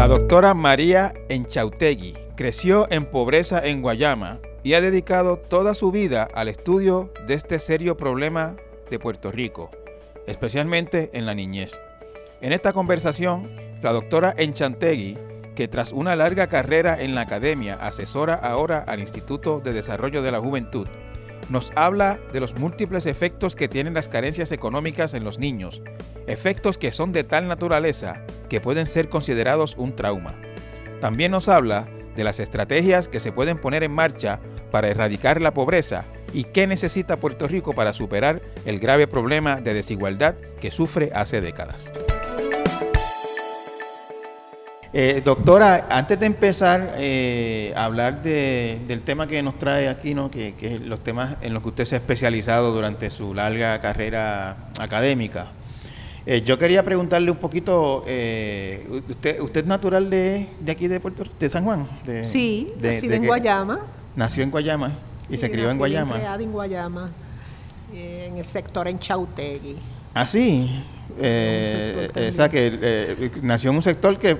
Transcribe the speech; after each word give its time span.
La 0.00 0.08
doctora 0.08 0.54
María 0.54 1.12
Enchautegui 1.28 2.14
creció 2.34 2.90
en 2.90 3.04
pobreza 3.04 3.60
en 3.66 3.82
Guayama 3.82 4.38
y 4.62 4.72
ha 4.72 4.80
dedicado 4.80 5.36
toda 5.36 5.74
su 5.74 5.92
vida 5.92 6.26
al 6.32 6.48
estudio 6.48 7.12
de 7.26 7.34
este 7.34 7.58
serio 7.58 7.98
problema 7.98 8.56
de 8.88 8.98
Puerto 8.98 9.30
Rico, 9.30 9.70
especialmente 10.26 11.10
en 11.12 11.26
la 11.26 11.34
niñez. 11.34 11.78
En 12.40 12.54
esta 12.54 12.72
conversación, 12.72 13.50
la 13.82 13.92
doctora 13.92 14.34
Enchantegui, 14.38 15.18
que 15.54 15.68
tras 15.68 15.92
una 15.92 16.16
larga 16.16 16.46
carrera 16.46 16.98
en 16.98 17.14
la 17.14 17.20
academia 17.20 17.74
asesora 17.74 18.36
ahora 18.36 18.82
al 18.88 19.00
Instituto 19.00 19.60
de 19.60 19.74
Desarrollo 19.74 20.22
de 20.22 20.32
la 20.32 20.40
Juventud, 20.40 20.88
nos 21.48 21.72
habla 21.74 22.20
de 22.32 22.40
los 22.40 22.58
múltiples 22.58 23.06
efectos 23.06 23.56
que 23.56 23.68
tienen 23.68 23.94
las 23.94 24.08
carencias 24.08 24.52
económicas 24.52 25.14
en 25.14 25.24
los 25.24 25.38
niños, 25.38 25.82
efectos 26.26 26.78
que 26.78 26.92
son 26.92 27.12
de 27.12 27.24
tal 27.24 27.48
naturaleza 27.48 28.22
que 28.48 28.60
pueden 28.60 28.86
ser 28.86 29.08
considerados 29.08 29.76
un 29.76 29.96
trauma. 29.96 30.34
También 31.00 31.32
nos 31.32 31.48
habla 31.48 31.88
de 32.14 32.24
las 32.24 32.40
estrategias 32.40 33.08
que 33.08 33.20
se 33.20 33.32
pueden 33.32 33.58
poner 33.58 33.82
en 33.82 33.92
marcha 33.92 34.40
para 34.70 34.88
erradicar 34.88 35.40
la 35.40 35.54
pobreza 35.54 36.04
y 36.32 36.44
qué 36.44 36.66
necesita 36.66 37.16
Puerto 37.16 37.48
Rico 37.48 37.72
para 37.72 37.92
superar 37.92 38.42
el 38.64 38.78
grave 38.78 39.06
problema 39.06 39.60
de 39.60 39.74
desigualdad 39.74 40.34
que 40.60 40.70
sufre 40.70 41.10
hace 41.14 41.40
décadas. 41.40 41.90
Eh, 44.92 45.22
doctora, 45.24 45.86
antes 45.88 46.18
de 46.18 46.26
empezar 46.26 46.94
eh, 46.96 47.72
a 47.76 47.84
hablar 47.84 48.22
del 48.22 49.02
tema 49.02 49.28
que 49.28 49.40
nos 49.40 49.56
trae 49.56 49.88
aquí, 49.88 50.14
¿no? 50.14 50.32
que, 50.32 50.54
es 50.60 50.80
los 50.80 51.04
temas 51.04 51.36
en 51.42 51.54
los 51.54 51.62
que 51.62 51.68
usted 51.68 51.84
se 51.84 51.94
ha 51.94 51.98
especializado 51.98 52.72
durante 52.72 53.08
su 53.08 53.32
larga 53.32 53.78
carrera 53.78 54.56
académica, 54.80 55.52
eh, 56.26 56.42
yo 56.42 56.58
quería 56.58 56.84
preguntarle 56.84 57.30
un 57.30 57.36
poquito, 57.36 57.98
usted, 58.00 59.40
¿usted 59.40 59.60
es 59.60 59.66
natural 59.66 60.10
de, 60.10 60.48
aquí 60.68 60.88
de 60.88 60.98
Puerto 60.98 61.24
de 61.38 61.50
San 61.50 61.64
Juan? 61.64 61.86
De, 62.04 62.26
sí, 62.26 62.72
nacido 62.80 63.14
en 63.14 63.26
Guayama. 63.26 63.80
Nació 64.16 64.42
en 64.42 64.50
Guayama 64.50 64.98
y 65.28 65.36
se 65.36 65.50
crió 65.52 65.70
en 65.70 65.78
Guayama. 65.78 66.34
En 66.34 66.50
Guayama, 66.50 67.08
en 67.94 68.36
el 68.38 68.44
sector 68.44 68.88
en 68.88 68.98
Chautegui. 68.98 69.76
Ah, 70.14 70.26
sí. 70.26 70.84
esa 71.18 72.48
que 72.48 73.30
nació 73.42 73.70
en 73.70 73.76
un 73.76 73.82
sector 73.82 74.18
que 74.18 74.36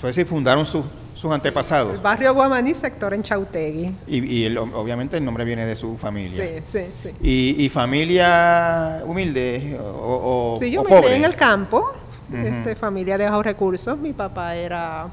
fue 0.00 0.12
si 0.12 0.24
fundaron 0.24 0.66
sus 0.66 0.84
antepasados. 1.32 1.94
El 1.94 2.00
barrio 2.00 2.34
Guamaní, 2.34 2.74
sector 2.74 3.14
en 3.14 3.22
Chautegui. 3.22 3.86
Y, 4.06 4.56
obviamente 4.56 5.16
el 5.16 5.24
nombre 5.24 5.44
viene 5.44 5.64
de 5.66 5.76
su 5.76 5.96
familia. 5.96 6.62
Sí, 6.64 6.82
sí, 6.92 7.10
sí. 7.10 7.10
¿Y, 7.22 7.68
familia 7.68 9.02
humilde 9.06 9.78
o, 9.80 10.54
o 10.54 10.58
Sí, 10.58 10.70
yo 10.70 10.84
me 10.84 11.16
en 11.16 11.24
el 11.24 11.36
campo, 11.36 11.92
este, 12.32 12.76
familia 12.76 13.18
de 13.18 13.24
bajos 13.24 13.44
recursos. 13.44 13.98
Mi 13.98 14.12
papá 14.12 14.56
era 14.56 15.08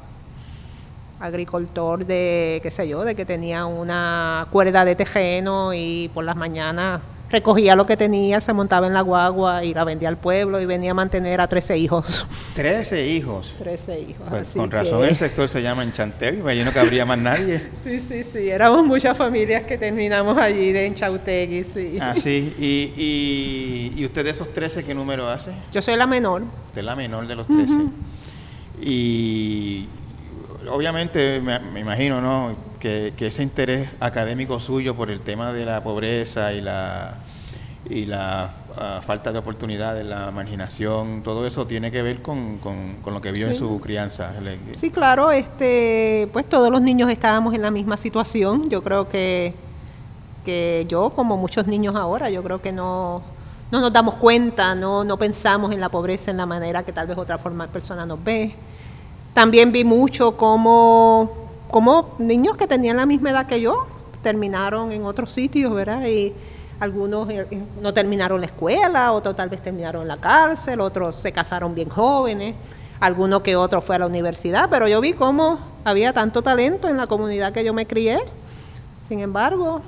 agricultor 1.20 2.06
de, 2.06 2.60
qué 2.64 2.72
sé 2.72 2.88
yo, 2.88 3.04
de 3.04 3.16
que 3.16 3.26
tenía 3.26 3.66
una 3.66 4.48
cuerda 4.52 4.84
de 4.84 4.96
tejeno 4.96 5.74
y 5.74 6.10
por 6.14 6.26
las 6.26 6.36
mañanas 6.36 7.02
recogía 7.32 7.76
lo 7.76 7.86
que 7.86 7.98
tenía, 7.98 8.42
se 8.42 8.54
montaba 8.54 8.88
en 8.88 8.94
la 8.94 9.02
guagua 9.02 9.64
y 9.64 9.74
la 9.74 9.84
vendía 9.84 10.10
al 10.10 10.18
pueblo 10.18 10.60
y 10.60 10.66
venía 10.66 10.92
a 10.92 10.94
mantener 10.94 11.42
a 11.42 11.48
13 11.48 11.78
hijos. 11.78 12.26
13 12.56 13.08
hijos. 13.08 13.56
13 13.58 14.00
hijos. 14.00 14.28
Pues 14.30 14.54
con 14.56 14.70
razón 14.70 15.06
el 15.06 15.16
sector 15.16 15.48
se 15.50 15.62
llama 15.62 15.84
Enchanteo 15.84 16.52
y 16.52 16.64
no 16.64 16.72
cabría 16.74 17.06
más 17.06 17.18
nadie. 17.18 17.70
sí, 17.84 18.00
sí, 18.00 18.24
sí, 18.24 18.50
éramos 18.50 18.86
muchas 18.86 19.18
familias 19.18 19.64
que 19.64 19.78
terminamos 19.78 20.38
allí 20.38 20.72
de 20.72 20.86
Enchautegui, 20.86 21.64
sí. 21.64 21.98
Ah, 22.00 22.14
sí. 22.16 22.54
¿Y, 22.60 23.94
y, 23.98 24.06
usted 24.06 24.24
de 24.24 24.32
esos 24.32 24.52
13 24.52 24.84
qué 24.84 24.94
número 24.94 25.30
hace? 25.30 25.52
Yo 25.72 25.82
soy 25.82 25.96
la 25.96 26.08
menor. 26.08 26.44
Usted 26.68 26.82
es 26.82 26.86
la 26.86 26.96
menor 26.96 27.28
de 27.28 27.36
los 27.36 27.48
13. 27.48 27.74
Y 28.82 29.88
obviamente 30.70 31.40
me, 31.40 31.60
me 31.60 31.80
imagino, 31.80 32.20
¿no? 32.20 32.72
que, 32.82 33.14
ese 33.20 33.44
interés 33.44 33.90
académico 34.00 34.60
suyo 34.60 34.96
por 34.96 35.12
el 35.12 35.22
tema 35.22 35.54
de 35.54 35.66
la 35.66 35.84
pobreza 35.84 36.52
y 36.54 36.62
la, 36.62 37.20
y 37.90 38.06
la 38.06 38.52
ah, 38.78 39.02
falta 39.04 39.32
de 39.32 39.40
oportunidades, 39.40 40.06
la 40.06 40.32
marginación, 40.32 41.24
todo 41.24 41.46
eso 41.48 41.66
tiene 41.68 41.92
que 41.92 42.02
ver 42.02 42.22
con, 42.22 42.58
con, 42.60 43.14
lo 43.14 43.22
que 43.22 43.32
vio 43.32 43.48
en 43.48 43.56
su 43.56 43.80
crianza. 43.80 44.34
Sí, 44.74 44.92
claro, 44.92 45.32
este, 45.32 46.30
pues 46.32 46.48
todos 46.48 46.70
los 46.70 46.82
niños 46.82 47.10
estábamos 47.10 47.54
en 47.54 47.62
la 47.62 47.72
misma 47.72 47.98
situación. 47.98 48.70
Yo 48.70 48.84
creo 48.84 49.10
que, 49.10 49.54
que 50.46 50.86
yo, 50.88 51.10
como 51.10 51.38
muchos 51.38 51.68
niños 51.68 51.96
ahora, 51.96 52.30
yo 52.30 52.44
creo 52.44 52.62
que 52.62 52.72
no, 52.72 53.24
no 53.72 53.80
nos 53.80 53.92
damos 53.92 54.16
cuenta, 54.16 54.76
no, 54.76 55.04
no 55.04 55.18
pensamos 55.18 55.72
en 55.72 55.80
la 55.80 55.90
pobreza 55.90 56.32
en 56.32 56.38
la 56.38 56.46
manera 56.46 56.84
que 56.84 56.94
tal 56.94 57.08
vez 57.08 57.18
otra 57.18 57.38
forma 57.38 57.68
de 57.68 57.74
persona 57.74 58.06
nos 58.06 58.24
ve. 58.24 58.54
También 59.34 59.72
vi 59.72 59.84
mucho 59.84 60.38
cómo 60.38 61.42
como 61.72 62.16
niños 62.20 62.58
que 62.58 62.68
tenían 62.68 62.98
la 62.98 63.06
misma 63.06 63.32
edad 63.32 63.48
que 63.48 63.60
yo, 63.62 63.88
terminaron 64.22 64.92
en 64.92 65.06
otros 65.06 65.32
sitios, 65.32 65.74
¿verdad? 65.74 66.06
Y 66.06 66.34
algunos 66.82 67.30
eh, 67.30 67.48
eh, 67.52 67.64
no 67.80 67.94
terminaron 67.94 68.42
la 68.42 68.48
escuela, 68.48 69.12
otros 69.14 69.36
tal 69.36 69.50
vez 69.50 69.62
terminaron 69.62 70.08
la 70.08 70.18
cárcel, 70.18 70.82
otros 70.82 71.16
se 71.16 71.32
casaron 71.32 71.76
bien 71.76 71.88
jóvenes, 71.88 72.56
alguno 73.00 73.44
que 73.44 73.56
otro 73.56 73.82
fue 73.82 73.96
a 73.96 74.00
la 74.00 74.08
universidad, 74.08 74.68
pero 74.70 74.88
yo 74.88 75.00
vi 75.00 75.14
cómo 75.14 75.60
había 75.86 76.12
tanto 76.12 76.42
talento 76.42 76.90
en 76.90 76.98
la 76.98 77.06
comunidad 77.06 77.54
que 77.54 77.64
yo 77.64 77.74
me 77.74 77.86
crié. 77.86 78.20
Sin 79.08 79.20
embargo, 79.20 79.82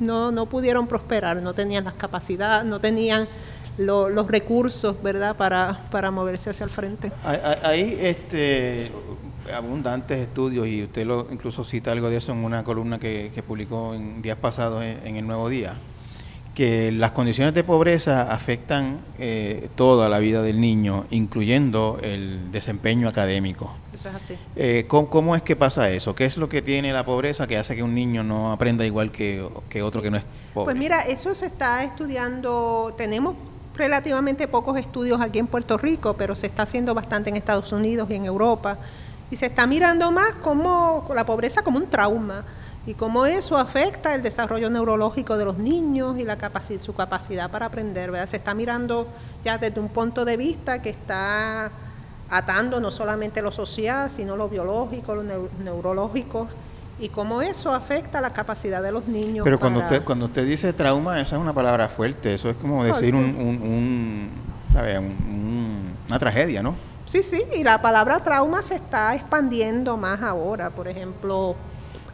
no, 0.00 0.32
no 0.32 0.46
pudieron 0.46 0.86
prosperar, 0.86 1.42
no 1.42 1.52
tenían 1.52 1.84
las 1.84 1.94
capacidades, 1.94 2.64
no 2.64 2.80
tenían 2.80 3.28
los 3.76 4.26
recursos, 4.26 5.02
¿verdad?, 5.02 5.36
para, 5.36 5.86
para 5.90 6.10
moverse 6.10 6.50
hacia 6.50 6.64
el 6.64 6.70
frente. 6.70 7.12
Ahí, 7.62 7.98
este, 8.00 8.90
abundantes 9.54 10.18
estudios 10.18 10.66
y 10.66 10.84
usted 10.84 11.06
lo 11.06 11.26
incluso 11.30 11.64
cita 11.64 11.92
algo 11.92 12.08
de 12.08 12.16
eso 12.16 12.32
en 12.32 12.44
una 12.44 12.64
columna 12.64 12.98
que, 12.98 13.42
publicó 13.46 13.94
en 13.94 14.22
días 14.22 14.38
pasados 14.38 14.82
en, 14.82 15.16
el 15.16 15.26
Nuevo 15.26 15.48
Día, 15.48 15.74
que 16.54 16.92
las 16.92 17.12
condiciones 17.12 17.54
de 17.54 17.64
pobreza 17.64 18.32
afectan 18.32 19.00
eh, 19.18 19.68
toda 19.74 20.08
la 20.08 20.18
vida 20.18 20.42
del 20.42 20.60
niño, 20.60 21.06
incluyendo 21.10 21.98
el 22.02 22.52
desempeño 22.52 23.08
académico. 23.08 23.74
Eso 23.94 24.08
es 24.10 24.16
así. 24.16 24.34
Eh, 24.56 24.84
¿cómo, 24.86 25.34
es 25.34 25.42
que 25.42 25.56
pasa 25.56 25.90
eso? 25.90 26.14
¿Qué 26.14 26.26
es 26.26 26.36
lo 26.36 26.48
que 26.48 26.60
tiene 26.60 26.92
la 26.92 27.04
pobreza 27.04 27.46
que 27.46 27.56
hace 27.56 27.74
que 27.74 27.82
un 27.82 27.94
niño 27.94 28.22
no 28.22 28.52
aprenda 28.52 28.84
igual 28.84 29.10
que, 29.10 29.48
que 29.68 29.82
otro 29.82 30.02
que 30.02 30.10
no 30.10 30.18
es 30.18 30.24
pobre? 30.52 30.66
Pues 30.66 30.76
mira, 30.76 31.00
eso 31.02 31.34
se 31.34 31.46
está 31.46 31.84
estudiando, 31.84 32.94
tenemos 32.98 33.34
relativamente 33.74 34.46
pocos 34.46 34.76
estudios 34.78 35.20
aquí 35.22 35.38
en 35.38 35.46
Puerto 35.46 35.78
Rico, 35.78 36.14
pero 36.14 36.36
se 36.36 36.46
está 36.46 36.64
haciendo 36.64 36.94
bastante 36.94 37.30
en 37.30 37.36
Estados 37.36 37.72
Unidos 37.72 38.08
y 38.10 38.14
en 38.14 38.26
Europa 38.26 38.78
y 39.30 39.36
se 39.36 39.46
está 39.46 39.66
mirando 39.66 40.12
más 40.12 40.34
como 40.34 41.08
la 41.14 41.24
pobreza 41.24 41.62
como 41.62 41.78
un 41.78 41.88
trauma 41.88 42.44
y 42.86 42.94
cómo 42.94 43.26
eso 43.26 43.58
afecta 43.58 44.14
el 44.14 44.22
desarrollo 44.22 44.68
neurológico 44.68 45.36
de 45.36 45.44
los 45.44 45.58
niños 45.58 46.18
y 46.18 46.24
la 46.24 46.36
su 46.80 46.94
capacidad 46.94 47.50
para 47.50 47.66
aprender. 47.66 48.10
¿verdad? 48.10 48.26
Se 48.26 48.36
está 48.36 48.54
mirando 48.54 49.06
ya 49.44 49.58
desde 49.58 49.80
un 49.80 49.88
punto 49.88 50.24
de 50.24 50.36
vista 50.36 50.82
que 50.82 50.90
está 50.90 51.70
atando 52.28 52.80
no 52.80 52.90
solamente 52.90 53.42
lo 53.42 53.52
social, 53.52 54.10
sino 54.10 54.36
lo 54.36 54.48
biológico, 54.48 55.14
lo 55.14 55.22
neurológico 55.22 56.48
y 56.98 57.08
cómo 57.08 57.42
eso 57.42 57.74
afecta 57.74 58.20
la 58.20 58.30
capacidad 58.30 58.82
de 58.82 58.92
los 58.92 59.06
niños. 59.06 59.44
Pero 59.44 59.58
cuando 59.58 59.80
usted 59.80 60.04
cuando 60.04 60.26
usted 60.26 60.46
dice 60.46 60.72
trauma, 60.72 61.20
esa 61.20 61.36
es 61.36 61.42
una 61.42 61.52
palabra 61.52 61.88
fuerte, 61.88 62.34
eso 62.34 62.50
es 62.50 62.56
como 62.56 62.84
decir 62.84 63.14
un, 63.14 63.24
un, 63.24 64.30
una 66.08 66.18
tragedia, 66.18 66.62
¿no? 66.62 66.74
Sí, 67.04 67.22
sí, 67.22 67.42
y 67.56 67.64
la 67.64 67.82
palabra 67.82 68.22
trauma 68.22 68.62
se 68.62 68.76
está 68.76 69.14
expandiendo 69.14 69.96
más 69.96 70.22
ahora. 70.22 70.70
Por 70.70 70.86
ejemplo, 70.86 71.56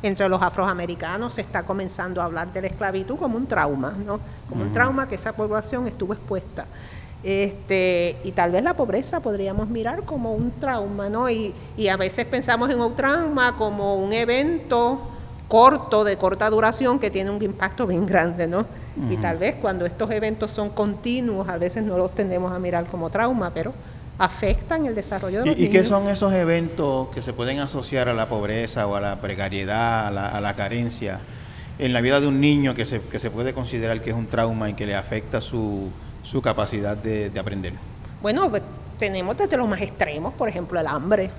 entre 0.02 0.28
los 0.28 0.40
afroamericanos 0.42 1.34
se 1.34 1.40
está 1.40 1.64
comenzando 1.64 2.20
a 2.20 2.24
hablar 2.24 2.52
de 2.52 2.62
la 2.62 2.66
esclavitud 2.68 3.16
como 3.16 3.36
un 3.36 3.46
trauma, 3.46 3.94
¿no? 4.04 4.18
Como 4.48 4.62
un 4.62 4.72
trauma 4.72 5.08
que 5.08 5.16
esa 5.16 5.32
población 5.32 5.86
estuvo 5.86 6.12
expuesta. 6.12 6.66
Este, 7.22 8.16
y 8.22 8.30
tal 8.30 8.52
vez 8.52 8.62
la 8.62 8.74
pobreza 8.74 9.20
podríamos 9.20 9.68
mirar 9.68 10.04
como 10.04 10.34
un 10.34 10.52
trauma, 10.52 11.08
¿no? 11.08 11.28
Y, 11.28 11.52
y 11.76 11.88
a 11.88 11.96
veces 11.96 12.26
pensamos 12.26 12.70
en 12.70 12.80
un 12.80 12.94
trauma 12.94 13.56
como 13.56 13.96
un 13.96 14.12
evento 14.12 15.00
corto, 15.48 16.04
de 16.04 16.16
corta 16.16 16.48
duración, 16.50 16.98
que 16.98 17.10
tiene 17.10 17.30
un 17.30 17.42
impacto 17.42 17.86
bien 17.86 18.06
grande, 18.06 18.46
¿no? 18.46 18.66
Y 19.10 19.16
tal 19.16 19.38
vez 19.38 19.54
cuando 19.54 19.86
estos 19.86 20.10
eventos 20.10 20.50
son 20.50 20.70
continuos, 20.70 21.48
a 21.48 21.56
veces 21.56 21.84
no 21.84 21.96
los 21.96 22.12
tendemos 22.12 22.52
a 22.52 22.58
mirar 22.58 22.86
como 22.86 23.10
trauma, 23.10 23.52
pero 23.54 23.72
afectan 24.18 24.84
el 24.86 24.94
desarrollo 24.94 25.40
de 25.40 25.46
los 25.46 25.58
¿Y, 25.58 25.66
¿Y 25.66 25.70
qué 25.70 25.84
son 25.84 26.08
esos 26.08 26.32
eventos 26.32 27.08
que 27.08 27.22
se 27.22 27.32
pueden 27.32 27.60
asociar 27.60 28.08
a 28.08 28.14
la 28.14 28.28
pobreza 28.28 28.86
o 28.86 28.96
a 28.96 29.00
la 29.00 29.20
precariedad, 29.20 30.08
a 30.08 30.40
la, 30.40 30.54
carencia 30.54 31.20
en 31.78 31.92
la 31.92 32.00
vida 32.00 32.20
de 32.20 32.26
un 32.26 32.40
niño 32.40 32.74
que 32.74 32.84
se, 32.84 33.00
que 33.00 33.20
se 33.20 33.30
puede 33.30 33.54
considerar 33.54 34.02
que 34.02 34.10
es 34.10 34.16
un 34.16 34.26
trauma 34.26 34.68
y 34.68 34.74
que 34.74 34.86
le 34.86 34.96
afecta 34.96 35.40
su, 35.40 35.90
su 36.24 36.42
capacidad 36.42 36.96
de, 36.96 37.32
aprender? 37.38 37.74
Bueno, 38.20 38.50
pues, 38.50 38.62
tenemos 38.98 39.36
desde 39.36 39.56
los 39.56 39.68
más 39.68 39.80
extremos, 39.80 40.34
por 40.34 40.48
ejemplo, 40.48 40.80
el 40.80 40.86
hambre. 40.86 41.30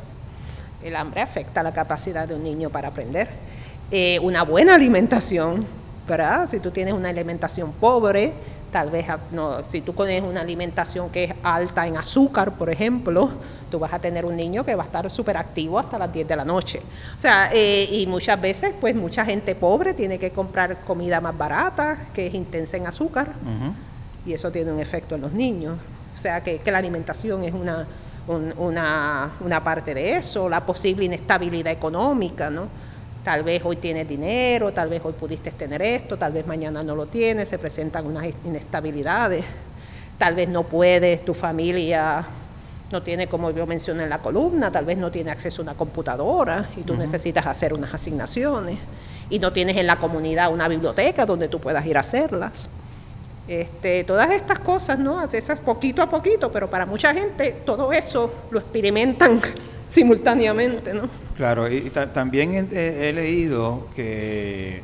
El 0.82 0.96
hambre 0.96 1.22
afecta 1.22 1.62
la 1.62 1.74
capacidad 1.74 2.28
de 2.28 2.36
un 2.36 2.44
niño 2.44 2.70
para 2.70 2.88
aprender. 2.88 3.28
Eh, 3.92 4.18
una 4.22 4.44
buena 4.44 4.76
alimentación, 4.76 5.66
¿verdad? 6.08 6.48
Si 6.50 6.60
tú 6.60 6.72
tienes 6.72 6.94
una 6.94 7.10
alimentación 7.10 7.74
pobre, 7.74 8.34
Tal 8.72 8.92
vez, 8.92 9.08
no, 9.32 9.64
si 9.64 9.82
tú 9.82 9.94
tienes 9.94 10.22
una 10.22 10.42
alimentación 10.42 11.10
que 11.10 11.24
es 11.24 11.34
alta 11.42 11.88
en 11.88 11.98
azúcar, 11.98 12.56
por 12.56 12.70
ejemplo, 12.70 13.32
tú 13.72 13.80
vas 13.80 13.92
a 13.94 14.00
tener 14.00 14.26
un 14.26 14.36
niño 14.36 14.64
que 14.64 14.76
va 14.76 14.84
a 14.84 14.86
estar 14.86 15.10
súper 15.10 15.38
activo 15.38 15.80
hasta 15.80 15.98
las 15.98 16.14
10 16.14 16.28
de 16.28 16.36
la 16.36 16.46
noche. 16.46 16.82
O 17.18 17.20
sea, 17.20 17.50
eh, 17.52 17.88
y 17.92 18.06
muchas 18.06 18.40
veces, 18.40 18.74
pues 18.80 18.96
mucha 18.96 19.26
gente 19.26 19.56
pobre 19.56 19.96
tiene 19.96 20.20
que 20.20 20.32
comprar 20.32 20.82
comida 20.82 21.20
más 21.20 21.36
barata, 21.36 21.98
que 22.14 22.28
es 22.28 22.34
intensa 22.36 22.78
en 22.78 22.86
azúcar, 22.86 23.34
y 24.24 24.34
eso 24.34 24.52
tiene 24.52 24.72
un 24.72 24.80
efecto 24.80 25.16
en 25.16 25.22
los 25.22 25.34
niños. 25.34 25.78
O 26.14 26.18
sea, 26.18 26.44
que, 26.44 26.62
la 26.66 26.78
alimentación 26.78 27.44
es 27.44 27.54
una, 27.54 27.88
una, 28.28 29.32
una 29.40 29.64
parte 29.64 29.96
de 29.96 30.18
eso, 30.18 30.48
la 30.48 30.64
posible 30.64 31.06
inestabilidad 31.06 31.74
económica, 31.74 32.52
¿no? 32.52 32.68
Tal 33.24 33.44
vez 33.44 33.62
hoy 33.66 33.76
tienes 33.76 34.08
dinero, 34.08 34.72
tal 34.72 34.90
vez 34.90 35.02
hoy 35.04 35.14
pudiste 35.14 35.52
tener 35.52 35.82
esto, 35.82 36.18
tal 36.18 36.32
vez 36.32 36.48
mañana 36.48 36.82
no 36.84 36.96
lo 36.96 37.08
tienes, 37.08 37.50
se 37.50 37.58
presentan 37.58 38.06
unas 38.06 38.26
inestabilidades, 38.46 39.44
tal 40.18 40.36
vez 40.36 40.48
no 40.48 40.64
puedes, 40.64 41.26
tu 41.26 41.34
familia 41.34 42.26
no 42.92 43.04
tiene, 43.04 43.28
como 43.28 43.52
yo 43.52 43.68
mencioné 43.68 44.04
en 44.04 44.10
la 44.10 44.20
columna, 44.20 44.72
tal 44.72 44.86
vez 44.86 44.98
no 44.98 45.12
tiene 45.12 45.32
acceso 45.32 45.62
a 45.62 45.64
una 45.64 45.76
computadora 45.76 46.70
y 46.76 46.84
tú 46.84 46.96
necesitas 46.96 47.46
hacer 47.46 47.74
unas 47.74 47.94
asignaciones 47.94 48.80
y 49.30 49.38
no 49.38 49.54
tienes 49.54 49.78
en 49.78 49.86
la 49.86 49.98
comunidad 49.98 50.52
una 50.52 50.68
biblioteca 50.68 51.26
donde 51.26 51.50
tú 51.50 51.60
puedas 51.60 51.86
ir 51.86 51.98
a 51.98 52.00
hacerlas. 52.00 52.70
Este, 53.48 54.04
todas 54.04 54.30
estas 54.32 54.60
cosas, 54.60 54.98
¿no? 54.98 55.24
Esas 55.24 55.60
poquito 55.60 56.02
a 56.02 56.10
poquito, 56.10 56.52
pero 56.52 56.70
para 56.70 56.86
mucha 56.86 57.14
gente 57.14 57.64
todo 57.66 57.92
eso 57.92 58.32
lo 58.52 58.60
experimentan 58.60 59.42
simultáneamente, 59.90 60.94
¿no? 60.94 61.29
Claro, 61.40 61.72
y 61.72 61.90
también 61.90 62.68
he, 62.70 63.14
leído 63.14 63.88
que, 63.96 64.82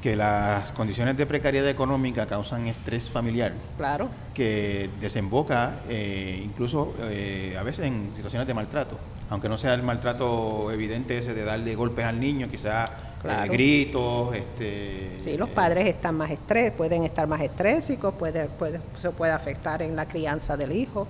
que 0.00 0.14
las 0.14 0.70
condiciones 0.70 1.16
de 1.16 1.26
precariedad 1.26 1.68
económica 1.68 2.26
causan 2.26 2.68
estrés 2.68 3.10
familiar. 3.10 3.54
Claro. 3.76 4.08
Que 4.32 4.88
desemboca 5.00 5.80
eh, 5.88 6.40
incluso 6.44 6.94
eh, 7.10 7.56
a 7.58 7.64
veces 7.64 7.86
en 7.86 8.12
situaciones 8.14 8.46
de 8.46 8.54
maltrato. 8.54 8.96
Aunque 9.30 9.48
no 9.48 9.58
sea 9.58 9.74
el 9.74 9.82
maltrato 9.82 10.70
evidente 10.70 11.18
ese 11.18 11.34
de 11.34 11.42
darle 11.42 11.74
golpes 11.74 12.04
al 12.04 12.20
niño, 12.20 12.46
quizás 12.48 12.88
eh, 13.24 13.48
gritos. 13.50 14.32
Este, 14.32 15.16
sí, 15.18 15.36
los 15.36 15.48
padres 15.48 15.88
están 15.88 16.14
más 16.14 16.30
estrés, 16.30 16.70
pueden 16.70 17.02
estar 17.02 17.26
más 17.26 17.40
estrésicos, 17.40 18.14
puede, 18.14 18.44
puede, 18.44 18.80
eso 18.96 19.10
puede 19.10 19.32
afectar 19.32 19.82
en 19.82 19.96
la 19.96 20.06
crianza 20.06 20.56
del 20.56 20.70
hijo 20.70 21.08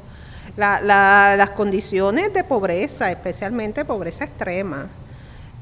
las 0.56 1.50
condiciones 1.50 2.32
de 2.32 2.44
pobreza, 2.44 3.10
especialmente 3.10 3.84
pobreza 3.84 4.24
extrema, 4.24 4.88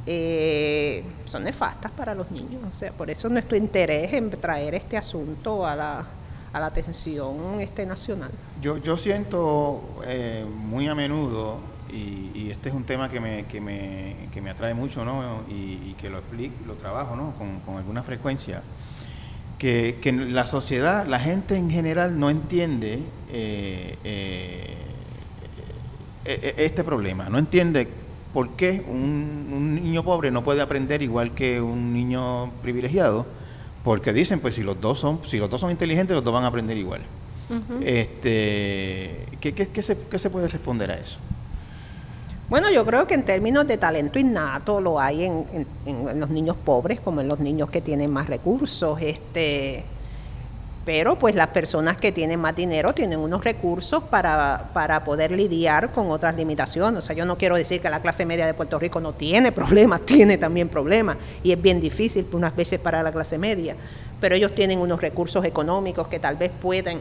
eh, 0.06 1.04
son 1.24 1.44
nefastas 1.44 1.90
para 1.92 2.14
los 2.14 2.30
niños. 2.30 2.62
O 2.72 2.76
sea, 2.76 2.92
por 2.92 3.10
eso 3.10 3.28
nuestro 3.28 3.56
interés 3.56 4.12
en 4.12 4.30
traer 4.30 4.74
este 4.74 4.96
asunto 4.96 5.66
a 5.66 5.74
la, 5.74 6.04
a 6.52 6.60
la 6.60 6.66
atención 6.66 7.60
este 7.60 7.86
nacional. 7.86 8.30
Yo, 8.60 8.76
yo 8.78 8.96
siento 8.96 9.82
eh, 10.04 10.44
muy 10.48 10.88
a 10.88 10.94
menudo, 10.94 11.58
y, 11.90 12.50
este 12.50 12.70
es 12.70 12.74
un 12.74 12.84
tema 12.84 13.08
que 13.08 13.20
me, 13.20 13.46
que 13.46 13.60
me, 13.60 14.28
que 14.32 14.40
me 14.40 14.50
atrae 14.50 14.74
mucho, 14.74 15.04
¿no? 15.04 15.42
Y, 15.48 15.94
que 15.94 16.10
lo 16.10 16.18
explico, 16.18 16.54
lo 16.66 16.74
trabajo, 16.74 17.14
¿no? 17.14 17.34
Con, 17.38 17.60
con 17.60 17.76
alguna 17.76 18.02
frecuencia. 18.02 18.62
Que, 19.58 19.98
que, 20.00 20.12
la 20.12 20.46
sociedad, 20.46 21.06
la 21.06 21.18
gente 21.20 21.56
en 21.56 21.70
general 21.70 22.18
no 22.18 22.28
entiende 22.28 23.00
eh, 23.30 23.96
eh, 24.04 24.76
eh, 26.24 26.54
este 26.58 26.84
problema, 26.84 27.28
no 27.28 27.38
entiende 27.38 27.88
por 28.32 28.50
qué 28.50 28.84
un, 28.86 29.74
niño 29.74 30.04
pobre 30.04 30.30
no 30.30 30.42
puede 30.44 30.60
aprender 30.60 31.02
igual 31.02 31.34
que 31.34 31.60
un 31.60 31.92
niño 31.92 32.50
privilegiado, 32.62 33.26
porque 33.82 34.12
dicen, 34.12 34.40
pues 34.40 34.54
si 34.54 34.62
los 34.62 34.80
dos 34.80 34.98
son, 34.98 35.20
si 35.24 35.38
los 35.38 35.50
dos 35.50 35.60
son 35.60 35.70
inteligentes, 35.70 36.14
los 36.14 36.24
dos 36.24 36.32
van 36.32 36.44
a 36.44 36.48
aprender 36.48 36.76
igual. 36.76 37.02
este, 37.82 39.26
¿qué, 39.40 39.52
qué, 39.52 39.82
se, 39.82 39.98
¿Qué 40.10 40.18
se 40.18 40.30
puede 40.30 40.48
responder 40.48 40.90
a 40.90 40.94
eso? 40.96 41.18
Bueno, 42.54 42.70
yo 42.70 42.86
creo 42.86 43.04
que 43.04 43.14
en 43.14 43.24
términos 43.24 43.66
de 43.66 43.78
talento 43.78 44.16
innato 44.16 44.80
lo 44.80 45.00
hay 45.00 45.24
en, 45.24 45.66
en, 45.86 46.20
los 46.20 46.30
niños 46.30 46.54
pobres 46.54 47.00
como 47.00 47.20
en 47.20 47.26
los 47.26 47.40
niños 47.40 47.68
que 47.68 47.80
tienen 47.80 48.12
más 48.12 48.28
recursos. 48.28 48.96
Este, 49.02 49.84
pero 50.84 51.18
pues 51.18 51.34
las 51.34 51.48
personas 51.48 51.96
que 51.96 52.12
tienen 52.12 52.38
más 52.38 52.54
dinero 52.54 52.94
tienen 52.94 53.18
unos 53.18 53.42
recursos 53.42 54.04
para, 54.04 54.70
para, 54.72 55.02
poder 55.02 55.32
lidiar 55.32 55.90
con 55.90 56.12
otras 56.12 56.36
limitaciones. 56.36 56.98
O 56.98 57.02
sea, 57.04 57.16
yo 57.16 57.24
no 57.24 57.36
quiero 57.36 57.56
decir 57.56 57.80
que 57.80 57.90
la 57.90 58.00
clase 58.00 58.24
media 58.24 58.46
de 58.46 58.54
Puerto 58.54 58.78
Rico 58.78 59.00
no 59.00 59.14
tiene 59.14 59.50
problemas, 59.60 60.02
tiene 60.02 60.38
también 60.38 60.68
problemas 60.68 61.16
y 61.42 61.50
es 61.50 61.60
bien 61.60 61.80
difícil 61.80 62.24
unas 62.34 62.54
veces 62.54 62.78
para 62.78 63.02
la 63.02 63.10
clase 63.10 63.36
media, 63.36 63.74
pero 64.20 64.36
ellos 64.36 64.54
tienen 64.54 64.78
unos 64.78 65.00
recursos 65.00 65.44
económicos 65.44 66.06
que 66.06 66.20
tal 66.20 66.36
vez 66.36 66.52
pueden, 66.62 67.00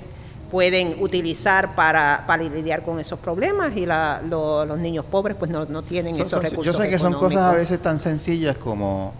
pueden 0.52 1.02
utilizar 1.02 1.76
para, 1.76 2.24
para 2.28 2.44
lidiar 2.44 2.84
con 2.84 3.00
esos 3.00 3.20
problemas 3.20 3.76
y 3.76 3.86
los 3.86 4.80
niños 4.80 5.06
pobres 5.06 5.36
pues 5.38 5.50
no, 5.50 5.66
no 5.66 5.84
tienen 5.84 6.16
esos 6.16 6.42
recursos. 6.42 6.76
Yo 6.76 6.82
sé 6.82 6.90
que 6.90 7.00
son 7.00 7.14
cosas 7.14 7.54
a 7.54 7.56
veces 7.56 7.82
tan 7.82 8.00
sencillas 8.00 8.58
como, 8.58 9.14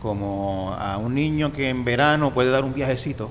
como 0.00 0.74
a 0.78 0.96
un 0.98 1.14
niño 1.14 1.52
que 1.52 1.68
en 1.68 1.84
verano 1.84 2.32
puede 2.32 2.50
dar 2.50 2.64
un 2.64 2.74
viajecito 2.74 3.30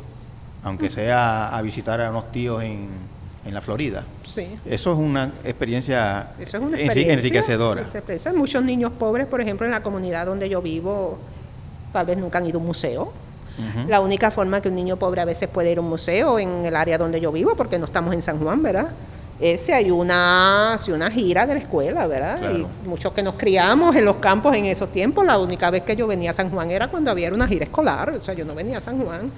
aunque 0.64 0.90
sea 0.90 1.56
a 1.56 1.62
visitar 1.62 2.02
a 2.02 2.10
unos 2.10 2.32
tíos 2.32 2.62
en, 2.62 2.90
en 3.46 3.54
la 3.54 3.62
Florida. 3.62 4.06
Sí. 4.24 4.48
Eso 4.66 4.92
es 4.92 4.98
una 4.98 5.32
experiencia, 5.44 6.32
Eso 6.40 6.58
es 6.58 6.64
una 6.64 6.78
experiencia 6.78 7.14
enriquecedora. 7.14 7.86
Muchos 8.36 8.64
niños 8.64 8.92
pobres, 8.92 9.28
por 9.28 9.42
ejemplo, 9.42 9.66
en 9.66 9.72
la 9.72 9.82
comunidad 9.82 10.26
donde 10.26 10.50
yo 10.50 10.62
vivo, 10.62 11.18
tal 11.94 12.06
vez 12.06 12.18
nunca 12.18 12.40
han 12.40 12.46
ido 12.46 12.58
a 12.58 12.62
un 12.62 12.68
museo. 12.68 13.14
La 13.88 14.02
única 14.02 14.30
forma 14.30 14.62
que 14.62 14.70
un 14.70 14.76
niño 14.76 14.98
pobre 14.98 15.22
a 15.22 15.26
veces 15.26 15.50
puede 15.50 15.72
ir 15.72 15.80
a 15.80 15.82
un 15.82 15.90
museo 15.90 16.38
en 16.38 16.66
el 16.66 16.76
área 16.76 16.98
donde 16.98 17.20
yo 17.20 17.32
vivo, 17.32 17.56
porque 17.56 17.80
no 17.80 17.86
estamos 17.86 18.14
en 18.14 18.22
San 18.22 18.40
Juan, 18.40 18.62
¿verdad? 18.62 18.90
Es 19.40 19.62
si 19.62 19.72
hay 19.72 19.92
una, 19.92 20.78
si 20.80 20.92
una 20.92 21.12
gira 21.12 21.46
de 21.46 21.54
la 21.54 21.60
escuela, 21.60 22.08
¿verdad? 22.08 22.52
Y 22.52 22.66
muchos 22.88 23.14
que 23.14 23.22
nos 23.22 23.36
criamos 23.36 23.96
en 23.96 24.06
los 24.06 24.18
campos 24.18 24.56
en 24.56 24.66
esos 24.66 24.92
tiempos, 24.92 25.26
la 25.26 25.38
única 25.38 25.70
vez 25.70 25.84
que 25.84 25.96
yo 25.96 26.08
venía 26.08 26.32
a 26.32 26.34
San 26.34 26.50
Juan 26.50 26.72
era 26.72 26.88
cuando 26.88 27.12
había 27.12 27.32
una 27.32 27.48
gira 27.48 27.66
escolar, 27.66 28.12
o 28.12 28.22
sea, 28.22 28.34
yo 28.34 28.46
no 28.46 28.56
venía 28.56 28.78
a 28.78 28.82
San 28.82 29.00
Juan. 29.00 29.32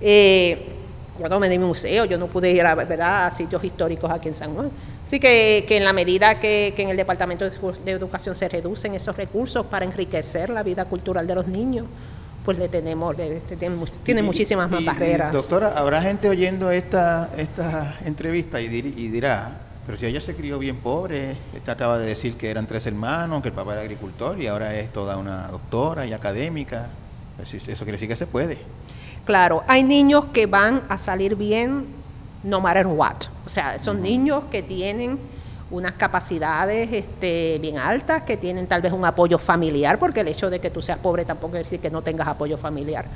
Eh, 0.00 0.76
cuando 1.20 1.38
me 1.38 1.48
di 1.48 1.58
mi 1.58 1.66
museo, 1.66 2.06
yo 2.06 2.16
no 2.16 2.28
pude 2.28 2.50
ir 2.50 2.64
a, 2.64 2.74
¿verdad? 2.74 3.26
a 3.26 3.30
sitios 3.30 3.62
históricos 3.62 4.10
aquí 4.10 4.28
en 4.28 4.34
San 4.34 4.54
Juan. 4.54 4.70
Así 5.06 5.20
que, 5.20 5.64
que 5.68 5.76
en 5.76 5.84
la 5.84 5.92
medida 5.92 6.40
que, 6.40 6.74
en 6.76 6.88
el 6.88 6.96
Departamento 6.96 7.44
de, 7.48 7.92
Educación 7.92 8.34
se 8.34 8.48
reducen 8.48 8.94
esos 8.94 9.16
recursos 9.16 9.66
para 9.66 9.84
enriquecer 9.84 10.50
la 10.50 10.62
vida 10.62 10.86
cultural 10.86 11.26
de 11.26 11.34
los 11.34 11.46
niños, 11.46 11.86
pues 12.44 12.58
le 12.58 12.68
tenemos, 12.68 13.14
tiene, 14.04 14.22
muchísimas 14.22 14.70
más 14.70 14.84
barreras. 14.84 15.32
Doctora, 15.32 15.74
habrá 15.76 16.00
gente 16.02 16.28
oyendo 16.28 16.70
esta, 16.70 17.30
esta 17.36 17.98
entrevista 18.04 18.60
y, 18.60 18.66
y 18.66 19.08
dirá, 19.08 19.58
pero 19.86 19.98
si 19.98 20.06
ella 20.06 20.20
se 20.20 20.34
crió 20.34 20.58
bien 20.58 20.76
pobre, 20.76 21.36
esta 21.54 21.72
acaba 21.72 21.98
de 21.98 22.06
decir 22.06 22.36
que 22.36 22.50
eran 22.50 22.66
tres 22.66 22.86
hermanos, 22.86 23.42
que 23.42 23.48
el 23.48 23.54
papá 23.54 23.72
era 23.72 23.82
agricultor 23.82 24.40
y 24.40 24.46
ahora 24.46 24.74
es 24.76 24.92
toda 24.92 25.16
una 25.16 25.48
doctora 25.48 26.06
y 26.06 26.12
académica. 26.12 26.88
Pues 27.36 27.54
eso 27.54 27.84
quiere 27.84 27.92
decir 27.92 28.08
que 28.08 28.16
se 28.16 28.26
puede. 28.26 28.58
Claro, 29.24 29.64
hay 29.66 29.82
niños 29.82 30.26
que 30.26 30.46
van 30.46 30.82
a 30.88 30.98
salir 30.98 31.36
bien 31.36 31.86
no 32.42 32.60
matter 32.60 32.86
what. 32.86 33.16
O 33.44 33.48
sea, 33.48 33.78
son 33.78 34.02
niños 34.02 34.44
que 34.50 34.62
tienen 34.62 35.18
unas 35.70 35.92
capacidades 35.92 36.88
este, 36.92 37.58
bien 37.60 37.78
altas, 37.78 38.22
que 38.22 38.36
tienen 38.36 38.66
tal 38.66 38.82
vez 38.82 38.92
un 38.92 39.04
apoyo 39.04 39.38
familiar, 39.38 39.98
porque 39.98 40.20
el 40.20 40.28
hecho 40.28 40.50
de 40.50 40.60
que 40.60 40.70
tú 40.70 40.82
seas 40.82 40.98
pobre 40.98 41.24
tampoco 41.24 41.52
quiere 41.52 41.64
decir 41.64 41.80
que 41.80 41.90
no 41.90 42.02
tengas 42.02 42.26
apoyo 42.26 42.58
familiar. 42.58 43.06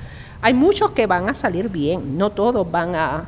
Hay 0.40 0.54
muchos 0.54 0.92
que 0.92 1.06
van 1.06 1.28
a 1.28 1.34
salir 1.34 1.68
bien, 1.68 2.16
no 2.16 2.30
todos 2.30 2.70
van 2.70 2.94
a, 2.94 3.24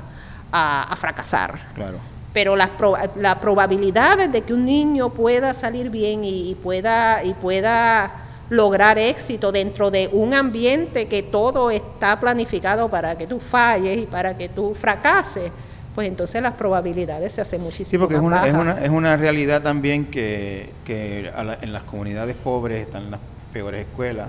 fracasar. 0.97 1.59
Claro. 1.75 1.99
Pero 2.33 2.57
las 2.57 2.71
la 3.17 3.41
probabilidades 3.41 4.33
de 4.33 4.43
que 4.43 4.55
un 4.55 4.65
niño 4.65 5.11
pueda 5.11 5.53
salir 5.53 5.91
bien 5.91 6.25
y 6.25 6.55
pueda, 6.55 7.23
y 7.25 7.35
pueda 7.35 8.27
lograr 8.49 8.99
éxito 8.99 9.51
dentro 9.51 9.91
de 9.91 10.09
un 10.13 10.33
ambiente 10.35 11.09
que 11.09 11.23
todo 11.23 11.71
está 11.71 12.21
planificado 12.21 12.89
para 12.89 13.17
que 13.17 13.27
tú 13.27 13.41
falles 13.41 13.99
y 13.99 14.07
para 14.07 14.37
que 14.37 14.49
tú 14.49 14.75
fracases, 14.75 15.51
pues 15.97 16.09
entonces 16.09 16.43
las 16.43 16.53
probabilidades 16.53 17.33
se 17.33 17.41
hacen 17.41 17.63
muchísimo 17.63 17.89
Sí, 17.89 17.97
porque 17.97 18.17
es 18.17 18.21
una, 18.21 18.47
es 18.47 18.53
una, 18.53 18.85
es 18.85 18.91
una, 18.91 19.17
realidad 19.17 19.63
también 19.63 20.05
que, 20.05 20.69
que 20.85 21.33
en 21.63 21.73
las 21.73 21.85
comunidades 21.85 22.37
pobres 22.37 22.83
están 22.83 23.11
las 23.11 23.19
peores 23.51 23.87
escuelas. 23.87 24.29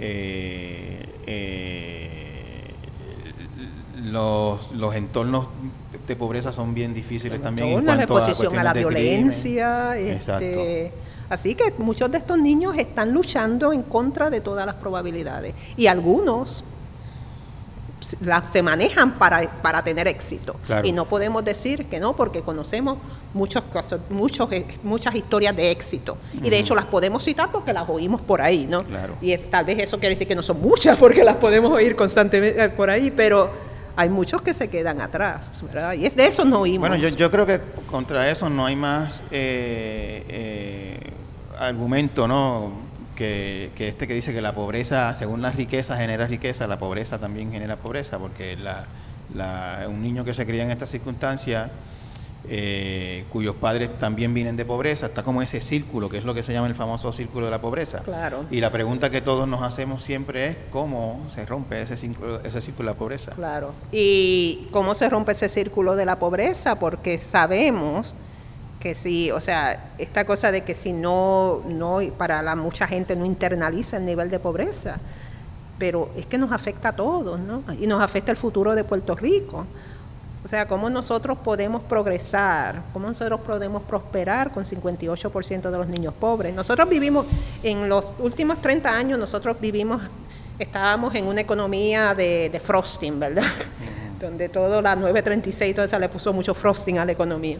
Eh, 0.00 1.08
eh, 1.28 2.74
los, 4.02 4.72
los 4.72 4.96
entornos 4.96 5.46
de 6.08 6.16
pobreza 6.16 6.52
son 6.52 6.74
bien 6.74 6.92
difíciles 6.92 7.40
también. 7.40 7.68
en 7.68 7.86
la 7.86 7.94
exposición 7.94 8.58
a, 8.58 8.64
la 8.64 8.72
violencia. 8.72 9.96
Este, 9.96 10.92
Así 11.30 11.54
que 11.54 11.72
muchos 11.78 12.10
de 12.10 12.18
estos 12.18 12.36
niños 12.36 12.76
están 12.76 13.12
luchando 13.12 13.72
en 13.72 13.84
contra 13.84 14.28
de 14.28 14.40
todas 14.40 14.66
las 14.66 14.74
probabilidades 14.74 15.54
y 15.76 15.86
algunos 15.86 16.64
se 18.04 18.62
manejan 18.62 19.18
para, 19.18 19.50
para 19.62 19.82
tener 19.82 20.06
éxito. 20.08 20.56
Y 20.82 20.92
no 20.92 21.06
podemos 21.06 21.44
decir 21.44 21.86
que 21.86 22.00
no, 22.00 22.14
porque 22.14 22.42
conocemos 22.42 22.98
muchos 23.32 23.64
casos, 23.64 24.00
muchos, 24.10 24.48
muchas 24.82 25.14
historias 25.14 25.56
de 25.56 25.70
éxito. 25.70 26.18
Y 26.42 26.50
de 26.50 26.58
hecho 26.58 26.74
las 26.74 26.84
podemos 26.84 27.24
citar 27.24 27.50
porque 27.50 27.72
las 27.72 27.88
oímos 27.88 28.20
por 28.20 28.40
ahí, 28.40 28.66
¿no? 28.66 28.84
Y 29.20 29.36
tal 29.36 29.64
vez 29.64 29.78
eso 29.80 29.98
quiere 29.98 30.14
decir 30.14 30.28
que 30.28 30.34
no 30.34 30.42
son 30.42 30.60
muchas 30.60 30.98
porque 30.98 31.24
las 31.24 31.36
podemos 31.36 31.72
oír 31.72 31.96
constantemente 31.96 32.64
eh, 32.64 32.68
por 32.68 32.90
ahí, 32.90 33.10
pero 33.10 33.50
hay 33.96 34.08
muchos 34.08 34.42
que 34.42 34.52
se 34.52 34.68
quedan 34.68 35.00
atrás, 35.00 35.62
¿verdad? 35.62 35.94
Y 35.94 36.06
es 36.06 36.16
de 36.16 36.26
eso 36.26 36.44
no 36.44 36.60
oímos. 36.60 36.88
Bueno, 36.88 37.08
yo, 37.08 37.30
creo 37.30 37.46
que 37.46 37.60
contra 37.90 38.30
eso 38.30 38.48
no 38.48 38.66
hay 38.66 38.76
más 38.76 39.22
eh, 39.30 40.24
eh, 40.28 41.12
argumento, 41.58 42.26
¿no? 42.26 42.83
Que, 43.14 43.70
este 43.78 44.06
que 44.06 44.14
dice 44.14 44.32
que 44.32 44.40
la 44.40 44.54
pobreza, 44.54 45.14
según 45.14 45.42
la 45.42 45.52
riqueza 45.52 45.96
genera 45.96 46.26
riqueza, 46.26 46.66
la 46.66 46.78
pobreza 46.78 47.18
también 47.18 47.52
genera 47.52 47.76
pobreza, 47.76 48.18
porque 48.18 48.56
la, 48.56 49.86
un 49.88 50.02
niño 50.02 50.24
que 50.24 50.34
se 50.34 50.46
cría 50.46 50.64
en 50.64 50.70
estas 50.70 50.90
circunstancias 50.90 51.70
eh, 52.46 53.24
cuyos 53.32 53.54
padres 53.54 53.98
también 53.98 54.34
vienen 54.34 54.56
de 54.56 54.66
pobreza, 54.66 55.06
está 55.06 55.22
como 55.22 55.40
ese 55.40 55.62
círculo, 55.62 56.10
que 56.10 56.18
es 56.18 56.24
lo 56.24 56.34
que 56.34 56.42
se 56.42 56.52
llama 56.52 56.66
el 56.66 56.74
famoso 56.74 57.12
círculo 57.12 57.46
de 57.46 57.50
la 57.50 57.60
pobreza. 57.60 58.00
Claro. 58.00 58.44
Y 58.50 58.60
la 58.60 58.70
pregunta 58.70 59.08
que 59.08 59.22
todos 59.22 59.48
nos 59.48 59.62
hacemos 59.62 60.02
siempre 60.02 60.48
es 60.48 60.56
cómo 60.68 61.26
se 61.34 61.46
rompe 61.46 61.80
ese 61.80 61.96
círculo, 61.96 62.44
ese 62.44 62.60
círculo 62.60 62.88
de 62.88 62.94
la 62.94 62.98
pobreza. 62.98 63.32
Claro. 63.32 63.72
¿Y 63.92 64.68
cómo 64.72 64.94
se 64.94 65.08
rompe 65.08 65.32
ese 65.32 65.48
círculo 65.48 65.96
de 65.96 66.04
la 66.04 66.18
pobreza? 66.18 66.78
Porque 66.78 67.16
sabemos 67.18 68.14
que 68.84 68.94
si, 68.94 69.30
o 69.30 69.40
sea, 69.40 69.92
esta 69.96 70.26
cosa 70.26 70.52
de 70.52 70.60
que 70.60 70.74
si 70.74 70.92
no, 70.92 71.62
no, 71.66 72.00
para 72.18 72.42
la 72.42 72.54
mucha 72.54 72.86
gente 72.86 73.16
no 73.16 73.24
internaliza 73.24 73.96
el 73.96 74.04
nivel 74.04 74.28
de 74.28 74.38
pobreza, 74.38 74.98
pero 75.78 76.10
es 76.14 76.26
que 76.26 76.36
nos 76.36 76.52
afecta 76.52 76.90
a 76.90 76.92
todos, 76.94 77.40
¿no? 77.40 77.62
Y 77.80 77.86
nos 77.86 78.02
afecta 78.02 78.30
el 78.30 78.36
futuro 78.36 78.74
de 78.74 78.84
Puerto 78.84 79.16
Rico. 79.16 79.64
O 80.44 80.48
sea, 80.48 80.68
cómo 80.68 80.90
nosotros 80.90 81.38
podemos 81.38 81.80
progresar, 81.84 82.82
cómo 82.92 83.06
nosotros 83.08 83.40
podemos 83.40 83.80
prosperar 83.84 84.52
con 84.52 84.66
58% 84.66 85.70
de 85.70 85.78
los 85.78 85.86
niños 85.86 86.12
pobres. 86.12 86.52
Nosotros 86.52 86.86
vivimos, 86.86 87.24
en 87.62 87.88
los 87.88 88.12
últimos 88.18 88.60
30 88.60 88.94
años, 88.94 89.18
nosotros 89.18 89.56
vivimos, 89.58 90.02
estábamos 90.58 91.14
en 91.14 91.26
una 91.26 91.40
economía 91.40 92.14
de, 92.14 92.60
frosting, 92.62 93.18
¿verdad? 93.18 93.44
Donde 94.20 94.50
todo 94.50 94.82
la 94.82 94.94
936, 94.94 95.74
todo 95.74 95.86
eso 95.86 95.98
le 95.98 96.10
puso 96.10 96.34
mucho 96.34 96.52
frosting 96.52 96.98
a 96.98 97.06
la 97.06 97.12
economía. 97.12 97.56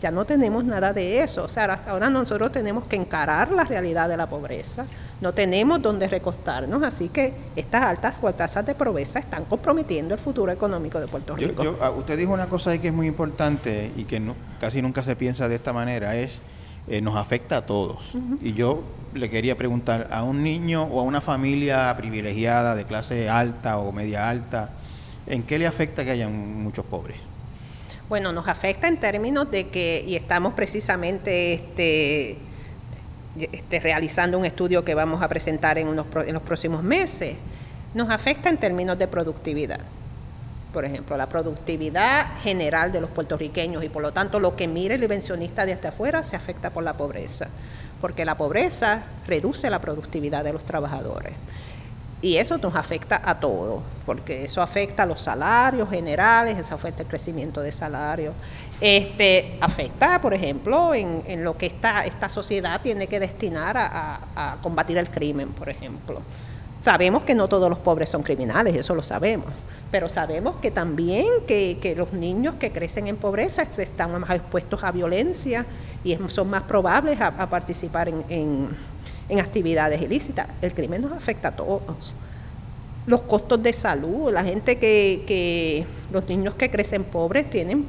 Ya 0.00 0.10
no 0.10 0.24
tenemos 0.24 0.64
nada 0.64 0.92
de 0.92 1.20
eso. 1.20 1.44
O 1.44 1.48
sea, 1.48 1.64
hasta 1.64 1.90
ahora 1.90 2.10
nosotros 2.10 2.52
tenemos 2.52 2.84
que 2.84 2.96
encarar 2.96 3.52
la 3.52 3.64
realidad 3.64 4.08
de 4.08 4.16
la 4.16 4.28
pobreza. 4.28 4.86
No 5.20 5.32
tenemos 5.32 5.80
dónde 5.80 6.08
recostarnos. 6.08 6.82
Así 6.82 7.08
que 7.08 7.32
estas 7.56 7.82
altas 7.82 8.16
tasas 8.36 8.66
de 8.66 8.74
pobreza 8.74 9.18
están 9.18 9.44
comprometiendo 9.44 10.14
el 10.14 10.20
futuro 10.20 10.52
económico 10.52 11.00
de 11.00 11.06
Puerto 11.06 11.36
Rico. 11.36 11.76
Ah, 11.80 11.90
usted 11.90 12.18
dijo 12.18 12.32
una 12.32 12.46
cosa 12.46 12.70
ahí 12.70 12.78
que 12.78 12.88
es 12.88 12.94
muy 12.94 13.06
importante 13.06 13.92
y 13.96 14.04
que 14.04 14.20
casi 14.60 14.82
nunca 14.82 15.02
se 15.02 15.16
piensa 15.16 15.48
de 15.48 15.54
esta 15.54 15.72
manera. 15.72 16.16
Es 16.16 16.42
eh, 16.86 17.00
nos 17.00 17.16
afecta 17.16 17.58
a 17.58 17.64
todos. 17.64 18.12
Y 18.42 18.52
yo 18.52 18.82
le 19.14 19.30
quería 19.30 19.56
preguntar 19.56 20.08
a 20.10 20.22
un 20.22 20.42
niño 20.42 20.82
o 20.82 21.00
a 21.00 21.02
una 21.02 21.22
familia 21.22 21.94
privilegiada 21.96 22.74
de 22.74 22.84
clase 22.84 23.30
alta 23.30 23.78
o 23.78 23.90
media 23.90 24.28
alta, 24.28 24.70
¿en 25.26 25.44
qué 25.44 25.58
le 25.58 25.66
afecta 25.66 26.04
que 26.04 26.10
haya 26.10 26.28
muchos 26.28 26.84
pobres? 26.84 27.16
Bueno, 28.08 28.32
nos 28.32 28.48
afecta 28.48 28.86
en 28.86 28.98
términos 28.98 29.50
de 29.50 29.68
que, 29.68 30.04
y 30.06 30.14
estamos 30.14 30.52
precisamente 30.52 31.54
este, 31.54 32.36
este, 33.36 33.80
realizando 33.80 34.38
un 34.38 34.44
estudio 34.44 34.84
que 34.84 34.94
vamos 34.94 35.22
a 35.22 35.28
presentar 35.28 35.78
en, 35.78 35.88
unos, 35.88 36.06
en 36.26 36.34
los 36.34 36.42
próximos 36.42 36.82
meses, 36.82 37.36
nos 37.94 38.10
afecta 38.10 38.50
en 38.50 38.58
términos 38.58 38.98
de 38.98 39.08
productividad. 39.08 39.80
Por 40.74 40.84
ejemplo, 40.84 41.16
la 41.16 41.30
productividad 41.30 42.36
general 42.42 42.92
de 42.92 43.00
los 43.00 43.08
puertorriqueños 43.08 43.82
y 43.82 43.88
por 43.88 44.02
lo 44.02 44.12
tanto 44.12 44.38
lo 44.38 44.54
que 44.54 44.68
mire 44.68 44.96
el 44.96 45.02
invencionista 45.02 45.64
desde 45.64 45.88
afuera 45.88 46.22
se 46.22 46.36
afecta 46.36 46.70
por 46.70 46.84
la 46.84 46.98
pobreza, 46.98 47.48
porque 48.02 48.26
la 48.26 48.36
pobreza 48.36 49.04
reduce 49.26 49.70
la 49.70 49.80
productividad 49.80 50.44
de 50.44 50.52
los 50.52 50.64
trabajadores. 50.64 51.32
Y 52.24 52.38
eso 52.38 52.56
nos 52.56 52.74
afecta 52.74 53.20
a 53.22 53.38
todos, 53.38 53.82
porque 54.06 54.44
eso 54.44 54.62
afecta 54.62 55.02
a 55.02 55.06
los 55.06 55.20
salarios 55.20 55.90
generales, 55.90 56.56
eso 56.56 56.74
afecta 56.74 57.02
el 57.02 57.08
crecimiento 57.08 57.60
de 57.60 57.70
salarios. 57.70 58.34
Este, 58.80 59.58
afecta, 59.60 60.18
por 60.22 60.32
ejemplo, 60.32 60.94
en, 60.94 61.44
lo 61.44 61.54
que 61.58 61.66
esta, 61.66 62.06
esta 62.06 62.30
sociedad 62.30 62.80
tiene 62.80 63.08
que 63.08 63.20
destinar 63.20 63.76
a, 63.76 64.56
combatir 64.62 64.96
el 64.96 65.10
crimen, 65.10 65.50
por 65.50 65.68
ejemplo. 65.68 66.22
Sabemos 66.80 67.24
que 67.24 67.34
no 67.34 67.46
todos 67.46 67.68
los 67.68 67.78
pobres 67.78 68.08
son 68.08 68.22
criminales, 68.22 68.74
eso 68.74 68.94
lo 68.94 69.02
sabemos, 69.02 69.66
pero 69.90 70.08
sabemos 70.08 70.56
que 70.62 70.70
también 70.70 71.26
que, 71.46 71.94
los 71.94 72.14
niños 72.14 72.54
que 72.54 72.72
crecen 72.72 73.06
en 73.06 73.18
pobreza 73.18 73.64
están 73.64 74.18
más 74.18 74.30
expuestos 74.30 74.82
a 74.82 74.92
violencia 74.92 75.66
y 76.02 76.16
son 76.28 76.48
más 76.48 76.62
probables 76.62 77.20
a, 77.20 77.50
participar 77.50 78.08
en 78.08 78.24
en 78.30 78.68
actividades 79.40 80.00
ilícitas. 80.02 80.48
El 80.62 80.74
crimen 80.74 81.02
nos 81.02 81.12
afecta 81.12 81.48
a 81.48 81.56
todos. 81.56 82.14
Los 83.06 83.22
costos 83.22 83.62
de 83.62 83.72
salud, 83.72 84.32
la 84.32 84.44
gente 84.44 84.78
que, 84.78 85.24
que 85.26 85.86
los 86.10 86.28
niños 86.28 86.54
que 86.54 86.70
crecen 86.70 87.04
pobres 87.04 87.50
tienen 87.50 87.86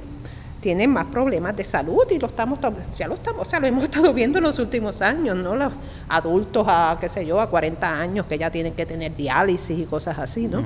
tienen 0.66 0.90
más 0.90 1.06
problemas 1.06 1.56
de 1.56 1.64
salud 1.64 2.08
y 2.10 2.18
lo 2.18 2.26
estamos 2.26 2.58
ya 2.98 3.08
lo 3.08 3.14
estamos, 3.14 3.44
o 3.44 3.46
sea, 3.46 3.60
lo 3.60 3.68
hemos 3.68 3.84
estado 3.90 4.12
viendo 4.16 4.40
en 4.40 4.46
los 4.46 4.58
últimos 4.58 5.00
años, 5.00 5.36
¿no? 5.36 5.56
Los 5.56 5.72
adultos 6.10 6.66
a 6.68 6.98
qué 7.00 7.08
sé 7.08 7.24
yo, 7.24 7.40
a 7.40 7.52
40 7.52 7.88
años 7.88 8.26
que 8.26 8.40
ya 8.40 8.50
tienen 8.50 8.74
que 8.74 8.84
tener 8.84 9.16
diálisis 9.16 9.78
y 9.78 9.84
cosas 9.84 10.18
así, 10.18 10.48
¿no? 10.48 10.64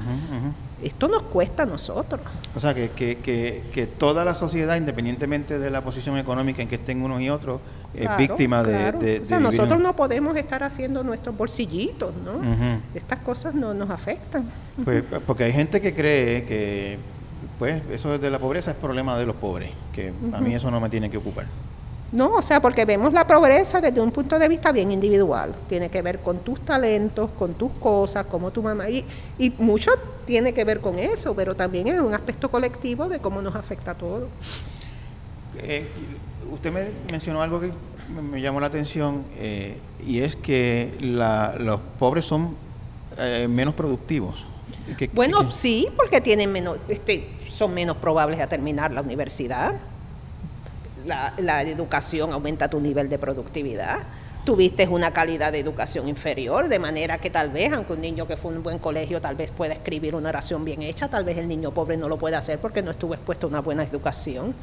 Esto 0.84 1.08
nos 1.08 1.24
cuesta 1.24 1.64
a 1.64 1.66
nosotros. 1.66 2.22
O 2.56 2.60
sea, 2.60 2.74
que, 2.74 2.90
que, 2.90 3.18
que, 3.18 3.64
que, 3.74 3.86
toda 3.88 4.24
la 4.24 4.36
sociedad, 4.36 4.76
independientemente 4.78 5.60
de 5.60 5.70
la 5.70 5.84
posición 5.84 6.18
económica 6.18 6.62
en 6.62 6.68
que 6.68 6.76
estén 6.76 7.02
unos 7.02 7.22
y 7.22 7.30
otros, 7.30 7.60
es 7.94 8.08
víctima 8.18 8.64
de, 8.64 9.20
O 9.22 9.26
sea, 9.26 9.40
nosotros 9.40 9.80
no 9.80 9.96
podemos 9.96 10.36
estar 10.36 10.64
haciendo 10.64 11.04
nuestros 11.04 11.36
bolsillitos, 11.36 12.14
¿no? 12.24 12.42
Estas 12.94 13.20
cosas 13.20 13.56
no 13.56 13.74
nos 13.74 13.90
afectan. 13.90 14.50
Pues, 14.84 15.04
porque 15.26 15.46
hay 15.46 15.52
gente 15.52 15.82
que 15.82 15.94
cree 15.94 16.46
que 16.46 16.98
pues 17.58 17.82
eso 17.92 18.18
de 18.18 18.30
la 18.30 18.40
pobreza 18.40 18.72
es 18.72 18.78
problema 18.78 19.18
de 19.18 19.26
los 19.26 19.36
pobres, 19.36 19.72
que 19.94 20.14
a 20.32 20.40
mí 20.40 20.54
eso 20.54 20.72
no 20.72 20.80
me 20.80 20.90
tiene 20.90 21.10
que 21.10 21.18
ocupar. 21.18 21.46
No, 22.12 22.36
o 22.36 22.42
sea, 22.42 22.60
porque 22.60 22.86
vemos 22.86 23.14
la 23.14 23.28
pobreza 23.28 23.82
desde 23.82 24.02
un 24.02 24.12
punto 24.12 24.40
de 24.40 24.48
vista 24.48 24.72
bien 24.72 24.92
individual. 24.92 25.54
Tiene 25.68 25.90
que 25.90 26.02
ver 26.02 26.20
con 26.20 26.40
tus 26.40 26.60
talentos, 26.62 27.30
con 27.38 27.54
tus 27.54 27.72
cosas, 27.74 28.26
como 28.26 28.52
tu 28.52 28.64
mamá. 28.64 28.90
Y, 28.90 29.06
y 29.38 29.52
mucho 29.60 29.92
tiene 30.26 30.54
que 30.54 30.64
ver 30.64 30.80
con 30.80 30.98
eso, 30.98 31.36
pero 31.36 31.56
también 31.56 31.88
es 31.88 32.00
un 32.00 32.14
aspecto 32.14 32.50
colectivo 32.50 33.08
de 33.10 33.20
cómo 33.20 33.42
nos 33.42 33.56
afecta 33.56 33.92
a 33.92 33.96
todos. 33.96 34.30
Eh, 35.58 35.88
usted 36.52 36.72
me 36.72 36.92
mencionó 37.12 37.42
algo 37.42 37.60
que 37.60 37.72
me, 38.22 38.42
llamó 38.42 38.60
la 38.60 38.68
atención 38.68 39.24
eh, 39.38 39.78
y 40.06 40.20
es 40.20 40.36
que 40.36 40.94
los 41.00 41.80
pobres 41.98 42.26
son 42.26 42.56
eh, 43.18 43.48
menos 43.50 43.74
productivos. 43.74 44.46
bueno, 45.14 45.52
sí, 45.52 45.88
porque 45.98 46.22
tienen 46.22 46.52
menos, 46.52 46.78
este, 46.88 47.28
son 47.48 47.74
menos 47.74 47.98
probables 47.98 48.40
a 48.40 48.48
terminar 48.48 48.92
la 48.92 49.02
universidad. 49.02 49.76
La, 51.06 51.34
la 51.38 51.62
educación 51.64 52.32
aumenta 52.32 52.70
tu 52.70 52.80
nivel 52.80 53.10
de 53.10 53.18
productividad. 53.18 54.00
Tuviste 54.46 54.88
una 54.88 55.12
calidad 55.12 55.52
de 55.52 55.60
educación 55.60 56.08
inferior, 56.08 56.70
de 56.70 56.80
manera 56.80 57.18
que 57.20 57.30
tal 57.30 57.50
vez, 57.50 57.72
aunque 57.74 57.94
un 57.94 58.02
niño 58.02 58.26
que 58.26 58.38
fue 58.38 58.52
en 58.52 58.58
un 58.58 58.64
buen 58.64 58.80
colegio 58.80 59.22
tal 59.22 59.36
vez 59.36 59.52
pueda 59.52 59.74
escribir 59.74 60.16
una 60.16 60.30
oración 60.30 60.64
bien 60.64 60.82
hecha, 60.82 61.08
tal 61.10 61.24
vez 61.24 61.38
el 61.38 61.48
niño 61.48 61.72
pobre 61.72 61.98
no 61.98 62.08
lo 62.08 62.18
puede 62.18 62.36
hacer 62.36 62.58
porque 62.58 62.82
no 62.82 62.92
estuvo 62.92 63.14
expuesto 63.14 63.48
a 63.48 63.50
una 63.50 63.62
buena 63.62 63.84
educación. 63.84 64.56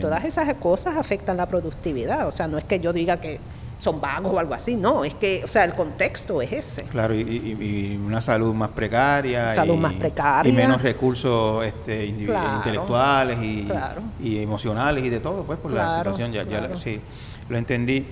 Todas 0.00 0.24
esas 0.24 0.52
cosas 0.54 0.96
afectan 0.96 1.36
la 1.36 1.46
productividad, 1.46 2.26
o 2.26 2.32
sea, 2.32 2.48
no 2.48 2.58
es 2.58 2.64
que 2.64 2.80
yo 2.80 2.92
diga 2.92 3.18
que 3.18 3.40
son 3.80 4.00
vagos 4.00 4.32
o 4.34 4.38
algo 4.38 4.54
así, 4.54 4.76
no, 4.76 5.04
es 5.04 5.14
que, 5.14 5.42
o 5.42 5.48
sea, 5.48 5.64
el 5.64 5.74
contexto 5.74 6.40
es 6.42 6.52
ese. 6.52 6.82
Claro, 6.84 7.14
y, 7.14 7.98
una 8.04 8.20
salud 8.20 8.54
más 8.54 8.70
precaria. 8.70 9.52
Salud 9.52 9.76
más 9.76 9.94
precaria. 9.94 10.52
Y 10.52 10.54
menos 10.54 10.82
recursos 10.82 11.64
este, 11.64 12.06
intelectuales 12.06 13.38
y, 13.42 14.38
emocionales 14.38 15.04
y 15.04 15.10
de 15.10 15.20
todo, 15.20 15.44
pues, 15.44 15.58
por 15.58 15.72
la 15.72 15.98
situación, 15.98 16.32
ya, 16.32 16.44
ya 16.44 16.76
sí, 16.76 17.00
lo 17.48 17.56
entendí. 17.56 18.06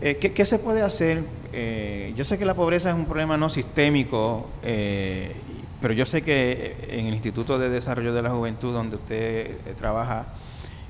Eh, 0.00 0.16
¿qué, 0.16 0.46
se 0.46 0.58
puede 0.58 0.82
hacer? 0.82 1.22
Eh, 1.52 2.12
yo 2.16 2.24
sé 2.24 2.38
que 2.38 2.44
la 2.44 2.54
pobreza 2.54 2.88
es 2.88 2.94
un 2.96 3.04
problema 3.04 3.36
no 3.36 3.48
sistémico, 3.48 4.48
eh, 4.62 5.32
pero 5.80 5.94
yo 5.94 6.06
sé 6.06 6.22
que 6.22 6.88
en 6.88 7.06
el 7.06 7.14
Instituto 7.14 7.58
de 7.58 7.68
Desarrollo 7.68 8.14
de 8.14 8.22
la 8.22 8.30
Juventud, 8.30 8.72
donde 8.72 8.96
usted 8.96 9.58
trabaja, 9.76 10.26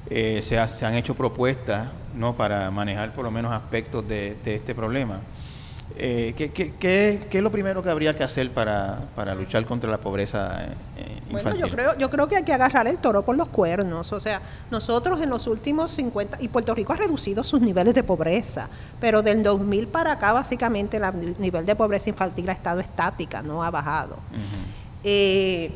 se, 0.09 0.67
se, 0.69 0.87
han 0.87 0.95
hecho 0.95 1.15
propuestas 1.15 1.89
¿no? 2.15 2.37
para 2.37 2.71
manejar 2.71 3.13
por 3.13 3.25
lo 3.25 3.31
menos 3.31 3.53
aspectos 3.53 4.07
de 4.07 4.37
este 4.45 4.75
problema. 4.75 5.21
Eh, 5.97 6.35
¿qué, 6.37 6.51
qué, 6.51 6.73
qué, 6.79 7.29
es 7.31 7.43
lo 7.43 7.51
primero 7.51 7.83
que 7.83 7.91
habría 7.91 8.15
que 8.15 8.25
hacer 8.25 8.51
para, 8.51 9.09
para 9.15 9.35
luchar 9.35 9.67
contra 9.67 9.91
la 9.91 9.99
pobreza 9.99 10.65
eh, 10.97 11.21
infantil? 11.29 11.43
Bueno, 11.43 11.57
yo 11.57 11.71
creo, 11.71 11.99
yo 11.99 12.11
creo 12.11 12.29
que 12.29 12.37
hay 12.37 12.45
que 12.45 12.53
agarrar 12.53 12.87
el 12.87 12.99
toro 12.99 13.23
por 13.25 13.37
los 13.37 13.49
cuernos. 13.49 14.13
O 14.13 14.21
sea, 14.21 14.41
nosotros 14.71 15.21
en 15.21 15.29
los 15.29 15.47
últimos 15.47 15.91
50, 15.91 16.39
y 16.41 16.49
Puerto 16.49 16.75
Rico 16.75 16.93
ha 16.93 16.97
reducido 16.97 17.45
sus 17.45 17.61
niveles 17.61 17.95
de 17.95 18.03
pobreza, 18.03 18.69
pero 19.01 19.23
del 19.23 19.43
2000 19.43 19.89
para 19.89 20.13
acá 20.13 20.33
básicamente 20.33 20.97
el 20.97 21.35
nivel 21.39 21.67
de 21.67 21.77
pobreza 21.77 22.09
infantil 22.09 22.49
ha 22.49 22.53
estado 22.53 22.81
estática, 22.81 23.43
no 23.43 23.63
ha 23.63 23.71
bajado. 23.71 24.17
eh, 25.05 25.71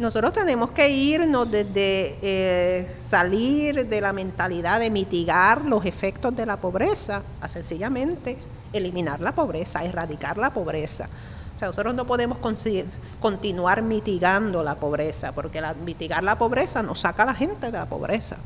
nosotros 0.00 0.32
tenemos 0.32 0.70
que 0.70 0.88
irnos 0.88 1.50
desde 1.50 2.18
eh, 2.22 2.96
salir 2.98 3.86
de 3.86 4.00
la 4.00 4.14
mentalidad 4.14 4.80
de 4.80 4.90
mitigar 4.90 5.66
los 5.66 5.84
efectos 5.84 6.34
de 6.34 6.46
la 6.46 6.56
pobreza 6.56 7.22
a 7.38 7.48
sencillamente 7.48 8.38
eliminar 8.72 9.20
la 9.20 9.32
pobreza, 9.32 9.84
erradicar 9.84 10.38
la 10.38 10.54
pobreza. 10.54 11.06
O 11.54 11.58
sea, 11.58 11.68
nosotros 11.68 11.94
no 11.94 12.06
podemos 12.06 12.38
continuar 13.20 13.82
mitigando 13.82 14.64
la 14.64 14.76
pobreza, 14.76 15.32
porque 15.32 15.62
mitigar 15.84 16.24
la 16.24 16.38
pobreza 16.38 16.82
nos 16.82 17.00
saca 17.00 17.24
a 17.24 17.26
la 17.26 17.34
gente 17.34 17.66
de 17.66 17.76
la 17.76 17.84
pobreza. 17.84 18.38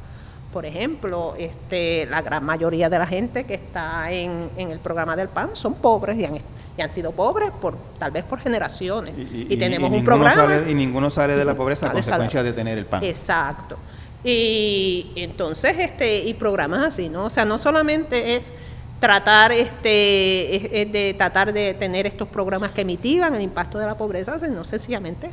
Por 0.55 0.67
ejemplo, 0.67 1.35
este, 1.37 2.07
la 2.07 2.23
gran 2.23 2.45
mayoría 2.45 2.89
de 2.89 2.97
la 2.97 3.09
gente 3.09 3.43
que 3.43 3.55
está 3.55 4.13
en, 4.13 4.51
el 4.57 4.79
programa 4.79 5.17
del 5.17 5.29
PAN 5.29 5.51
son 5.55 5.75
pobres 5.75 6.17
y 6.17 6.25
han, 6.25 6.39
han, 6.81 6.91
sido 6.93 7.11
pobres 7.11 7.51
por 7.61 7.77
tal 7.99 8.13
vez 8.13 8.23
por 8.23 8.39
generaciones. 8.39 9.15
Y, 9.19 9.57
tenemos 9.57 9.91
un 9.91 10.05
programa. 10.05 10.63
y 10.71 10.75
ninguno 10.75 11.11
sale 11.11 11.37
de 11.37 11.45
la 11.45 11.57
pobreza 11.57 11.89
a 11.89 11.93
consecuencia 11.93 12.45
de 12.45 12.53
tener 12.53 12.79
el 12.79 12.87
PAN. 12.87 13.03
Exacto. 13.03 13.77
Y 14.23 15.11
entonces, 15.17 15.75
este, 15.77 16.21
y 16.21 16.35
programas 16.35 16.87
así, 16.87 17.09
¿no? 17.09 17.25
O 17.25 17.31
sea, 17.31 17.45
no 17.45 17.59
solamente 17.59 18.37
es 18.37 18.53
tratar 19.01 19.51
este 19.51 20.89
de 20.89 21.17
tratar 21.19 21.53
de 21.53 21.75
tener 21.75 22.07
estos 22.07 22.29
programas 22.29 22.71
que 22.71 22.85
mitigan 22.85 23.35
el 23.35 23.43
impacto 23.43 23.81
de 23.81 23.87
la 23.87 23.99
pobreza, 23.99 24.39
sino 24.39 24.63
sencillamente 24.63 25.31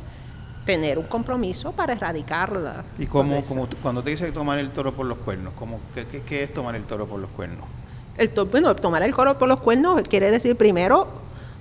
tener 0.64 0.98
un 0.98 1.06
compromiso 1.06 1.72
para 1.72 1.92
erradicarla. 1.92 2.84
¿Y 2.98 3.06
cómo, 3.06 3.42
como 3.42 3.68
cuando 3.82 4.02
te 4.02 4.10
dice 4.10 4.30
tomar 4.32 4.58
el 4.58 4.70
toro 4.70 4.94
por 4.94 5.06
los 5.06 5.18
cuernos, 5.18 5.54
¿cómo, 5.54 5.80
qué, 5.94 6.42
es 6.42 6.54
tomar 6.54 6.74
el 6.76 6.84
toro 6.84 7.06
por 7.06 7.20
los 7.20 7.30
cuernos? 7.30 7.66
El 8.16 8.30
bueno, 8.46 8.74
tomar 8.76 9.02
el 9.02 9.14
toro 9.14 9.38
por 9.38 9.48
los 9.48 9.60
cuernos 9.60 10.02
quiere 10.02 10.30
decir 10.30 10.56
primero, 10.56 11.08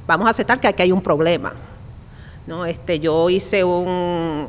vamos 0.05 0.27
a 0.27 0.31
aceptar 0.31 0.59
que 0.59 0.67
aquí 0.67 0.83
hay 0.83 0.91
un 0.91 1.01
problema. 1.01 1.53
¿no? 2.47 2.65
Este, 2.65 2.99
yo 2.99 3.29
hice 3.29 3.63
un, 3.63 4.47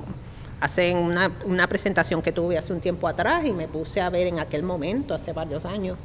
hace 0.61 0.95
una, 0.95 1.31
una 1.45 1.67
presentación 1.67 2.21
que 2.23 2.33
tuve 2.33 2.59
hace 2.59 2.73
un 2.73 2.81
tiempo 2.81 3.09
atrás 3.09 3.45
y 3.45 3.53
me 3.53 3.69
puse 3.69 4.01
a 4.01 4.11
ver 4.11 4.27
en 4.27 4.41
aquel 4.41 4.63
momento, 4.63 5.15
hace 5.15 5.33
varios 5.33 5.65
años, 5.65 5.97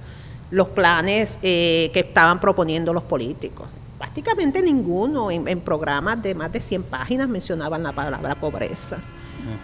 los 0.51 0.69
planes 0.69 1.39
eh, 1.41 1.89
que 1.93 1.99
estaban 2.01 2.39
proponiendo 2.39 2.93
los 2.93 3.03
políticos 3.03 3.67
prácticamente 3.97 4.61
ninguno 4.61 5.31
en, 5.31 5.59
programas 5.61 6.21
de 6.21 6.35
más 6.35 6.51
de 6.51 6.59
100 6.59 6.83
páginas 6.83 7.27
mencionaban 7.27 7.83
la 7.83 7.93
palabra 7.93 8.35
pobreza. 8.35 8.97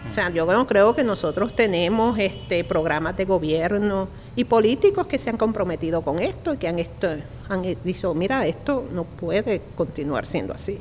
O 0.07 0.09
sea, 0.09 0.29
yo 0.29 0.47
creo, 0.47 0.65
creo 0.65 0.95
que 0.95 1.03
nosotros 1.03 1.53
tenemos 1.55 2.17
este 2.17 2.63
programas 2.63 3.17
de 3.17 3.25
gobierno 3.25 4.07
y 4.35 4.45
políticos 4.45 5.07
que 5.07 5.17
se 5.17 5.29
han 5.29 5.35
comprometido 5.35 6.01
con 6.01 6.19
esto 6.19 6.53
y 6.53 6.57
que 6.57 6.67
han, 6.69 6.79
esto, 6.79 7.09
han 7.49 7.63
dicho, 7.83 8.13
mira, 8.13 8.45
esto 8.47 8.85
no 8.93 9.03
puede 9.03 9.61
continuar 9.75 10.25
siendo 10.25 10.53
así. 10.53 10.79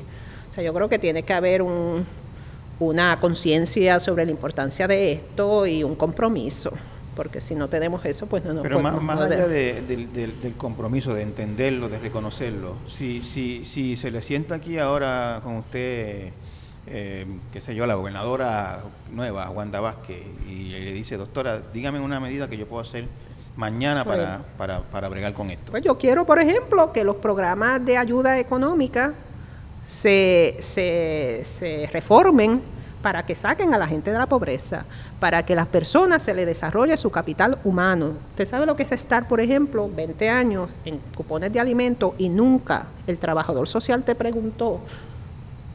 O 0.49 0.53
sea, 0.53 0.63
yo 0.63 0.73
creo 0.73 0.87
que 0.87 0.99
tiene 0.99 1.23
que 1.23 1.33
haber 1.33 1.61
un, 1.63 2.05
una 2.79 3.19
conciencia 3.19 3.99
sobre 3.99 4.25
la 4.25 4.31
importancia 4.31 4.87
de 4.87 5.11
esto 5.11 5.67
y 5.67 5.83
un 5.83 5.95
compromiso 5.95 6.71
porque 7.15 7.41
si 7.41 7.55
no 7.55 7.67
tenemos 7.69 8.05
eso, 8.05 8.25
pues 8.25 8.43
no 8.43 8.53
nos 8.53 8.63
Pero 8.63 8.79
más, 8.79 9.01
más 9.01 9.21
allá 9.21 9.47
del 9.47 10.53
compromiso, 10.57 11.13
de 11.13 11.21
entenderlo, 11.21 11.89
de 11.89 11.99
reconocerlo, 11.99 12.75
si, 12.87 13.21
si, 13.21 13.63
si 13.65 13.95
se 13.95 14.11
le 14.11 14.21
sienta 14.21 14.55
aquí 14.55 14.77
ahora 14.77 15.39
con 15.43 15.57
usted, 15.57 16.31
eh, 16.87 17.25
qué 17.51 17.61
sé 17.61 17.75
yo, 17.75 17.85
la 17.85 17.95
gobernadora 17.95 18.83
nueva, 19.11 19.49
Wanda 19.49 19.79
Vázquez, 19.79 20.23
y 20.47 20.69
le 20.69 20.91
dice, 20.91 21.17
doctora, 21.17 21.61
dígame 21.73 21.99
una 21.99 22.19
medida 22.19 22.49
que 22.49 22.57
yo 22.57 22.67
puedo 22.67 22.81
hacer 22.81 23.07
mañana 23.55 24.03
para, 24.03 24.43
para, 24.57 24.81
para 24.81 25.09
bregar 25.09 25.33
con 25.33 25.49
esto. 25.51 25.71
Pues 25.71 25.83
yo 25.83 25.97
quiero, 25.97 26.25
por 26.25 26.39
ejemplo, 26.39 26.91
que 26.91 27.03
los 27.03 27.17
programas 27.17 27.85
de 27.85 27.97
ayuda 27.97 28.39
económica 28.39 29.13
se, 29.85 30.57
se, 30.59 31.41
se 31.43 31.89
reformen 31.91 32.61
para 33.03 33.25
que 33.25 33.35
saquen 33.35 33.73
a 33.73 33.77
la 33.77 33.85
gente 33.85 34.11
de 34.11 34.17
la 34.17 34.25
pobreza, 34.25 34.85
para 35.19 35.43
que 35.43 35.53
las 35.53 35.67
personas 35.67 36.23
se 36.23 36.33
les 36.33 36.47
desarrolle 36.47 36.97
su 36.97 37.11
capital 37.11 37.59
humano. 37.65 38.13
Usted 38.29 38.49
sabe 38.49 38.65
lo 38.65 38.75
que 38.75 38.83
es 38.83 38.91
estar, 38.93 39.27
por 39.27 39.41
ejemplo, 39.41 39.89
20 39.93 40.29
años 40.29 40.69
en 40.85 40.99
cupones 41.15 41.51
de 41.51 41.59
alimento 41.59 42.15
y 42.17 42.29
nunca 42.29 42.87
el 43.05 43.19
trabajador 43.19 43.67
social 43.67 44.03
te 44.03 44.15
preguntó, 44.15 44.79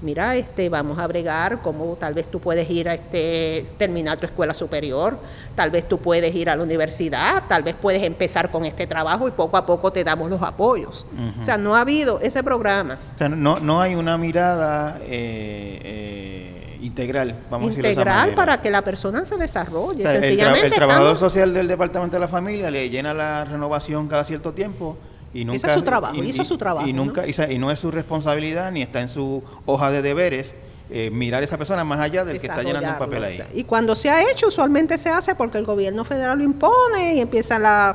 mira, 0.01 0.37
este, 0.37 0.71
vamos 0.71 0.99
a 0.99 1.07
bregar 1.07 1.61
cómo 1.61 1.97
tal 1.97 2.15
vez 2.15 2.31
tú 2.31 2.41
puedes 2.41 2.71
ir 2.71 2.89
a 2.89 2.95
este, 2.95 3.67
terminar 3.77 4.17
tu 4.17 4.25
escuela 4.25 4.55
superior, 4.55 5.19
tal 5.55 5.71
vez 5.71 5.87
tú 5.87 5.99
puedes 5.99 6.35
ir 6.35 6.49
a 6.49 6.57
la 6.57 6.63
universidad, 6.63 7.45
tal 7.47 7.63
vez 7.63 7.75
puedes 7.75 8.03
empezar 8.05 8.51
con 8.51 8.65
este 8.65 8.87
trabajo 8.87 9.29
y 9.29 9.33
poco 9.33 9.59
a 9.59 9.67
poco 9.67 9.93
te 9.93 10.03
damos 10.03 10.31
los 10.31 10.41
apoyos. 10.41 11.05
O 11.39 11.45
sea, 11.45 11.59
no 11.59 11.77
ha 11.77 11.83
habido 11.83 12.21
ese 12.21 12.43
programa. 12.43 12.99
O 13.17 13.19
sea, 13.19 13.29
no, 13.29 13.59
no 13.59 13.83
hay 13.83 13.95
una 13.95 14.17
mirada... 14.17 14.99
Eh, 15.03 15.81
eh 15.85 16.58
integral, 16.81 17.35
vamos 17.51 17.67
a 17.67 17.69
decirlo 17.71 17.91
Integral 17.91 18.35
para 18.35 18.61
que 18.61 18.71
la 18.71 18.83
persona 18.83 19.25
se 19.25 19.37
desarrolle. 19.37 20.05
Sencillamente 20.05 20.67
el, 20.67 20.75
trabajador 20.75 21.17
social 21.17 21.53
del 21.55 21.69
Departamento 21.69 22.17
de 22.17 22.21
la 22.21 22.29
Familia 22.29 22.71
le 22.71 22.89
llena 22.91 23.15
la 23.15 23.45
renovación 23.45 24.09
cada 24.09 24.25
cierto 24.25 24.53
tiempo 24.53 24.97
y 25.35 25.45
nunca... 25.45 25.75
su 25.75 25.83
trabajo, 25.83 26.23
hizo 26.23 26.45
su 26.45 26.57
trabajo. 26.57 26.87
Y, 26.87 26.93
nunca, 26.93 27.25
Y, 27.27 27.59
no 27.59 27.71
es 27.71 27.79
su 27.79 27.91
responsabilidad 27.91 28.73
ni 28.73 28.83
está 28.83 29.01
en 29.01 29.09
su 29.09 29.43
hoja 29.67 29.91
de 29.91 30.03
deberes 30.03 30.55
eh, 30.91 31.11
mirar 31.11 31.43
a 31.43 31.45
esa 31.45 31.59
persona 31.59 31.85
más 31.85 32.01
allá 32.01 32.25
del 32.25 32.39
que 32.39 32.47
está 32.47 32.63
llenando 32.63 32.89
un 32.91 32.99
papel 32.99 33.25
ahí. 33.25 33.43
y 33.53 33.65
cuando 33.65 33.95
se 33.95 34.09
ha 34.09 34.23
hecho, 34.31 34.49
usualmente 34.49 34.97
se 34.97 35.11
hace 35.11 35.35
porque 35.35 35.59
el 35.59 35.65
gobierno 35.65 36.05
federal 36.05 36.39
lo 36.39 36.45
impone 36.45 37.15
y 37.15 37.21
empieza 37.21 37.59
la 37.59 37.95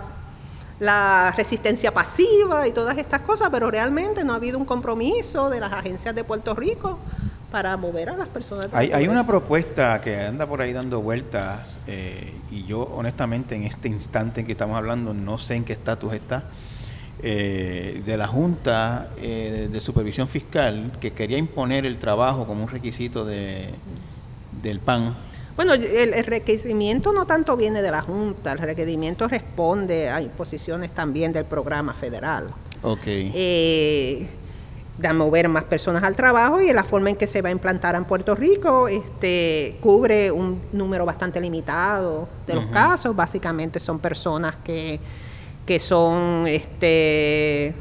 la 0.79 1.33
resistencia 1.37 1.93
pasiva 1.93 2.67
y 2.67 2.71
todas 2.71 2.97
estas 2.97 3.21
cosas, 3.21 3.49
pero 3.51 3.69
realmente 3.69 4.23
no 4.23 4.33
ha 4.33 4.37
habido 4.37 4.57
un 4.57 4.65
compromiso 4.65 5.49
de 5.49 5.59
las 5.59 5.71
agencias 5.71 6.15
de 6.15 6.23
Puerto 6.23 6.55
Rico 6.55 6.99
para 7.51 7.77
mover 7.77 8.09
a 8.09 8.17
las 8.17 8.27
personas. 8.29 8.69
Hay, 8.73 8.91
hay 8.91 9.07
una 9.07 9.23
propuesta 9.23 10.01
que 10.01 10.19
anda 10.19 10.47
por 10.47 10.59
ahí 10.61 10.73
dando 10.73 11.01
vueltas 11.01 11.77
eh, 11.85 12.33
y 12.49 12.65
yo 12.65 12.81
honestamente 12.81 13.53
en 13.53 13.63
este 13.63 13.87
instante 13.87 14.41
en 14.41 14.47
que 14.47 14.53
estamos 14.53 14.75
hablando 14.75 15.13
no 15.13 15.37
sé 15.37 15.55
en 15.55 15.63
qué 15.63 15.73
estatus 15.73 16.13
está. 16.13 16.45
Eh, 17.21 18.01
de 18.05 18.17
la 18.17 18.27
Junta 18.27 19.11
eh, 19.17 19.69
de 19.71 19.81
Supervisión 19.81 20.27
Fiscal 20.27 20.91
que 20.99 21.13
quería 21.13 21.37
imponer 21.37 21.85
el 21.85 21.97
trabajo 21.99 22.47
como 22.47 22.63
un 22.63 22.69
requisito 22.69 23.23
de, 23.23 23.69
del 24.63 24.79
PAN. 24.79 25.15
Bueno, 25.55 25.73
el, 25.73 25.85
el, 25.85 26.25
requerimiento 26.25 27.13
no 27.13 27.25
tanto 27.27 27.55
viene 27.55 27.81
de 27.81 27.91
la 27.91 28.01
Junta, 28.01 28.53
el 28.53 28.59
requerimiento 28.59 29.27
responde 29.27 30.09
a 30.09 30.21
imposiciones 30.21 30.91
también 30.91 31.31
del 31.31 31.45
programa 31.45 31.93
federal. 31.93 32.47
Ok 32.81 33.07
de 34.97 35.11
mover 35.11 35.49
más 35.49 35.63
personas 35.63 36.03
al 36.03 36.15
trabajo 36.15 36.61
y 36.61 36.71
la 36.71 36.83
forma 36.83 37.09
en 37.09 37.15
que 37.15 37.25
se 37.25 37.41
va 37.41 37.49
a 37.49 37.51
implantar 37.51 37.95
en 37.95 38.05
Puerto 38.05 38.35
Rico 38.35 38.87
este, 38.87 39.77
cubre 39.81 40.31
un 40.31 40.61
número 40.71 41.05
bastante 41.05 41.41
limitado 41.41 42.27
de 42.45 42.53
los 42.53 42.65
casos. 42.67 43.15
Básicamente 43.15 43.79
son 43.79 43.99
personas 43.99 44.57
que, 44.57 44.99
que 45.65 45.79
son 45.79 46.45
este, 46.47 47.73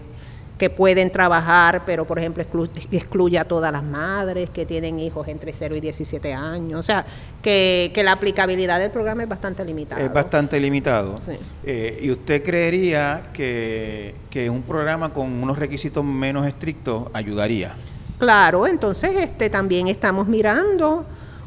que 0.62 0.70
pueden 0.70 1.10
trabajar, 1.10 1.82
pero 1.84 2.04
por 2.04 2.20
ejemplo 2.20 2.44
excluye 2.92 3.36
a 3.36 3.44
todas 3.44 3.72
las 3.72 3.82
madres 3.82 4.48
que 4.48 4.64
tienen 4.64 5.00
hijos 5.00 5.26
entre 5.26 5.52
0 5.52 5.74
y 5.74 5.80
17 5.80 6.32
años. 6.32 6.78
O 6.78 6.82
sea, 6.82 7.04
que, 7.42 7.90
la 8.04 8.12
aplicabilidad 8.12 8.78
del 8.78 8.92
programa 8.92 9.24
es 9.24 9.28
bastante 9.28 9.64
limitada. 9.64 10.00
Es 10.00 10.12
bastante 10.12 10.60
limitado. 10.60 11.16
Eh, 11.64 11.98
¿Y 12.02 12.12
usted 12.12 12.44
creería 12.44 13.30
que, 13.32 14.14
que 14.30 14.48
un 14.48 14.62
programa 14.62 15.12
con 15.12 15.42
unos 15.42 15.58
requisitos 15.58 16.04
menos 16.04 16.46
estrictos 16.46 17.08
ayudaría? 17.12 17.74
Claro, 18.20 18.64
entonces 18.68 19.16
este 19.16 19.50
también 19.50 19.88
estamos 19.88 20.28
mirando 20.28 21.04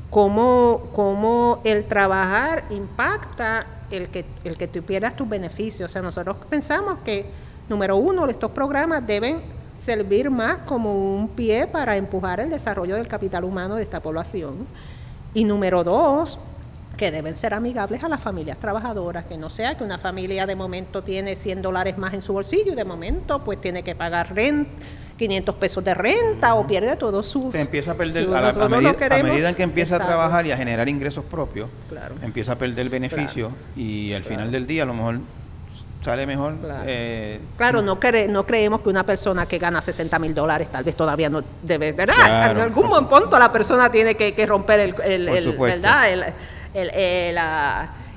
cómo, 0.09 0.89
cómo 0.91 1.61
el 1.63 1.85
trabajar 1.85 2.65
impacta 2.69 3.65
el 3.91 4.09
que, 4.09 4.25
el 4.43 4.57
que 4.57 4.67
tú 4.67 4.83
pierdas 4.83 5.15
tus 5.15 5.29
beneficios. 5.29 5.89
O 5.89 5.93
sea, 5.93 6.01
nosotros 6.01 6.35
pensamos 6.49 6.97
que 7.05 7.44
Número 7.69 7.97
uno, 7.97 8.27
estos 8.27 8.51
programas 8.51 9.05
deben 9.05 9.41
servir 9.79 10.29
más 10.29 10.59
como 10.65 11.15
un 11.15 11.29
pie 11.29 11.67
para 11.67 11.97
empujar 11.97 12.39
el 12.39 12.49
desarrollo 12.49 12.95
del 12.95 13.07
capital 13.07 13.43
humano 13.43 13.75
de 13.75 13.83
esta 13.83 14.01
población. 14.01 14.67
Y 15.33 15.43
número 15.43 15.83
dos, 15.83 16.39
que 16.95 17.11
deben 17.11 17.35
ser 17.35 17.53
amigables 17.53 18.03
a 18.03 18.09
las 18.09 18.21
familias 18.21 18.57
trabajadoras, 18.59 19.25
que 19.25 19.37
no 19.37 19.49
sea 19.49 19.75
que 19.77 19.83
una 19.83 19.97
familia 19.97 20.45
de 20.45 20.55
momento 20.55 21.03
tiene 21.03 21.35
100 21.35 21.61
dólares 21.61 21.97
más 21.97 22.13
en 22.13 22.21
su 22.21 22.33
bolsillo 22.33 22.73
y 22.73 22.75
de 22.75 22.85
momento 22.85 23.43
pues 23.43 23.59
tiene 23.59 23.83
que 23.83 23.95
pagar 23.95 24.33
renta, 24.33 24.71
500 25.17 25.55
pesos 25.55 25.83
de 25.83 25.93
renta 25.93 26.55
o 26.55 26.67
pierde 26.67 26.95
todo 26.95 27.23
su... 27.23 27.51
Se 27.51 27.61
empieza 27.61 27.91
a 27.91 27.95
perder, 27.95 28.27
a, 28.33 28.67
medida, 28.67 29.49
en 29.49 29.55
que 29.55 29.63
empieza 29.63 29.95
a 29.95 29.99
trabajar 29.99 30.45
y 30.45 30.51
a 30.51 30.57
generar 30.57 30.87
ingresos 30.89 31.25
propios, 31.25 31.69
empieza 32.21 32.53
a 32.53 32.57
perder 32.57 32.89
beneficio 32.89 33.51
y 33.75 34.13
al 34.13 34.23
final 34.23 34.51
del 34.51 34.67
día 34.67 34.83
a 34.83 34.85
lo 34.85 34.93
mejor 34.93 35.19
sale 36.05 36.25
mejor. 36.25 36.57
Claro, 36.57 36.83
eh, 36.87 37.39
claro 37.57 37.81
no, 37.81 37.99
no 38.29 38.45
creemos 38.45 38.81
que 38.81 38.89
una 38.89 39.05
persona 39.05 39.47
que 39.47 39.57
gana 39.57 39.81
60 39.81 40.17
mil 40.19 40.33
dólares 40.33 40.71
tal 40.71 40.83
vez 40.83 40.95
todavía 40.95 41.29
no 41.29 41.43
debe, 41.61 41.91
¿verdad? 41.91 42.51
en 42.51 42.57
algún 42.59 43.07
punto 43.07 43.37
la 43.37 43.51
persona 43.51 43.91
tiene 43.91 44.15
que, 44.15 44.45
romper 44.45 44.79
el, 44.79 44.95
el, 45.03 45.57
¿verdad? 45.57 46.33
El, 46.73 47.37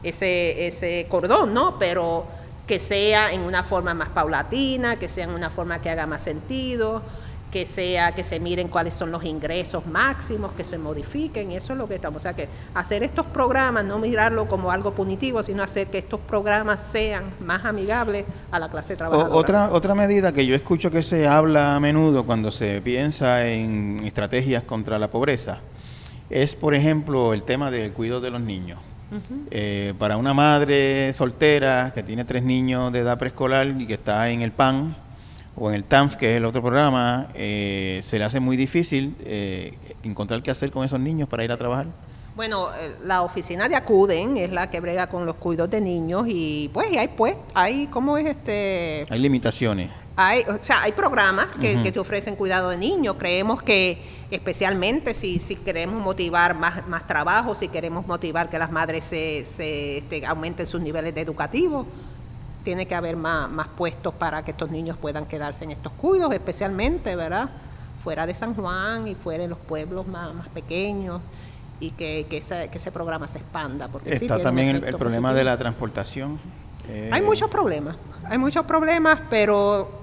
ese, 0.03 0.66
ese 0.66 1.07
cordón, 1.09 1.53
¿no? 1.53 1.79
Pero 1.79 2.27
que 2.66 2.79
sea 2.79 3.33
en 3.33 3.40
una 3.40 3.64
forma 3.64 3.94
más 3.94 4.11
paulatina, 4.11 4.96
que 4.96 5.09
sea 5.09 5.24
en 5.24 5.31
una 5.31 5.51
forma 5.51 5.81
que 5.81 5.90
haga 5.90 6.07
más 6.07 6.22
sentido, 6.22 7.03
que 7.51 7.67
sea 7.67 8.13
que 8.13 8.23
se 8.23 8.41
miren 8.41 8.69
cuáles 8.69 8.95
son 8.95 9.11
los 9.11 9.25
ingresos 9.25 9.87
máximos, 9.87 10.53
que 10.53 10.65
se 10.65 10.79
modifiquen, 10.79 11.53
eso 11.53 11.73
es 11.73 11.79
lo 11.79 11.89
que 11.89 11.95
estamos, 11.95 12.21
o 12.21 12.23
sea 12.23 12.35
que 12.35 12.49
hacer 12.75 13.03
estos 13.03 13.27
programas, 13.27 13.85
no 13.85 13.99
mirarlo 13.99 14.47
como 14.47 14.71
algo 14.71 14.93
punitivo, 14.93 15.43
sino 15.43 15.63
hacer 15.63 15.89
que 15.89 15.99
estos 15.99 16.21
programas 16.21 16.81
sean 16.81 17.33
más 17.41 17.65
amigables 17.65 18.25
a 18.51 18.59
la 18.59 18.69
clase 18.69 18.97
trabajadora. 18.97 19.35
otra 19.35 19.73
otra 19.73 19.95
medida 19.95 20.33
que 20.33 20.47
yo 20.47 20.55
escucho 20.55 20.91
que 20.91 21.03
se 21.03 21.27
habla 21.27 21.77
a 21.77 21.81
menudo 21.81 22.25
cuando 22.25 22.51
se 22.51 22.81
piensa 22.83 23.47
en 23.47 24.01
estrategias 24.05 24.63
contra 24.63 24.99
la 24.99 25.11
pobreza 25.11 25.61
es, 26.31 26.55
por 26.55 26.75
ejemplo, 26.75 27.33
el 27.33 27.43
tema 27.43 27.71
del 27.71 27.93
cuidado 27.93 28.21
de 28.21 28.31
los 28.31 28.41
niños. 28.41 28.79
Eh, 29.51 29.95
para 29.99 30.19
una 30.19 30.35
madre 30.35 31.15
soltera 31.15 31.93
que 31.95 32.03
tiene 32.03 32.27
tres 32.27 32.43
niños 32.43 32.93
de 32.93 32.99
edad 32.99 33.19
preescolar 33.19 33.67
y 33.67 33.87
que 33.87 33.95
está 33.95 34.29
en 34.29 34.43
el 34.43 34.53
PAN, 34.53 34.95
o 35.61 35.71
en 35.71 35.77
el 35.77 35.85
TANF, 35.85 36.16
que 36.16 36.31
es 36.31 36.37
el 36.37 36.44
otro 36.44 36.62
programa, 36.62 37.29
eh, 37.35 38.01
se 38.03 38.18
le 38.18 38.25
hace 38.25 38.40
muy 38.40 38.57
difícil 38.57 39.16
eh, 39.21 39.75
encontrar 40.03 40.42
qué 40.42 40.51
hacer 40.51 40.71
con 40.71 40.85
esos 40.85 41.01
niños 41.01 41.29
para 41.29 41.44
ir 41.44 41.53
a 41.53 41.57
trabajar. 41.57 41.87
Bueno, 42.37 42.68
eh, 42.81 42.94
la 43.05 43.23
oficina 43.23 43.68
de 43.68 43.75
Acuden 43.75 44.37
es 44.37 44.51
la 44.51 44.71
que 44.71 44.79
brega 44.81 45.09
con 45.09 45.27
los 45.27 45.37
cuidados 45.37 45.71
de 45.71 45.81
niños 45.81 46.23
y 46.29 46.71
pues 46.73 46.97
hay 46.97 47.09
pues 47.09 47.37
hay 47.53 47.88
cómo 47.88 48.16
es 48.16 48.27
este 48.27 49.07
hay 49.11 49.18
limitaciones. 49.18 49.90
Hay, 50.14 50.42
o 50.49 50.59
sea, 50.61 50.83
hay 50.83 50.92
programas 50.92 51.47
que, 51.61 51.81
que 51.81 51.92
te 51.92 52.01
ofrecen 52.01 52.35
cuidado 52.35 52.71
de 52.71 52.77
niños. 52.77 53.14
Creemos 53.18 53.62
que 53.62 54.03
especialmente 54.31 55.14
si, 55.14 55.38
si 55.38 55.55
queremos 55.57 56.03
motivar 56.03 56.57
más, 56.57 56.87
más 56.88 57.07
trabajo, 57.07 57.55
si 57.55 57.68
queremos 57.68 58.07
motivar 58.07 58.51
que 58.51 58.59
las 58.59 58.71
madres 58.71 59.05
se, 59.05 59.44
se 59.44 59.99
este, 59.99 60.27
aumenten 60.27 60.66
sus 60.66 60.81
niveles 60.81 61.14
de 61.14 61.21
educativos, 61.21 61.87
tiene 62.64 62.87
que 62.87 62.94
haber 62.94 63.16
más, 63.16 63.51
más 63.51 63.68
puestos 63.68 64.14
para 64.14 64.44
que 64.44 64.51
estos 64.51 64.71
niños 64.71 64.97
puedan 64.97 65.27
quedarse 65.27 65.64
en 65.64 65.71
estos 65.71 65.92
cuidos, 65.92 66.33
especialmente, 66.33 67.16
¿verdad? 67.16 67.51
Fuera 68.03 68.27
de 68.27 68.35
San 68.35 68.55
Juan 68.55 69.09
y 69.09 69.14
fuera 69.14 69.42
de 69.42 69.49
los 69.49 69.59
pueblos 69.59 70.07
más, 70.07 70.35
más 70.35 70.49
pequeños 70.49 71.21
y 71.81 71.90
que, 71.90 72.27
que, 72.29 72.38
ese, 72.38 72.68
que 72.68 72.79
ese 72.79 72.90
programa 72.90 73.29
se 73.29 73.38
expanda. 73.38 73.88
Porque 73.88 74.14
Está 74.14 74.40
también 74.40 74.85
el, 74.85 74.97
problema 74.97 75.33
de 75.33 75.44
la 75.44 75.57
transportación. 75.57 76.38
Hay 77.11 77.21
muchos 77.21 77.51
problemas, 77.51 77.97
hay 78.25 78.38
muchos 78.38 78.64
problemas, 78.64 79.21
pero 79.29 80.01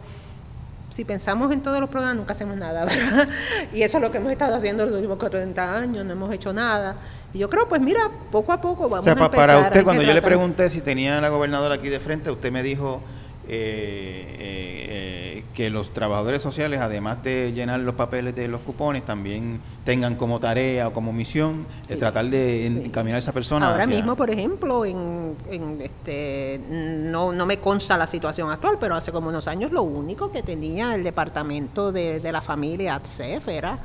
si 0.90 1.04
pensamos 1.04 1.52
en 1.52 1.62
todos 1.62 1.80
los 1.80 1.90
problemas 1.90 2.16
nunca 2.16 2.34
hacemos 2.34 2.56
nada, 2.58 2.86
¿verdad? 2.86 3.28
Y 3.74 3.82
eso 3.82 3.98
es 3.98 4.04
lo 4.04 4.12
que 4.12 4.20
hemos 4.20 4.32
estado 4.32 4.56
haciendo 4.56 4.86
los 4.86 4.94
últimos 4.94 5.18
40 5.18 5.78
años, 5.78 6.06
no 6.06 6.12
hemos 6.12 6.32
hecho 6.32 6.54
nada. 6.54 6.96
Y 7.36 7.40
yo 7.40 7.50
creo, 7.50 7.68
pues 7.68 7.82
mira, 7.82 8.10
poco 8.32 8.54
a 8.54 8.62
poco 8.62 8.88
vamos 8.88 9.06
a 9.06 9.12
empezar. 9.12 9.30
Para 9.30 9.60
usted, 9.60 9.84
cuando 9.84 10.02
yo 10.02 10.14
le 10.14 10.22
pregunté 10.22 10.70
si 10.70 10.80
tenía 10.80 11.18
a 11.18 11.22
la 11.22 11.28
gobernadora 11.28 11.76
aquí 11.76 11.90
de 11.90 12.00
frente, 12.00 12.32
usted 12.32 12.50
me 12.50 12.64
dijo 12.64 13.02
eh, 13.50 14.36
eh, 14.40 15.44
que 15.54 15.70
los 15.70 15.92
trabajadores 15.92 16.42
sociales, 16.42 16.80
además 16.80 17.22
de 17.24 17.52
llenar 17.52 17.82
los 17.82 17.96
papeles 17.96 18.36
de 18.36 18.48
los 18.48 18.62
cupones, 18.62 19.04
también 19.04 19.60
tengan 19.84 20.16
como 20.16 20.40
tarea 20.40 20.88
o 20.88 20.94
como 20.94 21.12
misión 21.12 21.68
tratar 22.00 22.28
de 22.28 22.68
encaminar 22.68 23.18
a 23.18 23.20
esa 23.20 23.34
persona. 23.34 23.70
Ahora 23.70 23.86
mismo, 23.86 24.16
por 24.16 24.30
ejemplo, 24.30 24.86
en, 24.86 25.36
este, 25.82 26.62
no, 26.70 27.34
no 27.34 27.46
me 27.46 27.58
consta 27.58 27.98
la 27.98 28.08
situación 28.08 28.50
actual, 28.50 28.78
pero 28.80 28.96
hace 28.96 29.12
como 29.12 29.28
unos 29.28 29.50
años 29.50 29.74
lo 29.74 29.84
único 29.84 30.32
que 30.32 30.42
tenía 30.42 30.96
el 30.96 31.04
departamento 31.04 31.92
de, 31.92 32.22
de 32.22 32.32
la 32.32 32.42
familia 32.42 32.96
ATSEF 32.96 33.50
era 33.50 33.78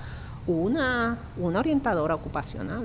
una, 0.47 1.19
una 1.37 1.59
orientadora 1.59 2.15
ocupacional. 2.15 2.85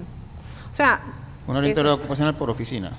O 0.75 0.77
sea... 0.77 1.01
Una 1.47 1.59
orientadora 1.59 1.93
ocupacional 1.93 2.35
por 2.35 2.49
oficina. 2.49 2.91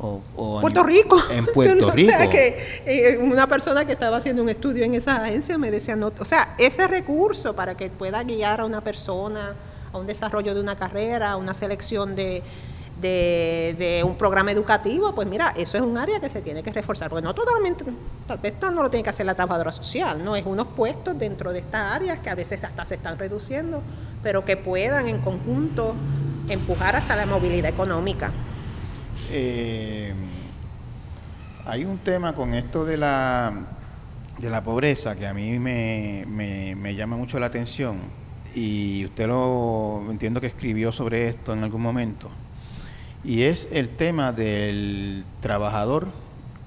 O, 0.00 0.60
Puerto 0.60 0.82
Rico. 0.82 1.16
En 1.30 1.46
Puerto 1.46 1.92
Rico. 1.92 2.10
O 2.12 2.18
sea, 2.18 2.28
que 2.28 2.82
eh, 2.84 3.18
una 3.18 3.46
persona 3.46 3.84
que 3.84 3.92
estaba 3.92 4.16
haciendo 4.16 4.42
un 4.42 4.48
estudio 4.48 4.82
en 4.82 4.94
esa 4.94 5.22
agencia 5.22 5.56
me 5.56 5.70
decía, 5.70 5.94
no, 5.94 6.10
o 6.18 6.24
sea, 6.24 6.56
ese 6.58 6.88
recurso 6.88 7.54
para 7.54 7.76
que 7.76 7.88
pueda 7.88 8.20
guiar 8.24 8.62
a 8.62 8.64
una 8.64 8.80
persona 8.80 9.54
a 9.92 9.96
un 9.96 10.08
desarrollo 10.08 10.56
de 10.56 10.60
una 10.60 10.74
carrera, 10.74 11.30
a 11.30 11.36
una 11.36 11.54
selección 11.54 12.16
de, 12.16 12.42
de, 13.00 14.02
un 14.04 14.16
programa 14.16 14.50
educativo, 14.50 15.14
pues 15.14 15.28
mira, 15.28 15.54
eso 15.56 15.76
es 15.76 15.84
un 15.84 15.96
área 15.96 16.18
que 16.18 16.28
se 16.28 16.42
tiene 16.42 16.64
que 16.64 16.72
reforzar, 16.72 17.10
porque 17.10 17.22
no 17.22 17.32
totalmente, 17.32 17.84
tal 18.26 18.38
vez 18.38 18.54
no 18.60 18.82
lo 18.82 18.90
tiene 18.90 19.04
que 19.04 19.10
hacer 19.10 19.24
la 19.24 19.36
trabajadora 19.36 19.70
social, 19.70 20.24
no 20.24 20.34
es 20.34 20.44
unos 20.44 20.66
puestos 20.66 21.16
dentro 21.16 21.52
de 21.52 21.60
estas 21.60 21.92
áreas 21.92 22.18
que 22.18 22.28
a 22.28 22.34
veces 22.34 22.64
hasta 22.64 22.84
se 22.84 22.96
están 22.96 23.16
reduciendo, 23.18 23.82
pero 24.20 24.44
que 24.44 24.56
puedan 24.56 25.06
en 25.06 25.20
conjunto 25.20 25.94
empujar 26.48 26.96
hacia 26.96 27.16
la 27.16 27.26
movilidad 27.26 27.70
económica. 27.70 28.32
Eh, 29.30 30.12
hay 31.66 31.84
un 31.84 31.98
tema 31.98 32.34
con 32.34 32.54
esto 32.54 32.84
de 32.84 32.96
la, 32.96 33.52
de 34.38 34.50
la 34.50 34.62
pobreza 34.62 35.14
que 35.14 35.26
a 35.26 35.34
mí 35.34 35.58
me, 35.58 36.24
me, 36.26 36.94
llama 36.94 37.16
mucho 37.16 37.38
la 37.38 37.46
atención 37.46 37.98
y 38.54 39.04
usted 39.04 39.26
lo 39.26 40.04
entiendo 40.10 40.40
que 40.40 40.46
escribió 40.46 40.92
sobre 40.92 41.28
esto 41.28 41.52
en 41.52 41.64
algún 41.64 41.80
momento 41.80 42.30
y 43.24 43.42
es 43.42 43.68
el 43.72 43.90
tema 43.90 44.32
del 44.32 45.24
trabajador 45.40 46.08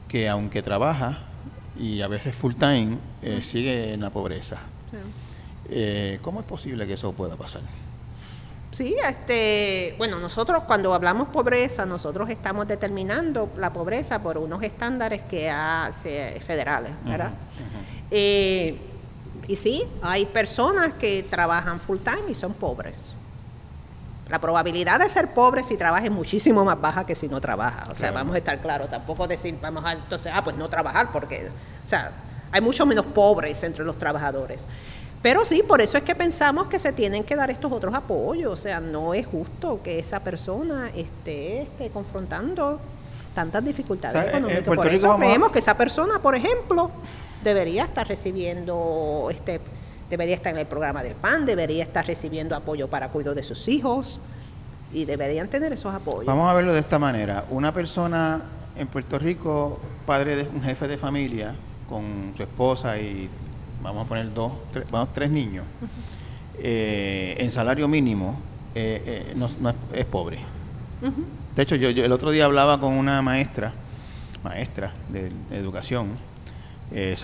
que 0.08 0.28
aunque 0.28 0.63
trabaja 0.63 1.20
y 1.80 2.02
a 2.02 2.08
veces 2.08 2.36
full 2.36 2.54
time 2.56 2.98
eh, 3.22 3.42
sigue 3.42 3.94
en 3.94 4.02
la 4.02 4.10
pobreza. 4.10 4.58
Eh, 5.70 6.18
¿Cómo 6.22 6.40
es 6.40 6.46
posible 6.46 6.88
que 6.88 6.94
eso 6.94 7.12
pueda 7.13 7.36
pasar? 7.36 7.62
Sí, 8.78 8.96
este, 9.10 9.96
bueno, 9.98 10.20
nosotros 10.20 10.62
cuando 10.68 10.94
hablamos 10.94 11.30
pobreza, 11.30 11.84
nosotros 11.84 12.30
estamos 12.30 12.68
determinando 12.68 13.50
la 13.58 13.74
pobreza 13.74 14.22
por 14.22 14.38
unos 14.38 14.62
estándares 14.62 15.24
que 15.24 15.50
hace 15.50 16.40
federales, 16.46 16.92
¿verdad? 17.04 17.32
Eh, 18.12 18.80
y 19.48 19.56
sí, 19.56 19.84
hay 20.04 20.28
personas 20.28 20.94
que 20.94 21.26
trabajan 21.28 21.80
full 21.80 21.98
time 21.98 22.30
y 22.30 22.36
son 22.36 22.54
pobres. 22.54 23.16
La 24.30 24.38
probabilidad 24.38 25.00
de 25.00 25.10
ser 25.10 25.34
pobre 25.34 25.63
si 25.63 25.76
trabaja 25.76 26.06
es 26.06 26.12
muchísimo 26.12 26.63
más 26.63 26.80
baja 26.80 27.04
que 27.04 27.16
si 27.16 27.28
no 27.28 27.42
trabaja. 27.42 27.90
O 27.90 27.96
sea, 27.96 28.12
vamos 28.12 28.36
a 28.36 28.38
estar 28.38 28.62
claros, 28.62 28.92
tampoco 28.92 29.28
decir, 29.28 29.58
vamos 29.60 29.84
a, 29.86 29.94
entonces, 29.94 30.32
ah, 30.36 30.44
pues 30.44 30.56
no 30.56 30.70
trabajar, 30.70 31.12
porque, 31.12 31.50
o 31.84 31.88
sea, 31.88 32.12
hay 32.52 32.62
mucho 32.62 32.86
menos 32.86 33.08
pobres 33.08 33.63
entre 33.63 33.84
los 33.84 33.98
trabajadores. 33.98 34.68
Pero 35.28 35.44
sí, 35.44 35.62
por 35.62 35.82
eso 35.82 35.98
es 35.98 36.06
que 36.06 36.16
pensamos 36.16 36.68
que 36.68 36.80
se 36.80 36.94
tienen 36.94 37.22
que 37.26 37.36
dar 37.36 37.52
estos 37.52 37.70
otros 37.70 37.94
apoyos. 37.94 38.54
O 38.54 38.56
sea, 38.56 38.80
no 38.80 39.13
es 39.13 39.28
justo 39.28 39.82
que 39.84 40.00
esa 40.00 40.22
persona 40.22 40.90
esté, 40.96 41.63
esté 41.63 41.90
confrontando 41.90 42.80
tantas 43.36 43.66
dificultades 43.66 44.30
económicas. 44.30 44.63
Por 44.63 44.88
eso 44.88 45.18
creemos 45.18 45.52
que 45.52 45.60
esa 45.60 45.76
persona, 45.76 46.22
por 46.22 46.34
ejemplo, 46.34 46.92
debería 47.44 47.84
estar 47.84 48.08
recibiendo, 48.08 49.28
este, 49.30 49.60
debería 50.10 50.34
estar 50.34 50.54
en 50.54 50.60
el 50.60 50.66
programa 50.66 51.04
del 51.04 51.16
PAN, 51.16 51.46
debería 51.46 51.84
estar 51.84 52.08
recibiendo 52.08 52.56
apoyo 52.56 52.88
para 52.88 53.10
cuidado 53.10 53.36
de 53.36 53.44
sus 53.44 53.68
hijos 53.68 54.22
y 54.94 55.04
deberían 55.04 55.50
tener 55.50 55.74
esos 55.74 55.94
apoyos. 55.94 56.26
Vamos 56.26 56.50
a 56.50 56.54
verlo 56.54 56.72
de 56.72 56.80
esta 56.80 57.00
manera. 57.00 57.44
Una 57.50 57.74
persona 57.74 58.44
en 58.78 58.88
Puerto 58.88 59.20
Rico, 59.20 59.78
padre 60.06 60.38
de 60.38 60.44
un 60.44 60.63
jefe 60.63 60.88
de 60.88 60.98
familia, 60.98 61.54
con 61.90 62.34
su 62.38 62.44
esposa 62.44 62.98
y 62.98 63.30
vamos 63.82 64.06
a 64.06 64.10
poner 64.10 64.34
dos, 64.34 64.54
tres, 64.72 64.86
vamos, 64.92 65.13
tres 65.13 65.30
niños, 65.30 65.66
eh, 66.60 67.36
en 67.40 67.52
salario 67.52 67.88
mínimo, 67.88 68.40
eh, 68.76 69.02
eh, 69.06 69.34
no, 69.36 69.48
es, 69.94 70.06
pobre. 70.06 70.40
De 71.56 71.63
hecho, 71.63 71.76
yo, 71.76 71.90
el 71.90 72.12
otro 72.12 72.32
día 72.32 72.46
hablaba 72.46 72.80
con 72.80 72.94
una 72.94 73.22
maestra, 73.22 73.74
maestra 74.44 74.92
de, 75.10 75.32
educación, 75.52 76.10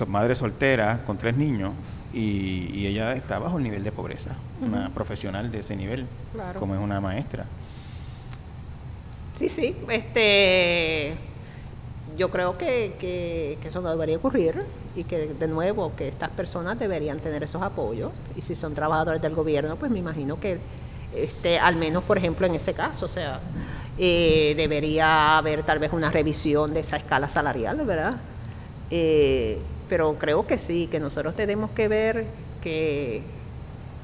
madre 0.08 0.36
soltera, 0.36 1.04
con 1.06 1.18
tres 1.18 1.36
niños, 1.38 1.72
y, 2.13 2.86
ella 2.86 3.13
está 3.13 3.39
bajo 3.39 3.58
el 3.58 3.63
nivel 3.63 3.84
de 3.84 3.92
pobreza, 3.92 4.36
una 4.62 4.89
profesional 4.89 5.52
de 5.52 5.60
ese 5.60 5.76
nivel, 5.76 6.06
como 6.60 6.76
es 6.76 6.82
una 6.82 7.02
maestra. 7.02 7.46
Sí, 9.36 9.50
sí, 9.50 9.76
este 9.89 11.33
yo 12.17 12.30
creo 12.30 12.54
que, 12.54 12.95
que, 12.99 13.58
eso 13.67 13.82
no 13.82 13.89
debería 13.89 14.17
ocurrir 14.17 14.63
y 14.95 15.04
que 15.04 15.34
de 15.34 15.47
nuevo 15.47 15.93
que 15.95 16.08
estas 16.08 16.30
personas 16.30 16.78
deberían 16.78 17.19
tener 17.19 17.43
esos 17.43 17.62
apoyos. 17.62 18.12
Y 18.36 18.41
si 18.41 18.56
son 18.56 18.73
trabajadores 18.73 19.21
del 19.21 19.34
gobierno 19.34 19.76
pues 19.76 19.91
me 19.91 19.99
imagino 19.99 20.39
que 20.39 20.60
este 21.15 21.60
al 21.60 21.76
menos 21.76 22.04
por 22.04 22.17
ejemplo 22.17 22.47
en 22.47 22.56
ese 22.56 22.73
caso 22.73 23.06
o 23.06 23.08
sea 23.08 23.39
eh, 23.99 24.54
debería 24.58 25.38
haber 25.38 25.62
tal 25.62 25.78
vez 25.78 25.93
una 25.93 26.10
revisión 26.10 26.73
de 26.73 26.80
esa 26.80 26.97
escala 26.97 27.30
salarial 27.30 27.78
verdad 27.86 28.15
eh, 28.89 29.60
pero 29.89 30.15
creo 30.17 30.47
que 30.47 30.58
sí 30.58 30.88
que 30.88 30.99
nosotros 30.99 31.36
tenemos 31.36 31.69
que 31.71 31.88
ver 31.88 32.26
que 32.63 33.21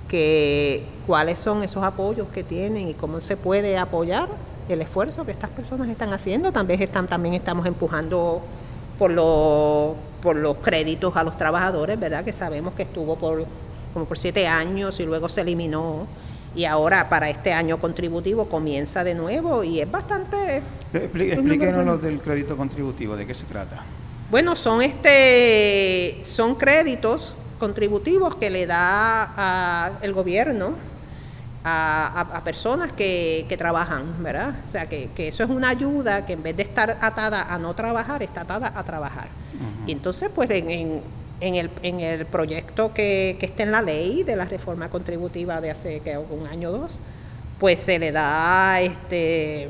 que 0.08 0.86
cuáles 1.08 1.40
son 1.40 1.64
esos 1.64 1.84
apoyos 1.84 2.28
que 2.30 2.44
tienen 2.44 2.90
y 2.90 2.94
cómo 2.94 3.22
se 3.22 3.38
puede 3.38 3.78
apoyar 3.78 4.28
el 4.74 4.82
esfuerzo 4.82 5.26
que 5.26 5.32
estas 5.32 5.50
personas 5.50 5.90
están 5.90 6.14
haciendo. 6.14 6.52
También, 6.52 6.82
están, 6.82 7.08
también 7.08 7.34
estamos 7.34 7.66
empujando 7.66 8.42
por, 8.98 9.12
los 9.12 9.96
por 10.22 10.36
los 10.36 10.58
créditos 10.58 11.16
a 11.16 11.24
los 11.24 11.38
trabajadores, 11.38 12.00
¿verdad? 12.00 12.24
Que 12.24 12.34
sabemos 12.34 12.74
que 12.74 12.84
estuvo 12.84 13.16
por 13.16 13.46
como 13.94 14.06
por 14.06 14.18
siete 14.18 14.48
años 14.48 15.00
y 15.00 15.06
luego 15.06 15.30
se 15.30 15.42
eliminó 15.42 16.04
y 16.56 16.66
ahora 16.66 17.10
para 17.10 17.30
este 17.30 17.54
año 17.54 17.80
contributivo 17.80 18.46
comienza 18.46 19.04
de 19.04 19.16
nuevo 19.16 19.64
y 19.64 19.82
es 19.82 19.90
bastante... 19.90 20.62
explíquenos 20.94 21.86
lo 21.86 21.98
del 21.98 22.22
crédito 22.22 22.58
contributivo, 22.58 23.16
¿de 23.16 23.26
qué 23.26 23.34
se 23.34 23.46
trata? 23.46 23.84
Bueno, 24.32 24.56
son, 24.56 24.82
este, 24.82 26.20
son 26.24 26.56
créditos 26.56 27.34
contributivos 27.60 28.36
que 28.36 28.50
le 28.50 28.66
da 28.66 29.34
a 29.36 29.92
el 30.02 30.14
gobierno 30.14 30.74
a, 31.64 32.42
personas 32.44 32.92
que, 32.94 33.56
trabajan, 33.58 34.24
¿verdad? 34.24 34.56
O 34.66 34.70
sea, 34.70 34.88
que, 34.88 35.10
eso 35.18 35.44
es 35.44 35.50
una 35.50 35.70
ayuda 35.70 36.26
que 36.26 36.34
en 36.34 36.44
vez 36.44 36.56
de 36.56 36.64
estar 36.64 36.98
atada 37.02 37.54
a 37.54 37.58
no 37.58 37.74
trabajar, 37.74 38.24
está 38.24 38.42
atada 38.42 38.74
a 38.76 38.84
trabajar. 38.84 39.28
Y 39.86 39.92
entonces, 39.92 40.30
pues 40.34 40.50
en, 40.52 41.02
en, 41.42 41.56
el, 41.56 41.70
en 41.84 42.00
el 42.00 42.26
proyecto 42.26 42.94
que, 42.94 43.38
que 43.40 43.46
está 43.46 43.64
en 43.64 43.72
la 43.72 43.82
ley 43.82 44.24
de 44.24 44.36
la 44.36 44.46
reforma 44.46 44.90
contributiva 44.90 45.60
de 45.62 45.72
hace 45.72 46.00
que 46.02 46.18
un 46.18 46.48
año 46.48 46.70
o 46.70 46.72
dos, 46.74 47.00
pues 47.60 47.82
se 47.82 48.00
le 48.00 48.12
da, 48.12 48.80
este, 48.82 49.70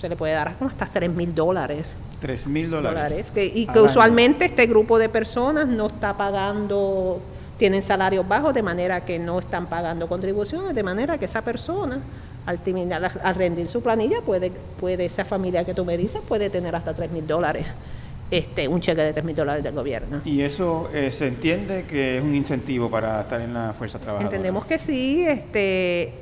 se 0.00 0.08
le 0.08 0.16
puede 0.16 0.34
dar 0.34 0.56
hasta 0.60 0.86
3 0.86 1.10
mil 1.10 1.34
dólares. 1.34 1.96
3 2.20 2.46
mil 2.48 2.70
dólares. 2.70 3.32
y 3.36 3.66
que 3.66 3.80
usualmente 3.80 4.44
este 4.44 4.66
grupo 4.66 4.98
de 4.98 5.08
personas 5.08 5.66
no 5.66 5.86
está 5.86 6.16
pagando 6.16 7.20
tienen 7.62 7.84
salarios 7.84 8.26
bajos, 8.26 8.52
de 8.52 8.62
manera 8.64 9.04
que 9.04 9.20
no 9.20 9.38
están 9.38 9.68
pagando 9.68 10.08
contribuciones, 10.08 10.74
de 10.74 10.82
manera 10.82 11.16
que 11.16 11.26
esa 11.26 11.42
persona, 11.42 12.00
al, 12.44 12.58
terminar, 12.58 13.20
al 13.22 13.34
rendir 13.36 13.68
su 13.68 13.80
planilla, 13.80 14.20
puede, 14.20 14.50
puede, 14.80 15.04
esa 15.04 15.24
familia 15.24 15.62
que 15.62 15.72
tú 15.72 15.84
me 15.84 15.96
dices, 15.96 16.20
puede 16.26 16.50
tener 16.50 16.74
hasta 16.74 16.92
3 16.92 17.12
mil 17.12 17.24
dólares. 17.24 17.64
Este, 18.32 18.66
un 18.66 18.80
cheque 18.80 19.02
de 19.02 19.12
3 19.12 19.24
mil 19.24 19.36
dólares 19.36 19.62
del 19.62 19.76
gobierno. 19.76 20.22
¿Y 20.24 20.40
eso 20.40 20.90
eh, 20.92 21.12
se 21.12 21.28
entiende 21.28 21.84
que 21.84 22.18
es 22.18 22.24
un 22.24 22.34
incentivo 22.34 22.90
para 22.90 23.20
estar 23.20 23.40
en 23.40 23.54
la 23.54 23.74
fuerza 23.78 24.00
trabajadora? 24.00 24.34
Entendemos 24.34 24.66
que 24.66 24.80
sí. 24.80 25.24
Este, 25.24 26.14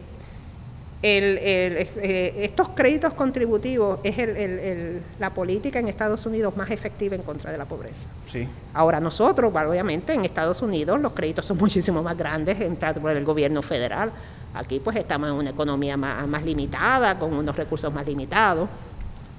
el, 1.02 1.38
eh, 1.40 2.34
estos 2.44 2.70
créditos 2.70 3.14
contributivos 3.14 4.00
es 4.02 4.18
el, 4.18 5.00
la 5.18 5.32
política 5.32 5.78
en 5.78 5.88
Estados 5.88 6.26
Unidos 6.26 6.54
más 6.56 6.70
efectiva 6.70 7.16
en 7.16 7.22
contra 7.22 7.50
de 7.50 7.56
la 7.56 7.64
pobreza. 7.64 8.08
Sí. 8.26 8.46
Ahora 8.74 9.00
nosotros, 9.00 9.50
obviamente, 9.54 10.12
en 10.12 10.24
Estados 10.24 10.60
Unidos 10.60 11.00
los 11.00 11.12
créditos 11.12 11.46
son 11.46 11.56
muchísimo 11.58 12.02
más 12.02 12.16
grandes 12.16 12.58
por 13.00 13.10
el 13.12 13.24
gobierno 13.24 13.62
federal. 13.62 14.12
Aquí 14.52 14.80
pues 14.80 14.96
estamos 14.96 15.30
en 15.30 15.36
una 15.36 15.50
economía 15.50 15.96
más, 15.96 16.26
más 16.26 16.42
limitada, 16.42 17.18
con 17.18 17.32
unos 17.32 17.56
recursos 17.56 17.92
más 17.92 18.06
limitados. 18.06 18.68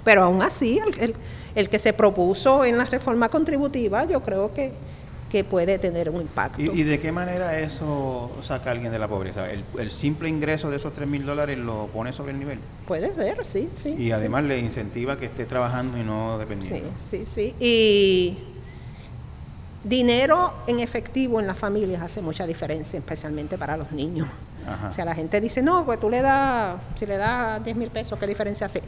Pero 0.04 0.24
aún 0.24 0.42
así, 0.42 0.80
el, 0.98 1.16
el 1.54 1.70
que 1.70 1.78
se 1.78 1.94
propuso 1.94 2.66
en 2.66 2.78
la 2.78 2.86
reforma 2.86 3.30
contributiva, 3.30 4.06
yo 4.06 4.24
creo 4.24 4.52
que 4.52 4.72
que 5.32 5.46
puede 5.46 5.80
tener 5.80 6.10
un 6.10 6.22
impacto. 6.22 6.62
¿Y, 6.62 6.84
de 6.84 7.00
qué 7.00 7.12
manera 7.14 7.58
eso 7.58 8.30
saca 8.42 8.70
a 8.70 8.74
alguien 8.74 8.92
de 8.92 9.00
la 9.00 9.08
pobreza? 9.08 9.48
¿El, 9.50 9.90
simple 9.90 10.28
ingreso 10.28 10.70
de 10.70 10.76
esos 10.76 10.92
3 10.92 11.08
mil 11.08 11.26
dólares 11.26 11.58
lo 11.58 11.88
pone 11.88 12.12
sobre 12.12 12.34
el 12.34 12.40
nivel? 12.40 12.60
Puede 12.86 13.14
ser, 13.14 13.46
sí, 13.46 13.70
sí. 13.74 13.96
Y 13.98 14.12
además 14.12 14.44
le 14.44 14.60
incentiva 14.60 15.16
que 15.16 15.26
esté 15.26 15.46
trabajando 15.46 15.98
y 15.98 16.04
no 16.04 16.38
dependiendo. 16.38 16.92
Sí, 16.98 17.24
sí, 17.26 17.26
sí. 17.26 17.56
Y 17.62 18.40
dinero 19.86 20.54
en 20.68 20.82
efectivo 20.82 21.40
en 21.40 21.48
las 21.48 21.58
familias 21.58 22.02
hace 22.02 22.22
mucha 22.22 22.46
diferencia, 22.46 23.00
especialmente 23.00 23.58
para 23.58 23.78
los 23.78 23.92
niños. 23.94 24.28
O 24.88 24.92
sea, 24.92 25.06
la 25.06 25.16
gente 25.16 25.40
dice, 25.40 25.62
no, 25.62 25.86
pues 25.86 25.98
tú 26.00 26.10
le 26.10 26.22
das, 26.22 26.76
si 26.96 27.06
le 27.06 27.18
das 27.18 27.64
10 27.64 27.78
mil 27.78 27.90
pesos, 27.90 28.20
¿qué 28.20 28.28
diferencia 28.28 28.66
hace? 28.66 28.82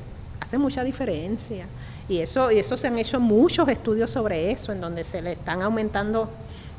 Hace 0.54 0.60
mucha 0.60 0.84
diferencia. 0.84 1.66
Y 2.08 2.20
eso, 2.20 2.52
y 2.52 2.60
eso 2.60 2.78
se 2.78 2.86
han 2.86 2.96
hecho 3.00 3.20
muchos 3.20 3.68
estudios 3.68 4.12
sobre 4.12 4.52
eso, 4.52 4.72
en 4.72 4.82
donde 4.82 5.04
se 5.04 5.20
le 5.20 5.32
están 5.32 5.64
aumentando 5.64 6.30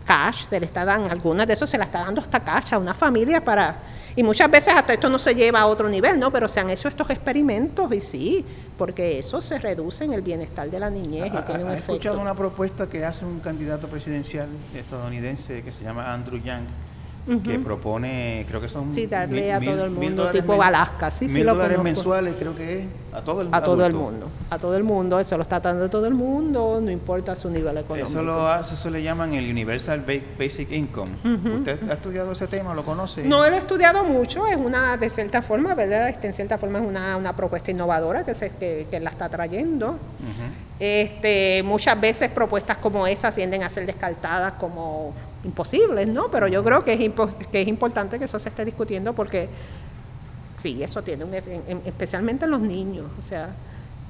cash, 0.06 0.46
se 0.48 0.60
le 0.60 0.66
está 0.66 0.84
dando, 0.84 1.10
algunas 1.10 1.44
de 1.44 1.54
esos 1.54 1.68
se 1.68 1.76
la 1.76 1.86
está 1.86 2.04
dando 2.04 2.20
hasta 2.20 2.38
cash 2.38 2.72
a 2.72 2.78
una 2.78 2.94
familia 2.94 3.44
para, 3.44 3.78
y 4.14 4.22
muchas 4.22 4.48
veces 4.48 4.74
hasta 4.76 4.92
esto 4.92 5.10
no 5.10 5.18
se 5.18 5.34
lleva 5.34 5.58
a 5.58 5.66
otro 5.66 5.88
nivel, 5.88 6.20
¿no? 6.20 6.30
Pero 6.30 6.48
se 6.48 6.60
han 6.60 6.70
hecho 6.70 6.86
estos 6.86 7.10
experimentos 7.10 7.92
y 7.92 8.00
sí, 8.00 8.44
porque 8.78 9.18
eso 9.18 9.40
se 9.40 9.58
reduce 9.58 10.04
en 10.04 10.12
el 10.12 10.22
bienestar 10.22 10.70
de 10.70 10.78
la 10.78 10.88
niñez 10.88 11.32
y 11.34 11.42
tiene 11.42 11.64
un 11.64 11.70
efecto. 11.72 11.94
escuchado 11.94 12.20
una 12.20 12.36
propuesta 12.36 12.88
que 12.88 13.04
hace 13.04 13.24
un 13.24 13.40
candidato 13.40 13.88
presidencial 13.88 14.46
estadounidense 14.72 15.64
que 15.64 15.72
se 15.72 15.82
llama 15.82 16.14
Andrew 16.14 16.40
Yang? 16.40 16.66
Que 17.42 17.58
propone, 17.58 18.44
creo 18.48 18.60
que 18.60 18.68
son... 18.68 18.92
Sí, 18.92 19.06
darle 19.06 19.52
a 19.52 19.60
todo 19.60 19.84
el 19.84 19.90
mundo, 19.90 20.30
tipo 20.30 20.60
Alaska, 20.62 21.10
sí, 21.10 21.28
sí 21.28 21.42
lo 21.42 21.54
dólares 21.54 21.82
mensuales, 21.82 22.34
creo 22.38 22.54
que 22.54 22.80
es, 22.80 22.86
a 23.12 23.22
todo 23.22 23.40
el 23.40 23.46
mundo. 23.46 23.56
A 23.56 23.62
todo 23.62 23.86
el 23.86 23.92
mundo, 23.94 24.28
a 24.50 24.58
todo 24.58 24.76
el 24.76 24.84
mundo, 24.84 25.18
eso 25.20 25.36
lo 25.36 25.42
está 25.42 25.60
dando 25.60 25.88
todo 25.88 26.06
el 26.06 26.14
mundo, 26.14 26.80
no 26.82 26.90
importa 26.90 27.34
su 27.34 27.48
nivel 27.48 27.78
económico. 27.78 28.08
Eso 28.08 28.22
lo 28.22 28.46
hace, 28.46 28.74
eso 28.74 28.90
le 28.90 29.02
llaman 29.02 29.32
el 29.34 29.50
Universal 29.50 30.04
Basic 30.38 30.70
Income. 30.70 31.12
¿Usted 31.56 31.90
ha 31.90 31.94
estudiado 31.94 32.32
ese 32.32 32.46
tema, 32.46 32.74
lo 32.74 32.84
conoce? 32.84 33.24
No 33.24 33.38
lo 33.48 33.54
he 33.54 33.58
estudiado 33.58 34.04
mucho, 34.04 34.46
es 34.46 34.56
una, 34.56 34.96
de 34.96 35.08
cierta 35.08 35.40
forma, 35.40 35.74
¿verdad? 35.74 36.08
Este, 36.08 36.26
en 36.26 36.34
cierta 36.34 36.58
forma 36.58 36.80
es 36.80 36.86
una, 36.86 37.16
una 37.16 37.34
propuesta 37.34 37.70
innovadora 37.70 38.24
que, 38.24 38.34
se, 38.34 38.50
que, 38.50 38.86
que 38.90 39.00
la 39.00 39.10
está 39.10 39.28
trayendo. 39.28 39.98
este, 40.78 41.62
muchas 41.62 41.98
veces 42.00 42.28
propuestas 42.28 42.78
como 42.78 43.06
esas 43.06 43.34
tienden 43.34 43.62
a 43.62 43.68
ser 43.68 43.86
descartadas 43.86 44.54
como 44.54 45.12
imposibles, 45.44 46.06
¿no? 46.08 46.30
Pero 46.30 46.48
yo 46.48 46.64
creo 46.64 46.84
que 46.84 46.92
es, 46.92 47.10
que 47.50 47.60
es 47.60 47.68
importante 47.68 48.18
que 48.18 48.24
eso 48.24 48.38
se 48.38 48.48
esté 48.48 48.64
discutiendo 48.64 49.12
porque 49.14 49.48
sí, 50.56 50.82
eso 50.82 51.02
tiene 51.02 51.24
un 51.24 51.34
especialmente 51.84 52.44
en 52.44 52.50
los 52.50 52.60
niños, 52.60 53.06
o 53.18 53.22
sea, 53.22 53.54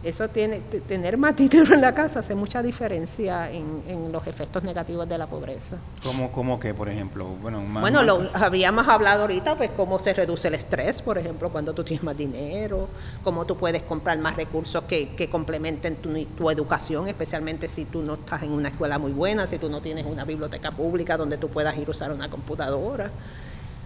eso 0.04 0.28
tiene, 0.28 0.60
tener 0.60 1.16
más 1.16 1.34
dinero 1.36 1.74
en 1.74 1.80
la 1.80 1.94
casa 1.94 2.20
hace 2.20 2.34
mucha 2.34 2.62
diferencia 2.62 3.50
en, 3.50 4.12
los 4.12 4.26
efectos 4.26 4.62
negativos 4.62 5.08
de 5.08 5.18
la 5.18 5.26
pobreza. 5.26 5.76
¿Cómo, 6.02 6.30
cómo 6.30 6.60
que, 6.60 6.74
por 6.74 6.88
ejemplo? 6.88 7.26
Bueno, 7.26 7.62
bueno 7.80 8.02
lo 8.02 8.28
habíamos 8.34 8.86
hablado 8.86 9.22
ahorita, 9.22 9.56
pues 9.56 9.70
cómo 9.70 9.98
se 9.98 10.12
reduce 10.12 10.48
el 10.48 10.54
estrés, 10.54 11.02
por 11.02 11.18
ejemplo, 11.18 11.50
cuando 11.50 11.72
tú 11.72 11.82
tienes 11.82 12.04
más 12.04 12.16
dinero, 12.16 12.88
cómo 13.22 13.44
tú 13.44 13.56
puedes 13.56 13.82
comprar 13.82 14.18
más 14.18 14.36
recursos 14.36 14.84
que, 14.84 15.14
que 15.16 15.28
complementen 15.28 15.96
tu, 15.96 16.24
tu 16.26 16.50
educación, 16.50 17.08
especialmente 17.08 17.66
si 17.66 17.86
tú 17.86 18.02
no 18.02 18.14
estás 18.14 18.42
en 18.42 18.52
una 18.52 18.68
escuela 18.68 18.98
muy 18.98 19.12
buena, 19.12 19.46
si 19.46 19.58
tú 19.58 19.68
no 19.68 19.80
tienes 19.80 20.06
una 20.06 20.24
biblioteca 20.24 20.70
pública 20.70 21.16
donde 21.16 21.38
tú 21.38 21.48
puedas 21.48 21.76
ir 21.78 21.88
a 21.88 21.90
usar 21.90 22.12
una 22.12 22.28
computadora. 22.28 23.10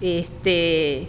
Este 0.01 1.09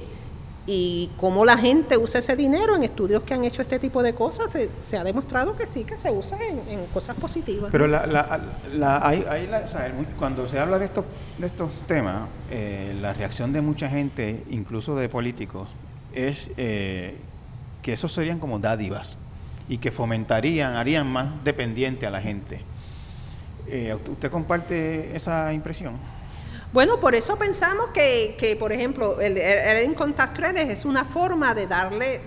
y 0.65 1.09
cómo 1.17 1.45
la 1.45 1.57
gente 1.57 1.97
usa 1.97 2.19
ese 2.19 2.35
dinero 2.35 2.75
en 2.75 2.83
estudios 2.83 3.23
que 3.23 3.33
han 3.33 3.43
hecho 3.43 3.61
este 3.61 3.79
tipo 3.79 4.03
de 4.03 4.13
cosas, 4.13 4.51
se, 4.51 4.97
ha 4.97 5.03
demostrado 5.03 5.55
que 5.55 5.65
sí, 5.65 5.83
que 5.83 5.97
se 5.97 6.11
usa 6.11 6.37
en, 6.45 6.85
cosas 6.87 7.15
positivas. 7.15 7.71
Pero 7.71 7.87
la, 7.87 8.05
la, 8.05 9.07
hay, 9.07 9.25
cuando 10.17 10.47
se 10.47 10.59
habla 10.59 10.77
de 10.77 10.85
estos, 10.85 11.05
de 11.37 11.47
estos 11.47 11.71
temas, 11.87 12.29
eh, 12.51 12.95
la 13.01 13.13
reacción 13.13 13.51
de 13.51 13.61
mucha 13.61 13.89
gente, 13.89 14.43
incluso 14.49 14.95
de 14.95 15.09
políticos, 15.09 15.69
es 16.13 16.51
eh, 16.57 17.17
que 17.81 17.93
esos 17.93 18.11
serían 18.11 18.39
como 18.39 18.59
dádivas 18.59 19.17
y 19.67 19.77
que 19.77 19.91
fomentarían, 19.91 20.75
harían 20.75 21.11
más 21.11 21.43
dependiente 21.43 22.05
a 22.05 22.11
la 22.11 22.21
gente. 22.21 22.61
Eh, 23.67 23.95
¿Usted 24.07 24.31
comparte 24.31 25.15
esa 25.15 25.53
impresión? 25.53 25.93
Bueno, 26.71 26.99
por 26.99 27.15
eso 27.15 27.35
pensamos 27.35 27.87
que, 27.87 28.35
que 28.39 28.55
por 28.55 28.71
ejemplo, 28.71 29.19
el, 29.19 29.37
el 29.37 29.85
Income 29.85 30.13
Tax 30.13 30.39
es 30.55 30.85
una 30.85 31.03
forma 31.03 31.55
de 31.55 31.65
darle 31.65 32.21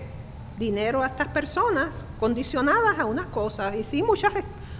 dinero 0.57 1.01
a 1.01 1.07
estas 1.07 1.29
personas 1.29 2.05
condicionadas 2.19 2.99
a 2.99 3.05
unas 3.05 3.27
cosas. 3.27 3.73
Y 3.75 3.83
sí, 3.83 4.03
muchas, 4.03 4.33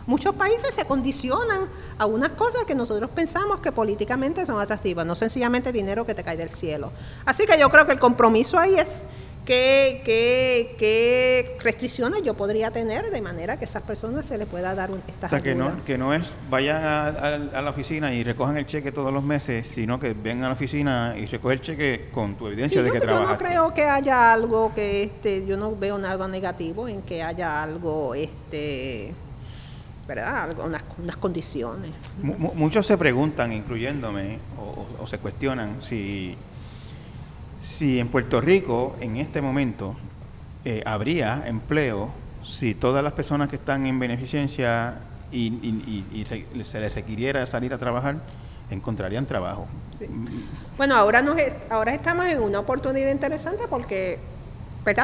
muchos 0.05 0.35
países 0.35 0.75
se 0.75 0.85
condicionan 0.85 1.69
a 1.97 2.05
unas 2.05 2.31
cosas 2.31 2.65
que 2.65 2.75
nosotros 2.75 3.09
pensamos 3.11 3.59
que 3.59 3.71
políticamente 3.71 4.45
son 4.45 4.59
atractivas, 4.59 5.05
no 5.05 5.15
sencillamente 5.15 5.71
dinero 5.71 6.05
que 6.05 6.13
te 6.13 6.23
cae 6.23 6.35
del 6.35 6.49
cielo. 6.49 6.91
Así 7.25 7.45
que 7.45 7.57
yo 7.57 7.69
creo 7.69 7.85
que 7.85 7.93
el 7.93 7.99
compromiso 7.99 8.59
ahí 8.59 8.75
es 8.75 9.03
¿Qué, 9.45 10.01
qué, 10.05 10.75
qué 10.79 11.57
restricciones 11.61 12.21
yo 12.21 12.33
podría 12.33 12.71
tener 12.71 13.09
de 13.09 13.21
manera 13.21 13.59
que 13.59 13.65
a 13.65 13.67
esas 13.67 13.83
personas 13.83 14.25
se 14.25 14.37
les 14.37 14.47
pueda 14.47 14.73
dar 14.73 14.89
un, 14.89 15.03
esta 15.05 15.27
o 15.27 15.29
sea, 15.29 15.41
que 15.41 15.53
no, 15.53 15.83
que 15.83 15.97
no 15.97 16.13
es 16.13 16.33
vayan 16.49 16.81
a, 16.81 17.61
la 17.61 17.69
oficina 17.69 18.13
y 18.13 18.23
recojan 18.23 18.55
el 18.55 18.65
cheque 18.65 18.93
todos 18.93 19.11
los 19.11 19.21
meses, 19.21 19.67
sino 19.67 19.99
que 19.99 20.13
vengan 20.13 20.45
a 20.45 20.47
la 20.49 20.53
oficina 20.53 21.15
y 21.17 21.25
recogen 21.25 21.57
el 21.57 21.61
cheque 21.61 22.09
con 22.13 22.35
tu 22.35 22.47
evidencia 22.47 22.81
de 22.81 22.89
que 22.89 23.01
trabajaste. 23.01 23.43
Yo 23.43 23.49
no 23.49 23.49
creo 23.49 23.73
que 23.73 23.83
haya 23.83 24.31
algo 24.31 24.73
que, 24.73 25.03
este, 25.03 25.45
yo 25.45 25.57
no 25.57 25.75
veo 25.75 25.97
nada 25.97 26.25
negativo 26.29 26.87
en 26.87 27.01
que 27.01 27.21
haya 27.21 27.61
algo, 27.61 28.15
este, 28.15 29.13
¿verdad? 30.07 30.57
unas, 30.57 30.83
unas 30.97 31.17
condiciones. 31.17 31.91
muchos 32.21 32.87
se 32.87 32.97
preguntan, 32.97 33.51
incluyéndome, 33.51 34.39
o 34.57 35.05
se 35.05 35.17
cuestionan 35.17 35.83
si 35.83 36.37
si 37.63 37.99
en 37.99 38.09
Puerto 38.09 38.41
Rico 38.41 38.95
en 38.99 39.17
este 39.17 39.41
momento 39.41 39.95
eh, 40.65 40.83
habría 40.85 41.43
empleo, 41.47 42.09
si 42.43 42.75
todas 42.75 43.03
las 43.03 43.13
personas 43.13 43.47
que 43.47 43.55
están 43.55 43.85
en 43.85 43.97
beneficencia 43.97 44.95
y, 45.31 46.25
se 46.63 46.79
les 46.79 46.93
requiriera 46.93 47.45
salir 47.45 47.73
a 47.73 47.77
trabajar, 47.77 48.17
encontrarían 48.69 49.25
trabajo. 49.25 49.65
Bueno, 50.77 50.95
ahora, 50.95 51.21
nos, 51.21 51.37
ahora 51.69 51.93
estamos 51.93 52.25
en 52.27 52.41
una 52.41 52.59
oportunidad 52.59 53.09
interesante 53.09 53.63
porque 53.69 54.19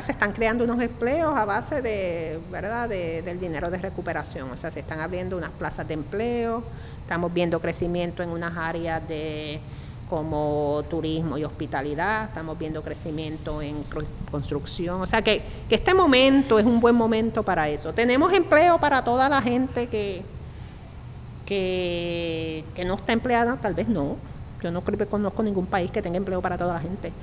se 0.01 0.11
están 0.11 0.33
creando 0.33 0.65
unos 0.65 0.81
empleos 0.81 1.33
a 1.35 1.45
base 1.45 1.81
de, 1.81 2.39
¿verdad? 2.51 2.89
del 2.89 3.39
dinero 3.39 3.71
de 3.71 3.77
recuperación. 3.77 4.51
O 4.51 4.57
sea, 4.57 4.69
se 4.69 4.81
están 4.81 4.99
abriendo 4.99 5.37
unas 5.37 5.51
plazas 5.51 5.87
de 5.87 5.93
empleo, 5.93 6.63
estamos 7.01 7.33
viendo 7.33 7.59
crecimiento 7.61 8.21
en 8.21 8.29
unas 8.29 8.55
áreas 8.57 9.07
de 9.07 9.61
como 10.09 10.83
turismo 10.89 11.37
y 11.37 11.43
hospitalidad, 11.43 12.25
estamos 12.25 12.57
viendo 12.57 12.81
crecimiento 12.81 13.61
en 13.61 13.83
construcción, 14.31 15.01
o 15.01 15.05
sea 15.05 15.21
que, 15.21 15.43
este 15.69 15.93
momento 15.93 16.57
es 16.57 16.65
un 16.65 16.79
buen 16.79 16.95
momento 16.95 17.43
para 17.43 17.69
eso. 17.69 17.93
Tenemos 17.93 18.33
empleo 18.33 18.79
para 18.79 19.03
toda 19.03 19.29
la 19.29 19.41
gente 19.41 19.87
que, 19.87 20.23
que, 21.45 22.63
no 22.85 22.95
está 22.95 23.13
empleada, 23.13 23.57
tal 23.61 23.73
vez 23.75 23.87
no, 23.87 24.17
Yo 24.63 24.71
no 24.71 24.81
creo 24.81 24.97
que 24.97 25.05
conozco 25.05 25.43
ningún 25.43 25.67
país 25.67 25.91
que 25.91 26.01
tenga 26.01 26.17
empleo 26.17 26.41
para 26.41 26.57
toda 26.57 26.73
la 26.73 26.79
gente. 26.79 27.13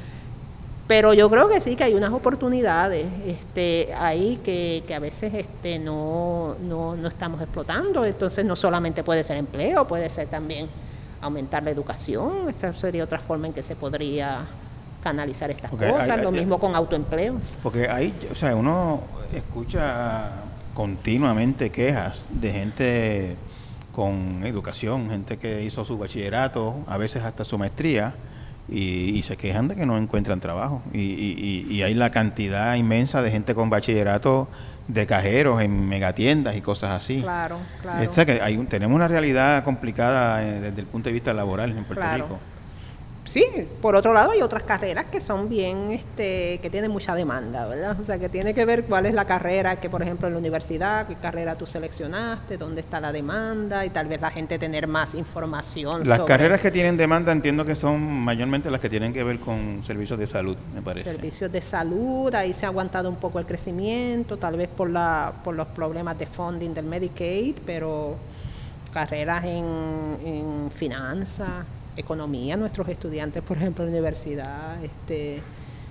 Pero 0.87 1.13
yo 1.13 1.29
creo 1.29 1.49
que 1.49 1.61
sí, 1.61 1.75
que 1.75 1.83
hay 1.83 1.95
unas 1.95 2.13
oportunidades 2.13 3.07
este, 3.27 3.93
ahí 3.99 4.41
que, 4.45 4.85
que 4.87 4.95
a 4.95 5.01
veces 5.01 5.35
este, 5.35 5.81
no, 5.81 6.55
no, 6.63 6.95
no 6.95 7.09
estamos 7.09 7.43
explotando. 7.43 8.05
Entonces 8.05 8.45
no 8.45 8.55
solamente 8.55 9.03
puede 9.03 9.25
ser 9.25 9.37
empleo, 9.37 9.89
puede 9.89 10.09
ser 10.09 10.29
también 10.29 10.69
aumentar 11.21 11.63
la 11.63 11.71
educación. 11.71 12.49
Esta 12.49 12.73
sería 12.73 13.05
otra 13.05 13.19
forma 13.19 13.47
en 13.47 13.53
que 13.53 13.63
se 13.63 13.77
podría 13.77 14.45
canalizar 15.03 15.51
estas 15.51 15.71
Porque 15.71 15.89
cosas. 15.89 16.11
hay- 16.11 16.23
Lo 16.23 16.33
mismo 16.33 16.59
con 16.59 16.75
autoempleo. 16.75 17.37
Porque 17.63 17.89
ahí, 17.89 18.13
o 18.31 18.35
sea, 18.35 18.55
uno 18.57 19.01
escucha 19.33 20.31
continuamente 20.75 21.71
quejas 21.71 22.27
de 22.31 22.53
gente 22.53 23.37
con 23.93 24.45
educación, 24.45 25.09
gente 25.09 25.39
que 25.39 25.63
hizo 25.63 25.85
su 25.85 25.97
bachillerato, 25.97 26.77
a 26.87 26.99
veces 26.99 27.23
hasta 27.25 27.45
su 27.45 27.57
maestría, 27.57 28.15
y, 28.69 29.11
y 29.17 29.23
se 29.23 29.37
quejan 29.37 29.69
de 29.69 29.77
que 29.77 29.87
no 29.87 29.97
encuentran 29.99 30.41
trabajo. 30.41 30.83
Y, 30.93 31.01
y- 31.71 31.83
hay 31.83 31.95
la 31.95 32.11
cantidad 32.11 32.75
inmensa 32.75 33.23
de 33.23 33.31
gente 33.31 33.55
con 33.55 33.71
bachillerato 33.71 34.49
de 34.89 35.07
cajeros 35.07 35.61
en 35.63 35.89
megatiendas 35.89 36.57
y 36.57 36.61
cosas 36.61 36.91
así. 36.91 37.21
Claro, 37.21 37.59
claro. 37.83 38.09
O 38.09 38.13
sea 38.13 38.25
que 38.25 38.41
hay 38.41 38.57
un- 38.57 38.67
tenemos 38.67 38.95
una 38.95 39.09
realidad 39.09 39.63
complicada 39.65 40.45
eh, 40.45 40.61
desde 40.61 40.81
el 40.81 40.87
punto 40.87 41.09
de 41.09 41.13
vista 41.13 41.33
laboral 41.35 41.71
en 41.71 41.85
Puerto 41.85 42.01
Claro. 42.03 42.25
Rico. 42.25 42.39
Sí, 43.27 43.45
por 43.83 43.97
otro 43.97 44.13
lado 44.13 44.31
hay 44.31 44.41
otras 44.41 44.63
carreras 44.63 45.07
que 45.07 45.21
son 45.21 45.49
bien, 45.49 45.91
este, 45.91 46.59
que 46.63 46.71
tienen 46.71 46.91
mucha 46.91 47.15
demanda, 47.15 47.67
¿verdad? 47.67 48.01
O 48.01 48.05
sea, 48.05 48.19
que 48.19 48.29
tiene 48.29 48.55
que 48.55 48.65
ver 48.65 48.85
cuál 48.85 49.05
es 49.07 49.15
la 49.15 49.25
carrera 49.25 49.77
que, 49.77 49.91
por 49.91 50.01
ejemplo, 50.03 50.29
en 50.29 50.35
la 50.35 50.39
universidad, 50.39 51.07
qué 51.07 51.17
carrera 51.17 51.57
tú 51.57 51.67
seleccionaste, 51.67 52.57
dónde 52.57 52.81
está 52.83 53.01
la 53.01 53.13
demanda 53.13 53.85
y 53.85 53.91
tal 53.91 54.07
vez 54.07 54.21
la 54.21 54.31
gente 54.31 54.59
tener 54.59 54.87
más 54.87 55.15
información 55.15 56.07
Las 56.09 56.19
sobre 56.19 56.29
carreras 56.29 56.61
que 56.61 56.71
tienen 56.71 56.97
demanda 56.97 57.33
entiendo 57.33 57.65
que 57.65 57.75
son 57.75 58.01
mayormente 58.01 58.71
las 58.71 58.81
que 58.81 58.89
tienen 58.89 59.13
que 59.13 59.25
ver 59.25 59.41
con 59.41 59.83
servicios 59.85 60.19
de 60.19 60.27
salud, 60.27 60.57
me 60.75 60.81
parece. 60.81 61.13
servicios 61.13 61.51
de 61.51 61.61
salud, 61.61 62.33
ahí 62.35 62.53
se 62.55 62.65
ha 62.65 62.69
aguantado 62.69 63.09
un 63.09 63.17
poco 63.17 63.39
el 63.39 63.47
crecimiento, 63.47 64.37
tal 64.37 64.57
vez 64.57 64.69
por, 64.69 64.89
la, 64.89 65.33
por 65.43 65.55
los 65.55 65.67
problemas 65.67 66.17
de 66.19 66.27
funding 66.27 66.73
del 66.75 66.87
Medicaid, 66.87 67.57
pero 67.67 68.17
carreras 68.93 69.45
en, 69.45 70.19
en 70.25 70.71
finanzas, 70.71 71.65
economía, 71.97 72.57
nuestros 72.57 72.89
estudiantes, 72.89 73.43
por 73.43 73.57
ejemplo, 73.57 73.85
en 73.85 73.91
la 73.91 73.99
universidad, 73.99 74.83
este, 74.85 75.41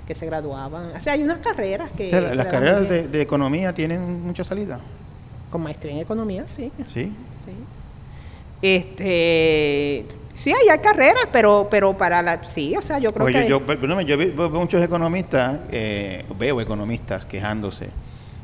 que 0.07 0.15
se 0.15 0.25
graduaban. 0.25 0.95
O 0.95 1.01
sea, 1.01 1.13
hay 1.13 1.23
unas 1.23 1.39
carreras 1.39 1.91
que... 1.91 2.07
O 2.07 2.09
sea, 2.09 2.35
las 2.35 2.47
carreras 2.47 2.87
de, 2.87 3.21
economía 3.21 3.73
tienen 3.73 4.23
mucha 4.23 4.43
salida. 4.43 4.79
Con 5.49 5.63
maestría 5.63 5.93
en 5.93 5.99
economía, 5.99 6.47
sí. 6.47 6.71
Sí. 6.85 7.11
Sí. 7.37 7.51
Este, 8.61 10.05
sí, 10.33 10.51
hay, 10.51 10.69
hay 10.69 10.79
carreras, 10.79 11.27
pero, 11.31 11.67
pero 11.69 11.97
para 11.97 12.21
la... 12.21 12.43
Sí, 12.43 12.75
o 12.77 12.81
sea, 12.81 12.99
yo 12.99 13.13
creo 13.13 13.25
Oye, 13.25 13.33
que... 13.33 13.39
hay- 13.41 13.49
yo, 13.49 13.65
perdóname, 13.65 14.05
yo 14.05 14.17
veo 14.17 14.49
muchos 14.49 14.81
economistas, 14.83 15.61
eh, 15.71 16.25
veo 16.37 16.61
economistas 16.61 17.25
quejándose 17.25 17.89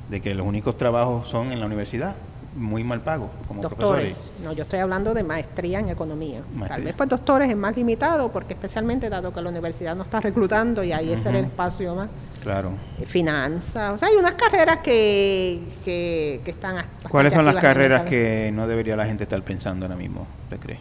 de 0.10 0.22
que 0.22 0.36
los 0.36 0.46
únicos 0.46 0.78
trabajos 0.78 1.28
son 1.28 1.52
en 1.52 1.60
la 1.60 1.66
universidad, 1.66 2.16
muy 2.56 2.84
mal 2.84 3.02
pagos, 3.02 3.30
como 3.48 3.62
profesores. 3.62 4.16
Doctores. 4.16 4.44
No, 4.44 4.52
yo 4.54 4.64
estoy 4.64 4.80
hablando 4.80 5.14
de 5.14 5.24
maestría 5.24 5.80
en 5.80 5.90
economía. 5.90 6.42
Tal 6.68 6.84
vez 6.84 6.94
pues 6.96 7.10
doctores 7.10 7.50
es 7.50 7.56
más 7.56 7.76
limitado 7.76 8.32
porque 8.32 8.54
especialmente 8.54 9.10
dado 9.10 9.34
que 9.34 9.42
la 9.42 9.50
universidad 9.50 9.96
no 9.96 10.04
está 10.04 10.20
reclutando 10.20 10.84
y 10.84 10.92
ahí 10.92 11.14
ese 11.14 11.30
era 11.30 11.40
el 11.40 11.46
espacio 11.46 11.96
más. 11.96 12.10
Claro. 12.42 12.72
Eh, 13.00 13.06
Finanzas, 13.06 13.92
o 13.92 13.98
sea, 13.98 14.08
hay 14.08 14.16
unas 14.16 14.34
carreras 14.34 14.80
que, 14.80 15.62
que, 15.86 16.42
que 16.44 16.52
están... 16.52 16.84
¿Cuáles 17.08 17.34
son 17.34 17.46
las 17.46 17.56
carreras 17.56 18.02
que 18.02 18.50
no 18.54 18.68
debería 18.68 18.96
la 18.96 19.06
gente 19.06 19.24
estar 19.24 19.42
pensando 19.44 19.86
ahora 19.86 19.96
mismo, 19.96 20.26
¿te 20.50 20.58
crees? 20.58 20.80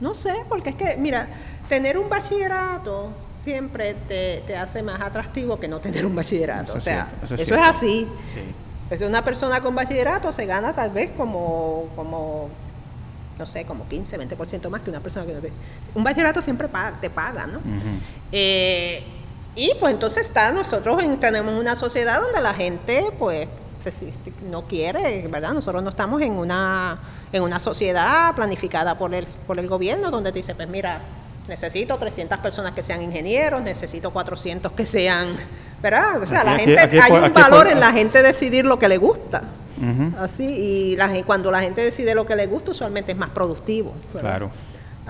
No 0.00 0.14
sé, 0.14 0.34
porque 0.48 0.70
es 0.70 0.76
que, 0.76 0.96
mira, 0.96 1.28
tener 1.68 1.96
un 1.96 2.08
bachillerato 2.08 3.10
siempre 3.38 3.94
te, 3.94 4.42
te 4.46 4.56
hace 4.56 4.82
más 4.82 5.00
atractivo 5.00 5.60
que 5.60 5.68
no 5.68 5.78
tener 5.78 6.04
un 6.04 6.14
bachillerato. 6.14 6.64
Eso 6.64 6.78
o 6.78 6.80
sea, 6.80 7.06
cierto, 7.06 7.24
eso 7.24 7.34
eso 7.36 7.54
es 7.54 7.60
así. 7.60 8.08
Sí. 8.34 8.40
Pues 8.90 9.00
una 9.02 9.24
persona 9.24 9.60
con 9.62 9.74
bachillerato 9.74 10.30
se 10.32 10.44
gana 10.46 10.74
tal 10.74 10.90
vez 10.90 11.10
como, 11.16 11.86
como 11.96 12.50
no 13.38 13.46
sé, 13.46 13.64
como 13.64 13.86
15, 13.88 14.18
20% 14.18 14.68
más 14.68 14.82
que 14.82 14.90
una 14.90 15.00
persona 15.00 15.24
que 15.24 15.32
no 15.32 15.40
tiene. 15.40 15.56
Un 15.94 16.04
bachillerato 16.04 16.42
siempre 16.42 16.68
paga- 16.68 17.00
te 17.00 17.08
paga, 17.08 17.46
¿no? 17.46 17.60
Eh, 18.32 19.02
y 19.54 19.72
pues 19.80 19.94
entonces 19.94 20.26
está, 20.26 20.52
nosotros 20.52 21.02
en- 21.02 21.18
tenemos 21.18 21.54
una 21.58 21.74
sociedad 21.76 22.20
donde 22.20 22.40
la 22.42 22.52
gente 22.52 23.10
pues 23.18 23.48
se- 23.82 24.12
no 24.50 24.66
quiere, 24.66 25.26
¿verdad? 25.28 25.52
Nosotros 25.54 25.82
no 25.82 25.90
estamos 25.90 26.20
en 26.20 26.32
una, 26.32 26.98
en 27.32 27.42
una 27.42 27.58
sociedad 27.58 28.34
planificada 28.34 28.98
por 28.98 29.14
el, 29.14 29.26
por 29.46 29.58
el 29.58 29.68
gobierno 29.68 30.10
donde 30.10 30.32
te 30.32 30.40
dice, 30.40 30.54
pues 30.54 30.68
mira, 30.68 31.00
necesito 31.50 31.98
300 31.98 32.38
personas 32.38 32.72
que 32.72 32.80
sean 32.80 33.02
ingenieros, 33.02 33.60
necesito 33.60 34.10
400 34.12 34.72
que 34.72 34.86
sean, 34.86 35.36
¿verdad? 35.82 36.22
O 36.22 36.26
sea, 36.26 36.44
la 36.44 36.56
gente, 36.56 36.80
aquí- 36.80 36.98
hay 36.98 37.12
un 37.12 37.34
valor 37.34 37.66
en 37.66 37.80
la 37.80 37.92
gente 37.92 38.22
decidir 38.22 38.64
lo 38.64 38.78
que 38.78 38.88
le 38.88 38.96
gusta. 38.96 39.42
Así, 40.18 40.44
y 40.44 40.96
la, 40.96 41.10
cuando 41.24 41.50
la 41.50 41.60
gente 41.62 41.80
decide 41.80 42.14
lo 42.14 42.26
que 42.26 42.36
le 42.36 42.46
gusta, 42.46 42.70
usualmente 42.70 43.12
es 43.12 43.18
más 43.18 43.30
productivo. 43.30 43.94
¿verdad? 44.12 44.30
Claro. 44.30 44.50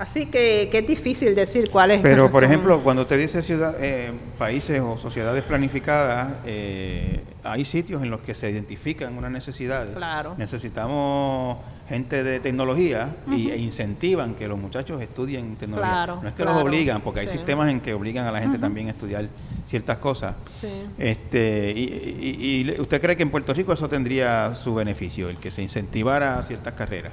Así 0.01 0.25
que, 0.25 0.67
que 0.71 0.79
es 0.79 0.87
difícil 0.87 1.35
decir 1.35 1.69
cuál 1.69 1.91
es. 1.91 2.01
Pero, 2.01 2.31
por 2.31 2.43
ejemplo, 2.43 2.81
cuando 2.81 3.03
usted 3.03 3.19
dice 3.19 3.43
ciudad, 3.43 3.75
eh, 3.79 4.11
países 4.39 4.81
o 4.81 4.97
sociedades 4.97 5.43
planificadas, 5.43 6.33
eh, 6.43 7.21
hay 7.43 7.63
sitios 7.65 8.01
en 8.01 8.09
los 8.09 8.21
que 8.21 8.33
se 8.33 8.49
identifican 8.49 9.15
unas 9.15 9.29
necesidades. 9.31 9.91
Claro. 9.95 10.33
Necesitamos 10.39 11.57
gente 11.87 12.23
de 12.23 12.39
tecnología 12.39 13.15
y, 13.31 13.51
e 13.51 13.57
incentivan 13.57 14.33
que 14.33 14.47
los 14.47 14.57
muchachos 14.57 14.99
estudien 15.03 15.55
tecnología. 15.55 15.91
Claro, 15.91 16.19
no 16.23 16.27
es 16.29 16.33
que 16.33 16.41
claro. 16.41 16.57
los 16.57 16.63
obligan, 16.67 17.01
porque 17.01 17.19
hay 17.19 17.27
Sí. 17.27 17.37
sistemas 17.37 17.69
en 17.69 17.79
que 17.81 17.93
obligan 17.93 18.25
a 18.25 18.31
la 18.31 18.39
gente 18.41 18.57
también 18.57 18.87
a 18.87 18.91
estudiar 18.91 19.27
ciertas 19.67 19.97
cosas. 19.99 20.33
Sí. 20.61 20.67
Este, 20.97 21.73
y, 21.75 21.81
y- 21.83 22.71
y 22.75 22.81
usted 22.81 22.99
cree 22.99 23.15
que 23.15 23.23
en 23.23 23.29
Puerto 23.29 23.53
Rico 23.53 23.71
eso 23.73 23.87
tendría 23.87 24.55
su 24.55 24.73
beneficio, 24.73 25.29
el 25.29 25.37
que 25.37 25.51
se 25.51 25.61
incentivara 25.61 26.41
ciertas 26.41 26.73
carreras. 26.73 27.11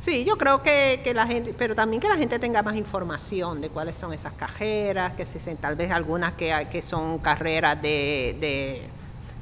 Sí, 0.00 0.24
yo 0.24 0.38
creo 0.38 0.62
que, 0.62 1.00
que 1.02 1.12
la 1.12 1.26
gente, 1.26 1.54
pero 1.56 1.74
también 1.74 2.00
que 2.00 2.08
la 2.08 2.16
gente 2.16 2.38
tenga 2.38 2.62
más 2.62 2.76
información 2.76 3.60
de 3.60 3.68
cuáles 3.68 3.96
son 3.96 4.12
esas 4.12 4.32
carreras, 4.32 5.14
que 5.14 5.24
se 5.24 5.38
tal 5.56 5.74
vez 5.74 5.90
algunas 5.90 6.34
que, 6.34 6.68
que 6.70 6.82
son 6.82 7.18
carreras 7.18 7.80
de, 7.82 8.36
de, 8.40 8.82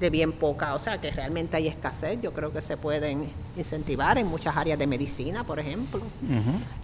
de 0.00 0.10
bien 0.10 0.32
poca, 0.32 0.74
o 0.74 0.78
sea, 0.78 1.00
que 1.00 1.10
realmente 1.10 1.56
hay 1.56 1.68
escasez, 1.68 2.20
yo 2.22 2.32
creo 2.32 2.52
que 2.52 2.60
se 2.60 2.76
pueden 2.76 3.28
incentivar 3.56 4.18
en 4.18 4.26
muchas 4.26 4.56
áreas 4.56 4.78
de 4.78 4.86
medicina, 4.86 5.44
por 5.44 5.58
ejemplo. 5.58 6.02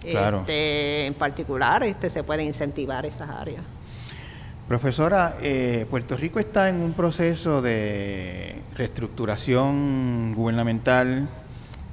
Claro. 0.01 0.41
Este, 0.41 1.07
en 1.07 1.13
particular, 1.15 1.83
este, 1.83 2.09
se 2.09 2.23
pueden 2.23 2.47
incentivar 2.47 3.05
esas 3.05 3.29
áreas. 3.29 3.63
Profesora, 4.67 5.37
eh, 5.41 5.85
Puerto 5.89 6.15
Rico 6.15 6.39
está 6.39 6.69
en 6.69 6.77
un 6.77 6.93
proceso 6.93 7.61
de 7.61 8.61
reestructuración 8.75 10.33
gubernamental 10.33 11.27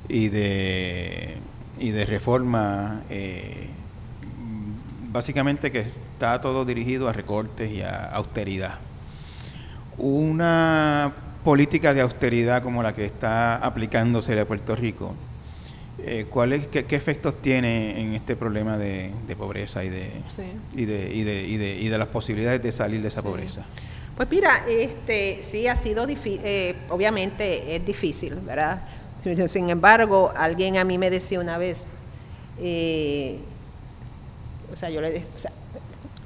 y 0.08 0.28
de, 0.28 1.36
y 1.80 1.90
de 1.90 2.04
reforma, 2.06 3.02
eh, 3.10 3.66
básicamente 5.10 5.72
que 5.72 5.80
está 5.80 6.40
todo 6.40 6.64
dirigido 6.64 7.08
a 7.08 7.12
recortes 7.12 7.70
y 7.72 7.82
a 7.82 8.04
austeridad. 8.12 8.78
Una 9.98 11.12
política 11.44 11.92
de 11.94 12.00
austeridad 12.02 12.62
como 12.62 12.82
la 12.82 12.94
que 12.94 13.04
está 13.04 13.56
aplicándose 13.56 14.38
a 14.38 14.44
Puerto 14.46 14.76
Rico, 14.76 15.14
eh, 15.98 16.26
¿cuál 16.30 16.52
es, 16.52 16.66
qué, 16.68 16.84
qué 16.84 16.96
efectos 16.96 17.40
tiene 17.42 18.00
en 18.00 18.14
este 18.14 18.36
problema 18.36 18.78
de, 18.78 19.10
de 19.26 19.36
pobreza 19.36 19.84
y 19.84 19.88
de, 19.90 20.10
Sí. 20.34 20.42
y, 20.74 20.84
de, 20.86 21.14
y, 21.14 21.24
de, 21.24 21.42
y, 21.46 21.56
de, 21.56 21.76
y 21.78 21.88
de 21.88 21.98
las 21.98 22.08
posibilidades 22.08 22.62
de 22.62 22.72
salir 22.72 23.02
de 23.02 23.08
esa 23.08 23.20
Sí. 23.20 23.26
pobreza? 23.26 23.62
Pues 24.16 24.28
mira, 24.30 24.64
este, 24.68 25.40
sí 25.42 25.66
ha 25.66 25.76
sido 25.76 26.06
difícil, 26.06 26.40
obviamente 26.90 27.74
es 27.76 27.84
difícil, 27.86 28.34
¿verdad? 28.36 28.82
Sin- 29.22 29.70
embargo, 29.70 30.32
alguien 30.36 30.76
a 30.76 30.84
mí 30.84 30.98
me 30.98 31.10
decía 31.10 31.40
una 31.40 31.58
vez, 31.58 31.84
eh, 32.58 33.38
o 34.72 34.76
sea, 34.76 34.90
yo 34.90 35.00
le 35.00 35.24
o 35.34 35.38
sea, 35.38 35.52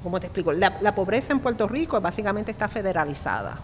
¿cómo 0.03 0.19
te 0.19 0.27
explico? 0.27 0.51
La, 0.53 0.77
la 0.81 0.93
pobreza 0.95 1.33
en 1.33 1.39
Puerto 1.39 1.67
Rico 1.67 1.99
básicamente 1.99 2.51
está 2.51 2.67
federalizada. 2.67 3.59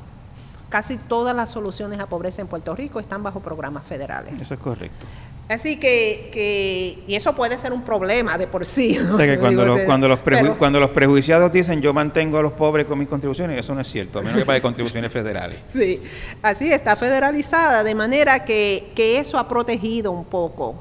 Casi 0.70 0.98
todas 0.98 1.36
las 1.36 1.50
soluciones 1.50 2.00
a 2.00 2.06
pobreza 2.08 2.42
en 2.42 2.48
Puerto 2.48 2.74
Rico 2.76 3.00
están 3.00 3.22
bajo 3.24 3.42
programas 3.42 3.84
federales. 3.84 4.42
Eso 4.42 4.54
es 4.54 4.60
correcto. 4.60 5.06
Así 5.50 5.78
que, 5.78 6.30
que, 6.32 7.04
y 7.08 7.16
eso 7.16 7.36
puede 7.36 7.58
ser 7.58 7.74
un 7.74 7.82
problema 7.84 8.38
de 8.38 8.48
por 8.48 8.66
sí. 8.66 8.98
¿no? 9.02 9.16
O 9.16 9.18
sea 9.18 9.28
que 9.28 9.38
cuando 9.38 9.66
los, 9.66 9.82
cuando, 9.82 10.08
los 10.08 10.20
pero- 10.20 10.58
cuando 10.58 10.80
los 10.80 10.92
prejuiciados 10.92 11.52
dicen 11.52 11.82
yo 11.82 11.94
mantengo 11.94 12.38
a 12.38 12.42
los 12.42 12.54
pobres 12.54 12.86
con 12.86 12.98
mis 12.98 13.10
contribuciones, 13.10 13.60
eso 13.60 13.76
no 13.76 13.82
es 13.82 13.88
cierto, 13.88 14.20
a 14.20 14.22
menos 14.22 14.40
que 14.40 14.46
pague 14.46 14.62
contribuciones 14.62 15.12
federales. 15.12 15.62
Sí, 15.68 16.02
así 16.42 16.72
está 16.72 16.96
federalizada, 16.96 17.84
de 17.84 17.94
manera 17.96 18.46
que, 18.46 18.92
que 18.96 19.18
eso 19.20 19.38
ha 19.38 19.48
protegido 19.48 20.12
un 20.12 20.24
poco 20.26 20.76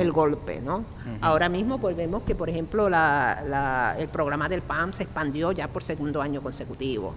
el 0.00 0.10
golpe, 0.10 0.60
¿no? 0.60 0.84
Ahora 1.20 1.48
mismo 1.48 1.78
pues 1.78 1.94
vemos 1.94 2.24
que, 2.24 2.34
por 2.34 2.50
ejemplo, 2.50 2.90
la- 2.90 3.44
la- 3.48 3.94
el 3.96 4.08
programa 4.08 4.48
del 4.48 4.62
PAM 4.62 4.92
se 4.92 5.04
expandió 5.04 5.52
ya 5.52 5.68
por 5.68 5.84
segundo 5.84 6.20
año 6.20 6.42
consecutivo. 6.42 7.14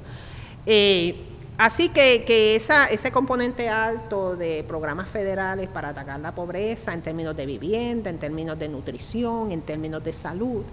Eh, 0.68 1.16
así 1.62 1.90
que, 1.90 2.56
ese 2.56 3.12
componente 3.12 3.70
alto 3.70 4.36
de 4.36 4.64
programas 4.68 5.08
federales 5.08 5.70
para 5.70 5.90
atacar 5.90 6.20
la 6.20 6.34
pobreza 6.34 6.94
en 6.94 7.02
términos 7.02 7.36
de 7.36 7.46
vivienda, 7.46 8.10
en 8.10 8.18
términos 8.18 8.58
de 8.58 8.68
nutrición, 8.68 9.52
en 9.52 9.62
términos 9.62 10.04
de 10.04 10.12
salud, 10.12 10.64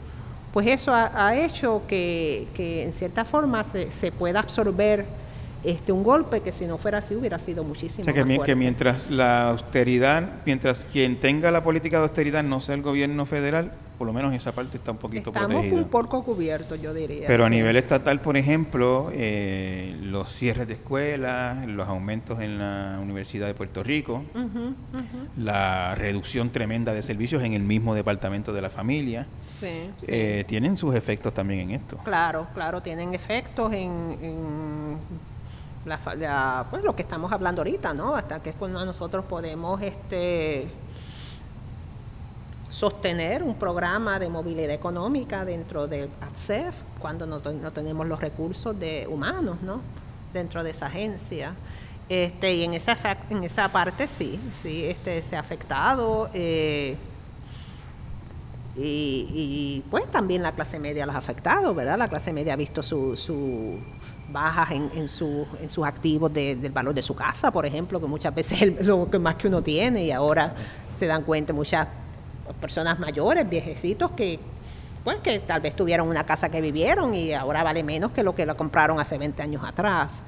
pues 0.52 0.66
eso 0.66 0.92
ha, 0.94 1.36
hecho 1.36 1.82
que, 1.86 2.48
en 2.56 2.92
cierta 2.92 3.24
forma 3.24 3.64
se, 3.64 3.90
se 3.90 4.10
pueda 4.10 4.40
absorber 4.40 5.04
este, 5.64 5.92
un 5.92 6.04
golpe 6.04 6.40
que 6.40 6.52
si 6.52 6.66
no 6.66 6.78
fuera 6.78 6.98
así 6.98 7.14
hubiera 7.14 7.38
sido 7.38 7.64
muchísimo 7.64 8.02
o 8.02 8.04
sea, 8.04 8.14
que, 8.14 8.38
que 8.40 8.54
mientras 8.54 9.10
la 9.10 9.50
austeridad, 9.50 10.30
mientras 10.46 10.86
quien 10.92 11.18
tenga 11.18 11.50
la 11.50 11.62
política 11.62 11.96
de 11.98 12.04
austeridad 12.04 12.42
no 12.42 12.60
sea 12.60 12.74
el 12.76 12.82
gobierno 12.82 13.26
federal, 13.26 13.72
por 13.98 14.06
lo 14.06 14.12
menos 14.12 14.32
esa 14.32 14.52
parte 14.52 14.76
está 14.76 14.92
un 14.92 14.98
poquito 14.98 15.30
Estamos 15.30 15.66
un 15.66 15.88
poco 15.88 16.22
cubiertos, 16.22 16.80
yo 16.80 16.94
diría. 16.94 17.26
Pero 17.26 17.44
a 17.44 17.50
nivel 17.50 17.76
estatal, 17.76 18.20
por 18.20 18.36
ejemplo, 18.36 19.10
eh, 19.12 19.96
los 20.00 20.32
cierres 20.32 20.68
de 20.68 20.74
escuelas, 20.74 21.66
los 21.66 21.88
aumentos 21.88 22.38
en 22.38 22.58
la 22.58 22.98
Universidad 23.02 23.48
de 23.48 23.54
Puerto 23.54 23.82
Rico, 23.82 24.22
la 25.36 25.96
reducción 25.96 26.50
tremenda 26.50 26.94
de 26.94 27.02
servicios 27.02 27.42
en 27.42 27.54
el 27.54 27.62
mismo 27.62 27.94
departamento 27.94 28.52
de 28.52 28.62
la 28.62 28.70
familia, 28.70 29.26
eh, 30.06 30.44
tienen 30.46 30.76
sus 30.76 30.94
efectos 30.94 31.34
también 31.34 31.60
en 31.60 31.70
esto. 31.72 31.98
Claro, 32.04 32.46
claro, 32.54 32.80
tienen 32.80 33.14
efectos 33.14 33.72
en 33.72 34.96
la, 35.84 36.66
pues 36.70 36.82
lo 36.82 36.94
que 36.94 37.02
estamos 37.02 37.32
hablando 37.32 37.60
ahorita, 37.60 37.94
¿no? 37.94 38.14
Hasta 38.14 38.42
qué 38.42 38.52
forma 38.52 38.84
nosotros 38.84 39.24
podemos 39.24 39.80
este, 39.82 40.68
sostener 42.68 43.42
un 43.42 43.54
programa 43.54 44.18
de 44.18 44.28
movilidad 44.28 44.70
económica 44.70 45.44
dentro 45.44 45.86
del 45.86 46.10
ATSEF 46.20 46.82
cuando 47.00 47.26
no, 47.26 47.40
tenemos 47.40 48.06
los 48.06 48.20
recursos 48.20 48.78
de 48.78 49.06
humanos, 49.08 49.58
¿no? 49.62 49.80
Dentro 50.32 50.62
de 50.62 50.70
esa 50.70 50.86
agencia. 50.86 51.54
Este, 52.08 52.54
y 52.54 52.64
en 52.64 52.74
esa, 52.74 52.96
en 53.28 53.44
esa 53.44 53.70
parte 53.70 54.08
sí, 54.08 54.40
sí 54.50 54.84
este, 54.84 55.22
se 55.22 55.36
ha 55.36 55.40
afectado. 55.40 56.30
Eh, 56.32 56.96
y, 58.80 59.82
pues 59.90 60.08
también 60.08 60.42
la 60.42 60.52
clase 60.52 60.78
media 60.78 61.04
las 61.04 61.16
ha 61.16 61.18
afectado, 61.18 61.74
¿verdad? 61.74 61.98
La 61.98 62.08
clase 62.08 62.32
media 62.32 62.52
ha 62.52 62.56
visto 62.56 62.82
su, 62.82 63.16
su 63.16 63.78
bajas 64.30 64.70
en, 64.72 64.90
en, 64.94 65.08
su, 65.08 65.46
en 65.60 65.70
sus 65.70 65.86
activos 65.86 66.32
del 66.32 66.70
valor 66.70 66.94
de 66.94 67.02
su 67.02 67.14
casa, 67.14 67.50
por 67.50 67.64
ejemplo, 67.66 68.00
que 68.00 68.06
muchas 68.06 68.34
veces 68.34 68.62
es 68.80 68.86
lo 68.86 69.10
que 69.10 69.18
más 69.18 69.36
que 69.36 69.48
uno 69.48 69.62
tiene 69.62 70.04
y 70.04 70.10
ahora 70.10 70.54
se 70.96 71.06
dan 71.06 71.22
cuenta 71.22 71.52
muchas 71.52 71.88
personas 72.60 72.98
mayores, 72.98 73.48
viejecitos, 73.48 74.12
que 74.12 74.38
pues 75.04 75.20
que 75.20 75.38
tal 75.38 75.60
vez 75.60 75.74
tuvieron 75.74 76.08
una 76.08 76.24
casa 76.24 76.50
que 76.50 76.60
vivieron 76.60 77.14
y 77.14 77.32
ahora 77.32 77.62
vale 77.62 77.82
menos 77.82 78.10
que 78.12 78.22
lo 78.22 78.34
que 78.34 78.44
la 78.44 78.54
compraron 78.54 79.00
hace 79.00 79.16
20 79.16 79.42
años 79.42 79.62
atrás. 79.64 80.24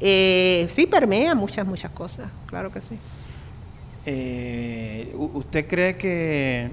Eh, 0.00 0.66
sí 0.70 0.86
permea 0.86 1.34
muchas, 1.34 1.66
muchas 1.66 1.90
cosas, 1.90 2.28
claro 2.46 2.70
que 2.72 2.80
sí. 2.80 2.98
Eh, 4.06 5.14
¿Usted 5.16 5.68
cree 5.68 5.96
que 5.96 6.70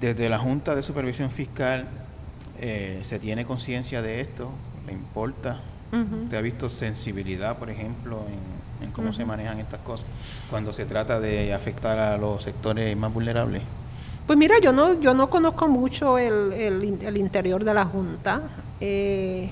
desde 0.00 0.28
la 0.28 0.38
Junta 0.38 0.74
de 0.74 0.82
Supervisión 0.82 1.30
Fiscal 1.30 1.88
eh, 2.60 3.00
se 3.02 3.18
tiene 3.18 3.44
conciencia 3.44 4.02
de 4.02 4.20
esto? 4.20 4.50
¿Le 4.86 4.92
importa? 4.92 5.60
¿Te 6.28 6.36
ha 6.36 6.40
visto 6.40 6.68
sensibilidad, 6.68 7.56
por 7.56 7.70
ejemplo, 7.70 8.24
en, 8.82 8.90
cómo 8.90 9.12
se 9.12 9.24
manejan 9.24 9.60
estas 9.60 9.80
cosas 9.80 10.06
cuando 10.50 10.72
se 10.72 10.84
trata 10.86 11.20
de 11.20 11.54
afectar 11.54 11.98
a 11.98 12.18
los 12.18 12.42
sectores 12.42 12.96
más 12.96 13.14
vulnerables? 13.14 13.62
Pues 14.26 14.36
mira, 14.36 14.56
yo 14.60 14.72
no, 14.72 14.98
yo 14.98 15.14
no 15.14 15.30
conozco 15.30 15.68
mucho 15.68 16.18
el, 16.18 16.52
el, 16.52 17.16
interior 17.16 17.62
de 17.62 17.74
la 17.74 17.84
Junta, 17.84 18.42
eh, 18.80 19.50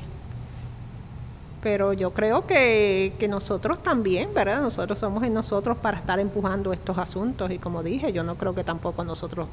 pero 1.62 1.92
yo 1.92 2.12
creo 2.12 2.46
que, 2.46 3.14
que, 3.18 3.28
nosotros 3.28 3.82
también, 3.82 4.34
¿verdad? 4.34 4.62
Nosotros 4.62 4.98
somos 4.98 5.22
en 5.22 5.34
nosotros 5.34 5.76
para 5.76 5.98
estar 5.98 6.18
empujando 6.18 6.72
estos 6.72 6.98
asuntos 6.98 7.50
y 7.52 7.58
como 7.58 7.82
dije, 7.82 8.12
yo 8.12 8.24
no 8.24 8.34
creo 8.34 8.54
que 8.54 8.64
tampoco 8.64 9.04
nosotros 9.04 9.46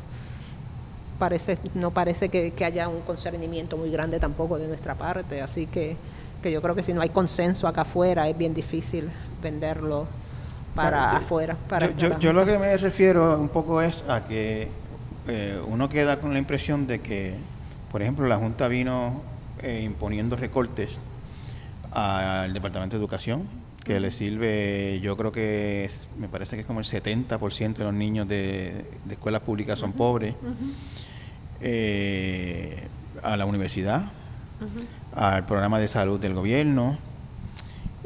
parece, 1.19 1.59
no 1.75 1.91
parece 1.91 2.29
que, 2.29 2.53
haya 2.65 2.87
un 2.87 3.01
concernimiento 3.01 3.77
muy 3.77 3.91
grande 3.91 4.19
tampoco 4.19 4.57
de 4.57 4.67
nuestra 4.67 4.95
parte, 4.95 5.41
así 5.41 5.67
que, 5.67 5.97
que, 6.41 6.51
yo 6.51 6.61
creo 6.61 6.73
que 6.73 6.83
si 6.83 6.93
no 6.93 7.01
hay 7.01 7.09
consenso 7.09 7.67
acá 7.67 7.81
afuera 7.81 8.27
es 8.27 8.37
bien 8.37 8.53
difícil 8.53 9.09
venderlo 9.41 10.07
para 10.73 11.17
afuera. 11.17 11.55
Para 11.67 11.95
yo, 11.95 12.17
yo, 12.19 12.33
lo 12.33 12.45
que 12.45 12.57
me 12.57 12.75
refiero 12.77 13.39
un 13.39 13.49
poco 13.49 13.81
es 13.81 14.03
a 14.07 14.25
que 14.25 14.69
eh, 15.27 15.61
uno 15.67 15.89
queda 15.89 16.19
con 16.19 16.33
la 16.33 16.39
impresión 16.39 16.87
de 16.87 17.01
que, 17.01 17.35
por 17.91 18.01
ejemplo, 18.01 18.25
la 18.27 18.37
Junta 18.37 18.67
vino 18.67 19.21
eh, 19.61 19.81
imponiendo 19.83 20.35
recortes 20.35 20.99
al 21.91 22.53
Departamento 22.53 22.95
de 22.95 23.01
Educación, 23.01 23.47
que 23.83 23.99
le 23.99 24.11
sirve, 24.11 24.99
yo 25.01 25.15
creo 25.17 25.31
que 25.31 25.89
me 26.17 26.27
parece 26.27 26.55
que 26.55 26.61
es 26.61 26.67
como 26.67 26.79
el 26.79 26.85
70% 26.85 27.73
de 27.73 27.83
los 27.83 27.93
niños 27.93 28.27
de, 28.27 28.85
escuelas 29.09 29.41
públicas 29.41 29.79
son 29.79 29.93
pobres 29.93 30.35
eh, 31.61 32.87
a 33.23 33.37
la 33.37 33.45
universidad, 33.45 34.11
al 35.13 35.45
programa 35.45 35.79
de 35.79 35.87
salud 35.87 36.19
del 36.19 36.33
gobierno, 36.33 36.97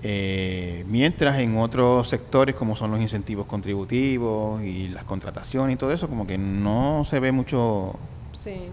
eh, 0.02 0.84
mientras 0.88 1.40
en 1.40 1.58
otros 1.58 2.10
sectores 2.10 2.56
como 2.56 2.76
son 2.76 2.92
los 2.92 3.02
incentivos 3.02 3.46
contributivos 3.46 4.62
y 4.62 4.90
las 4.90 5.06
contrataciones 5.06 5.76
y 5.76 5.78
todo 5.78 5.94
eso, 5.94 6.10
como 6.10 6.28
que 6.28 6.38
no 6.38 7.04
se 7.06 7.20
ve 7.20 7.32
mucho 7.32 7.98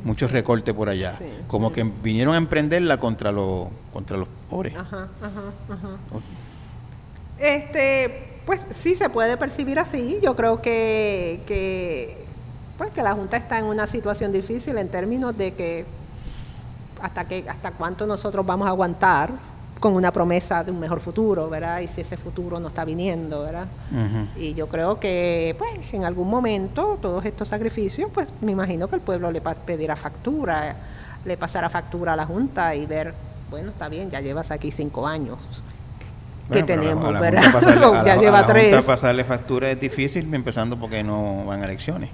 mucho 0.03 0.26
recorte 0.26 0.74
por 0.74 0.88
allá, 0.88 1.16
como 1.46 1.70
que 1.70 1.84
vinieron 2.03 2.34
a 2.34 2.38
emprenderla 2.38 2.98
contra 2.98 3.30
los 3.30 3.68
contra 3.92 4.16
los 4.16 4.28
pobres. 4.48 4.74
Este, 7.41 8.41
pues 8.45 8.61
sí 8.70 8.95
se 8.95 9.09
puede 9.09 9.36
percibir 9.36 9.78
así. 9.78 10.20
Yo 10.22 10.36
creo 10.36 10.61
que, 10.61 11.41
que 11.47 12.24
pues 12.76 12.91
que 12.91 13.03
la 13.03 13.12
Junta 13.12 13.36
está 13.36 13.59
en 13.59 13.64
una 13.64 13.86
situación 13.86 14.30
difícil 14.30 14.76
en 14.78 14.88
términos 14.88 15.36
de 15.36 15.55
que 15.55 15.86
hasta 17.01 17.26
que 17.26 17.47
hasta 17.49 17.72
cuánto 17.72 18.07
nosotros 18.07 18.45
vamos 18.45 18.66
a 18.66 18.70
aguantar 18.70 19.32
con 19.80 19.95
una 19.95 20.12
promesa 20.12 20.62
de 20.62 20.70
un 20.70 20.78
mejor 20.78 21.01
futuro, 21.01 21.49
¿verdad? 21.49 21.80
Y 21.80 21.88
si 21.88 22.03
ese 22.03 22.18
futuro 22.18 22.61
no 22.61 22.68
está 22.68 22.84
viniendo, 22.84 23.45
¿verdad? 23.45 23.66
Y 24.36 24.53
yo 24.53 24.68
creo 24.68 25.01
que, 25.01 25.57
pues, 25.59 25.72
en 25.95 26.05
algún 26.05 26.28
momento 26.28 26.99
todos 27.01 27.24
estos 27.24 27.49
sacrificios, 27.49 28.11
pues, 28.12 28.34
me 28.43 28.53
imagino 28.53 28.88
que 28.88 28.97
el 28.97 29.01
pueblo 29.01 29.30
le 29.30 29.41
pedirá 29.41 29.97
factura, 29.97 30.76
le 31.24 31.36
pasará 31.38 31.70
factura 31.70 32.12
a 32.12 32.16
la 32.16 32.26
Junta 32.26 32.74
y 32.74 32.84
ver, 32.84 33.14
bueno, 33.49 33.70
está 33.70 33.88
bien, 33.88 34.11
ya 34.11 34.20
llevas 34.20 34.51
aquí 34.51 34.70
cinco 34.70 35.07
años 35.07 35.38
que 36.51 36.62
tenemos, 36.62 37.18
¿verdad? 37.18 38.05
ya 38.05 38.16
lleva 38.16 38.46
tres. 38.46 38.84
pasarle 38.84 39.24
factura 39.24 39.70
es 39.70 39.80
difícil, 39.80 40.32
empezando 40.34 40.78
porque 40.78 41.03
no 41.03 41.44
van 41.46 41.62
a 41.62 41.64
elecciones. 41.64 42.11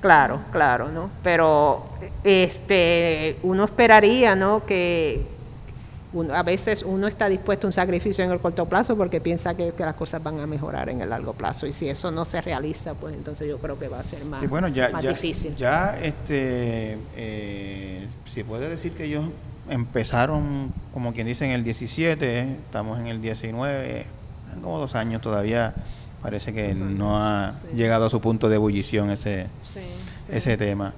Claro, 0.00 0.40
claro, 0.52 0.88
¿no? 0.88 1.10
Pero 1.22 1.84
este, 2.22 3.38
uno 3.42 3.64
esperaría, 3.64 4.36
¿no? 4.36 4.64
Que 4.64 5.26
a 6.32 6.42
veces 6.42 6.82
uno 6.82 7.06
está 7.06 7.28
dispuesto 7.28 7.66
a 7.66 7.68
un 7.68 7.72
sacrificio 7.72 8.24
en 8.24 8.30
el 8.30 8.38
corto 8.38 8.66
plazo 8.66 8.96
porque 8.96 9.20
piensa 9.20 9.54
que, 9.56 9.72
las 9.78 9.94
cosas 9.94 10.22
van 10.22 10.40
a 10.40 10.46
mejorar 10.46 10.88
en 10.88 11.00
el 11.00 11.10
largo 11.10 11.32
plazo 11.32 11.66
y 11.66 11.72
si 11.72 11.88
eso 11.88 12.10
no 12.10 12.24
se 12.24 12.40
realiza, 12.40 12.94
pues 12.94 13.14
entonces 13.14 13.48
yo 13.48 13.58
creo 13.58 13.78
que 13.78 13.88
va 13.88 14.00
a 14.00 14.02
ser 14.02 14.24
más, 14.24 14.48
bueno, 14.48 14.68
ya, 14.68 14.88
difícil. 15.00 15.54
Ya, 15.56 15.98
este, 16.00 16.98
eh, 17.16 18.08
se 18.24 18.44
puede 18.44 18.68
decir 18.68 18.92
que 18.92 19.04
ellos 19.04 19.26
empezaron, 19.70 20.72
como 20.92 21.12
quien 21.12 21.26
dice, 21.26 21.44
en 21.44 21.52
el 21.52 21.64
17, 21.64 22.40
estamos 22.66 22.98
en 22.98 23.06
el 23.08 23.20
19, 23.20 24.06
en 24.54 24.60
como 24.60 24.78
dos 24.78 24.94
años 24.94 25.20
todavía 25.20 25.74
Parece 26.26 26.52
que 26.52 26.74
no 26.74 27.16
ha 27.16 27.54
llegado 27.72 28.06
a 28.06 28.10
su 28.10 28.20
punto 28.20 28.48
de 28.48 28.56
ebullición 28.56 29.12
ese, 29.12 29.46
ese 30.28 30.56
tema. 30.56 30.92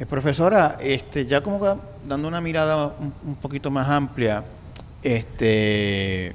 Eh, 0.00 0.04
profesora, 0.04 0.78
este, 0.80 1.26
ya 1.26 1.42
como 1.42 1.60
dando 2.08 2.26
una 2.26 2.40
mirada 2.40 2.92
un, 3.24 3.36
poquito 3.36 3.70
más 3.70 3.88
amplia, 3.88 4.42
este, 5.00 6.34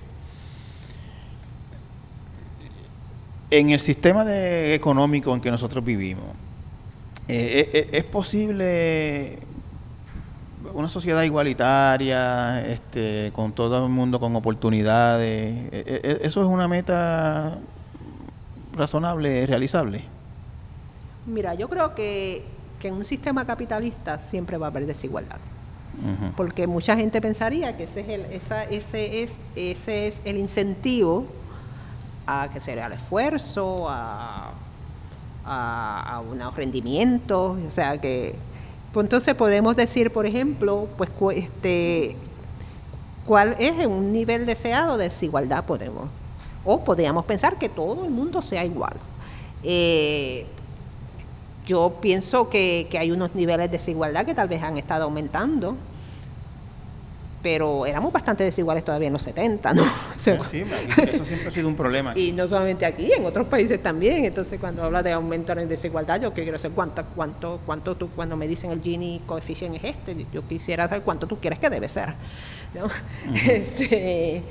en 3.50 3.72
el 3.72 3.82
sistema 3.82 4.24
de, 4.24 4.74
económico 4.74 5.34
en 5.34 5.42
que 5.42 5.52
nosotros 5.52 5.84
vivimos, 5.84 6.28
eh, 7.28 7.70
eh, 7.74 7.90
¿es 7.92 8.04
posible 8.06 9.40
una 10.74 10.90
sociedad 10.90 11.24
igualitaria, 11.24 12.66
este, 12.66 13.32
con 13.34 13.52
todo 13.52 13.86
el 13.86 13.92
mundo 13.92 14.20
con 14.20 14.36
oportunidades? 14.36 15.72
¿Eso 15.72 16.42
es 16.42 16.48
una 16.48 16.68
meta 16.68 17.58
razonable, 18.76 19.46
realizable? 19.46 20.04
Mira, 21.26 21.54
yo 21.54 21.70
creo 21.70 21.96
que, 21.96 22.46
en 22.82 22.96
un 22.96 23.06
sistema 23.06 23.46
capitalista 23.46 24.20
siempre 24.20 24.58
va 24.58 24.68
a 24.68 24.70
haber 24.70 24.86
desigualdad. 24.86 25.38
Porque 26.36 26.68
mucha 26.68 26.98
gente 26.98 27.22
pensaría 27.22 27.78
que 27.78 27.84
ese 27.84 28.02
es 28.02 28.10
el, 28.10 28.22
esa, 28.34 28.64
ese 28.64 29.24
es, 29.24 29.40
ese 29.56 30.08
es 30.08 30.22
el 30.26 30.38
incentivo 30.38 31.28
a 32.26 32.50
que 32.52 32.60
sea 32.60 32.88
el 32.88 32.94
esfuerzo, 32.94 33.88
a, 33.90 34.52
a, 35.46 36.16
a 36.16 36.20
unos 36.20 36.54
rendimientos, 36.56 37.58
o 37.66 37.72
sea 37.72 38.00
que 38.00 38.36
pues 38.94 39.06
entonces 39.06 39.34
podemos 39.34 39.76
decir, 39.76 40.14
por 40.14 40.28
ejemplo, 40.28 40.88
pues 40.98 41.10
este 41.36 42.16
cuál 43.26 43.56
es 43.58 43.86
un 43.86 44.12
nivel 44.12 44.46
deseado 44.46 44.98
de 44.98 45.06
desigualdad 45.06 45.66
podemos. 45.66 46.10
O 46.64 46.84
podríamos 46.84 47.26
pensar 47.26 47.58
que 47.58 47.70
todo 47.70 48.06
el 48.06 48.12
mundo 48.12 48.42
sea 48.42 48.64
igual. 48.64 48.94
Eh, 49.64 50.46
yo 51.66 51.96
pienso 52.02 52.50
que, 52.50 52.88
que 52.92 53.00
hay 53.00 53.12
unos 53.12 53.34
niveles 53.34 53.72
de 53.72 53.78
desigualdad 53.78 54.26
que 54.26 54.36
tal 54.36 54.48
vez 54.48 54.62
han 54.62 54.78
estado 54.78 55.06
aumentando 55.06 55.76
pero 57.44 57.86
éramos 57.86 58.14
bastante 58.14 58.46
desiguales 58.46 58.86
todavía 58.86 59.08
en 59.08 59.14
los 59.14 59.22
70, 59.22 59.74
¿no? 59.74 59.84
sí, 60.16 60.32
eso 60.32 61.26
siempre 61.26 61.50
ha 61.50 61.52
sido 61.52 61.68
un 61.68 61.76
problema. 61.76 62.14
y 62.16 62.32
no 62.32 62.48
solamente 62.48 62.86
aquí, 62.86 63.12
en 63.12 63.26
otros 63.26 63.48
países 63.48 63.84
también. 63.84 64.24
Entonces, 64.24 64.60
cuando 64.60 64.82
habla 64.82 65.04
de 65.04 65.12
aumentar 65.12 65.60
en 65.60 65.68
desigualdad, 65.68 66.22
yo 66.22 66.34
quiero 66.34 66.58
saber 66.58 66.74
cuánto, 66.74 67.04
cuánto, 67.14 67.60
cuánto 67.66 67.96
tú, 67.98 68.10
cuando 68.12 68.38
me 68.38 68.48
dicen 68.48 68.72
el 68.72 68.82
Gini 68.82 69.22
coeficiente 69.28 69.78
es 69.78 69.96
este, 69.96 70.26
yo 70.32 70.48
quisiera 70.48 70.88
saber 70.88 71.04
cuánto 71.04 71.28
tú 71.28 71.38
quieres 71.38 71.60
que 71.60 71.70
debe 71.70 71.90
ser, 71.90 72.16
¿no? 72.74 72.88
este, 73.52 74.42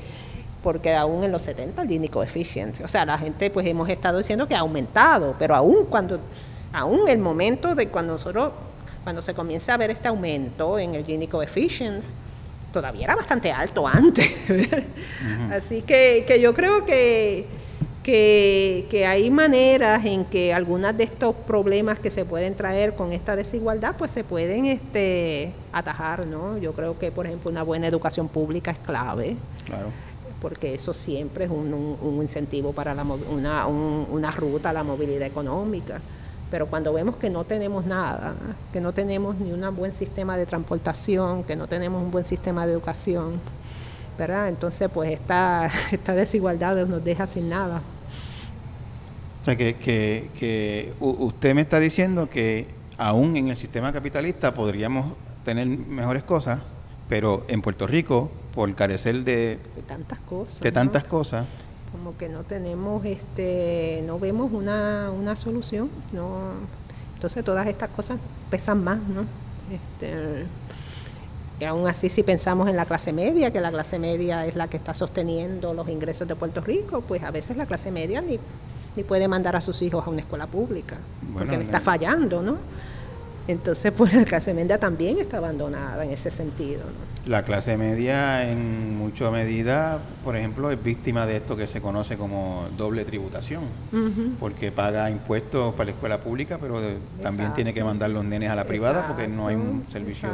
porque 0.62 0.95
aún 0.95 1.24
en 1.24 1.32
los 1.32 1.40
70 1.43 1.80
el 1.80 1.88
Gini 1.88 2.09
coeficiente, 2.11 2.84
o 2.84 2.88
sea, 2.88 3.07
la 3.07 3.16
gente 3.16 3.51
pues 3.51 3.66
hemos 3.66 3.88
estado 3.88 4.18
diciendo 4.18 4.47
que 4.47 4.55
ha 4.55 4.61
aumentado, 4.61 5.34
pero 5.38 5.55
aún 5.55 5.86
cuando, 5.86 6.20
aún 6.74 7.09
el 7.09 7.18
momento 7.18 7.74
de 7.74 7.88
cuando 7.88 8.12
nosotros, 8.12 8.53
cuando 9.03 9.22
se 9.22 9.32
comienza 9.32 9.72
a 9.72 9.78
ver 9.78 9.88
este 9.88 10.09
aumento 10.09 10.78
en 10.78 10.95
el 10.95 11.07
Gini 11.07 11.26
coeficiente, 11.26 12.07
todavía 12.73 13.05
era 13.05 13.16
bastante 13.16 13.53
alto 13.53 13.87
antes. 13.87 14.29
Así 15.53 15.83
que, 15.83 16.25
que, 16.27 16.41
yo 16.41 16.55
creo 16.55 16.85
que, 16.85 17.47
que, 18.03 18.87
que, 18.91 19.07
hay 19.07 19.31
maneras 19.31 20.05
en 20.05 20.25
que 20.25 20.53
algunos 20.53 20.97
de 20.97 21.05
estos 21.05 21.35
problemas 21.35 21.99
que 21.99 22.11
se 22.11 22.25
pueden 22.25 22.55
traer 22.57 22.95
con 22.95 23.12
esta 23.12 23.37
desigualdad, 23.37 23.95
pues 23.97 24.11
se 24.11 24.25
pueden 24.25 24.66
este, 24.66 25.53
atajar, 25.73 26.27
¿no? 26.27 26.59
Yo 26.59 26.73
creo 26.73 26.99
que, 26.99 27.12
por 27.12 27.27
ejemplo, 27.27 27.51
una 27.51 27.62
buena 27.62 27.87
educación 27.87 28.29
pública 28.29 28.73
es 28.73 28.79
clave. 28.79 29.37
Claro. 29.64 29.89
Porque 30.41 30.75
eso 30.75 30.93
siempre 30.93 31.45
es 31.45 31.51
un, 31.51 31.73
un, 31.73 32.20
incentivo 32.20 32.73
para 32.73 32.95
la, 32.95 33.05
una, 33.05 33.66
una 33.68 34.31
ruta 34.33 34.70
a 34.70 34.73
la 34.73 34.83
movilidad 34.83 35.23
económica 35.23 36.01
pero 36.53 36.66
cuando 36.66 36.92
vemos 36.92 37.16
que 37.16 37.30
no 37.30 37.44
tenemos 37.44 37.86
nada, 37.86 38.34
que 38.74 38.80
no 38.82 38.92
tenemos 38.92 39.38
ni 39.38 39.53
un 39.53 39.74
buen 39.74 39.94
sistema 39.94 40.36
de 40.36 40.44
transportación, 40.44 41.44
que 41.44 41.57
no 41.57 41.66
tenemos 41.66 42.03
un 42.03 42.11
buen 42.11 42.26
sistema 42.26 42.66
de 42.66 42.74
educación, 42.74 43.40
¿verdad? 44.18 44.50
Entonces, 44.50 44.90
pues 44.92 45.12
esta, 45.12 45.70
esta 45.90 46.14
desigualdad 46.14 46.86
nos 46.86 47.03
deja 47.03 47.26
sin 47.26 47.48
nada. 47.48 47.80
O 49.40 49.44
sea, 49.46 49.57
que, 49.57 49.76
que, 49.76 50.28
que 50.38 50.92
usted 51.00 51.55
me 51.55 51.62
está 51.62 51.80
diciendo 51.80 52.28
que 52.28 52.66
aún 52.98 53.34
en 53.38 53.48
el 53.48 53.57
sistema 53.57 53.90
capitalista 53.90 54.53
podríamos 54.53 55.07
tener 55.46 55.66
mejores 55.66 56.22
cosas, 56.22 56.61
pero 57.09 57.46
en 57.48 57.62
Puerto 57.62 57.86
Rico, 57.86 58.30
por 58.55 58.72
carecer 58.74 59.24
de, 59.24 59.59
de 59.74 59.82
tantas 59.86 60.18
cosas, 60.18 60.61
de 60.61 60.70
tantas 60.70 61.05
cosas 61.05 61.46
como 61.93 62.16
que 62.16 62.28
no 62.28 62.43
tenemos, 62.43 63.05
este, 63.05 64.03
no 64.07 64.18
vemos 64.18 64.51
una, 64.53 65.11
una 65.11 65.36
solución, 65.36 65.90
no, 66.12 66.53
entonces 67.14 67.45
todas 67.45 67.66
estas 67.68 67.90
cosas 67.90 68.18
pesan 68.51 68.82
más, 68.82 68.99
¿no? 68.99 69.26
Este, 69.70 70.47
y 71.61 71.64
aún 71.64 71.86
así 71.86 72.09
si 72.09 72.22
pensamos 72.22 72.68
en 72.68 72.76
la 72.76 72.86
clase 72.86 73.12
media, 73.12 73.53
que 73.53 73.61
la 73.61 73.70
clase 73.70 73.99
media 73.99 74.47
es 74.47 74.57
la 74.57 74.68
que 74.68 74.76
está 74.76 74.95
sosteniendo 74.95 75.74
los 75.74 75.88
ingresos 75.88 76.26
de 76.26 76.34
Puerto 76.34 76.61
Rico, 76.61 77.03
pues 77.03 77.22
a 77.22 77.30
veces 77.30 77.57
la 77.57 77.66
clase 77.66 77.90
media 77.93 78.20
ni, 78.20 78.40
ni 78.97 79.05
puede 79.05 79.28
mandar 79.28 79.55
a 79.55 79.61
sus 79.61 79.80
hijos 79.82 80.05
a 80.07 80.11
una 80.11 80.20
escuela 80.20 80.47
pública, 80.47 80.97
porque 81.32 81.57
le 81.57 81.64
está 81.64 81.80
fallando, 81.80 82.43
¿no? 82.43 82.57
Entonces, 83.49 83.93
pues 83.97 84.14
la 84.14 84.24
clase 84.24 84.55
media 84.55 84.78
también 84.78 85.18
está 85.18 85.38
abandonada 85.38 86.05
en 86.05 86.11
ese 86.11 86.30
sentido. 86.30 86.82
La 87.26 87.43
clase 87.45 87.76
media 87.76 88.49
en 88.51 88.97
mucha 88.97 89.30
medida, 89.30 90.01
por 90.24 90.36
ejemplo, 90.36 90.70
es 90.70 90.82
víctima 90.82 91.26
de 91.26 91.36
esto 91.36 91.57
que 91.57 91.66
se 91.66 91.80
conoce 91.80 92.16
como 92.16 92.66
doble 92.76 93.05
tributación, 93.05 93.62
porque 94.38 94.72
paga 94.72 95.11
impuestos 95.11 95.74
para 95.74 95.86
la 95.86 95.90
escuela 95.93 96.20
pública, 96.20 96.59
pero 96.61 96.80
también 97.20 97.53
tiene 97.55 97.74
que 97.74 97.84
mandar 97.84 98.11
los 98.11 98.24
nenes 98.24 98.51
a 98.51 98.55
la 98.55 98.64
privada 98.64 99.07
porque 99.07 99.28
no 99.28 99.49
hay 99.49 99.57
un 99.57 99.84
servicio. 99.88 100.28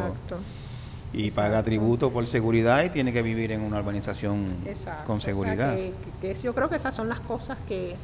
Y 1.11 1.30
paga 1.30 1.62
tributo 1.62 2.12
por 2.12 2.26
seguridad 2.26 2.84
y 2.84 2.90
tiene 2.90 3.14
que 3.14 3.22
vivir 3.22 3.50
en 3.52 3.62
una 3.62 3.78
urbanización 3.78 4.59
con 5.06 5.22
seguridad. 5.22 5.74
que, 6.20 6.34
yo 6.34 6.54
creo 6.54 6.68
que 6.68 6.76
esas 6.76 6.94
son 6.94 7.09
las 7.09 7.20
cosas 7.20 7.56
que, 7.66 7.96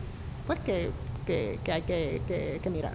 pues, 0.47 0.59
que, 0.61 0.91
que 1.27 1.73
hay 1.73 1.83
que 1.83 2.71
mirar. 2.71 2.95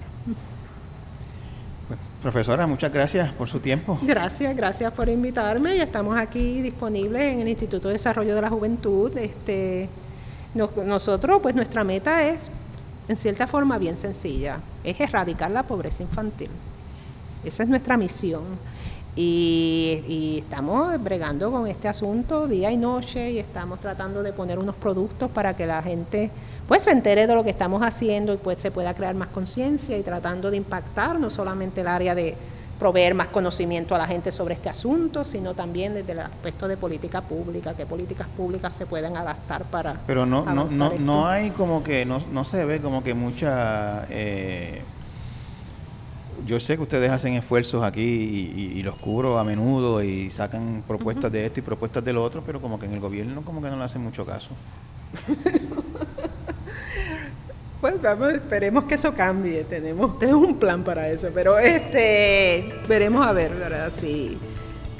Profesora, 2.22 2.68
muchas 2.68 2.92
gracias 2.92 3.32
por 3.32 3.48
su 3.48 3.60
tiempo. 3.62 3.98
Gracias, 4.02 4.54
gracias 4.54 4.92
por 4.92 5.08
invitarme 5.08 5.78
y 5.78 5.80
estamos 5.80 6.18
aquí 6.18 6.62
disponibles 6.62 7.22
en 7.22 7.40
el 7.40 7.48
Instituto 7.48 7.88
de 7.88 7.94
Desarrollo 7.94 8.36
de 8.36 8.42
la 8.42 8.50
Juventud. 8.50 9.18
Este, 9.18 9.88
nosotros, 10.54 11.40
pues 11.42 11.56
nuestra 11.56 11.86
meta 11.86 12.22
es, 12.24 12.52
en 13.08 13.16
cierta 13.16 13.48
forma, 13.48 13.78
bien 13.78 13.96
sencilla, 13.96 14.60
es 14.84 15.00
erradicar 15.00 15.50
la 15.50 15.64
pobreza 15.64 16.04
infantil. 16.04 16.50
Esa 17.46 17.64
es 17.64 17.70
nuestra 17.70 17.96
misión. 17.96 18.44
Y, 19.16 20.42
estamos 20.44 21.02
bregando 21.04 21.52
con 21.52 21.68
este 21.68 21.88
asunto 21.88 22.48
día 22.48 22.72
y 22.72 22.78
noche 22.78 23.32
y 23.32 23.40
estamos 23.40 23.80
tratando 23.80 24.24
de 24.24 24.34
poner 24.34 24.58
unos 24.58 24.76
productos 24.76 25.30
para 25.30 25.56
que 25.56 25.66
la 25.66 25.82
gente 25.82 26.32
pues 26.68 26.84
se 26.84 26.92
entere 26.92 27.28
de 27.28 27.36
lo 27.36 27.44
que 27.44 27.50
estamos 27.50 27.82
haciendo 27.84 28.34
y 28.34 28.38
pues 28.38 28.60
se 28.60 28.72
pueda 28.72 28.94
crear 28.94 29.16
más 29.16 29.30
conciencia 29.30 29.98
y 29.98 30.04
tratando 30.04 30.50
de 30.50 30.58
impactar 30.58 31.20
no 31.20 31.30
solamente 31.30 31.82
el 31.82 31.88
área 31.88 32.16
de 32.16 32.36
proveer 32.80 33.14
más 33.14 33.28
conocimiento 33.28 33.94
a 33.94 33.98
la 33.98 34.08
gente 34.08 34.32
sobre 34.32 34.54
este 34.54 34.70
asunto, 34.70 35.24
sino 35.26 35.54
también 35.54 35.94
desde 35.94 36.14
el 36.14 36.20
aspecto 36.20 36.68
de 36.68 36.78
política 36.78 37.22
pública, 37.22 37.74
qué 37.76 37.86
políticas 37.86 38.28
públicas 38.30 38.74
se 38.74 38.86
pueden 38.86 39.18
adaptar 39.18 39.66
para... 39.66 40.00
Pero 40.08 40.26
no, 40.26 40.46
no, 40.46 40.66
no, 40.72 40.94
no 40.98 41.28
hay 41.28 41.52
como 41.52 41.84
que, 41.84 42.06
no, 42.06 42.20
no 42.32 42.46
se 42.46 42.64
ve 42.66 42.82
como 42.82 43.04
que 43.04 43.14
mucha... 43.14 44.08
Eh, 44.10 44.82
yo 46.46 46.60
sé 46.60 46.76
que 46.76 46.84
ustedes 46.84 47.12
hacen 47.12 47.34
esfuerzos 47.34 47.84
aquí 47.84 48.02
y, 48.02 48.84
los 48.84 48.96
cubro 48.96 49.38
a 49.38 49.44
menudo 49.44 50.02
y 50.02 50.30
sacan 50.30 50.84
propuestas 50.88 51.32
de 51.32 51.46
esto 51.46 51.60
y 51.60 51.64
propuestas 51.64 52.04
de 52.04 52.14
lo 52.14 52.24
otro, 52.24 52.42
pero 52.46 52.62
como 52.62 52.80
que 52.80 52.86
en 52.86 52.94
el 52.94 53.00
gobierno 53.00 53.42
como 53.44 53.62
que 53.62 53.70
no 53.70 53.78
le 53.78 53.84
hacen 53.84 54.02
mucho 54.02 54.26
caso. 54.26 54.50
pues 57.82 58.02
vamos, 58.02 58.34
esperemos 58.34 58.86
que 58.86 58.96
eso 58.96 59.14
cambie. 59.14 59.64
Tenemos, 59.64 60.18
tenemos 60.20 60.48
un 60.48 60.58
plan 60.58 60.84
para 60.84 61.10
eso, 61.10 61.30
pero 61.34 61.58
este 61.60 62.74
veremos 62.88 63.26
a 63.26 63.34
ver, 63.34 63.54
¿verdad? 63.56 63.92
Si, 63.96 64.38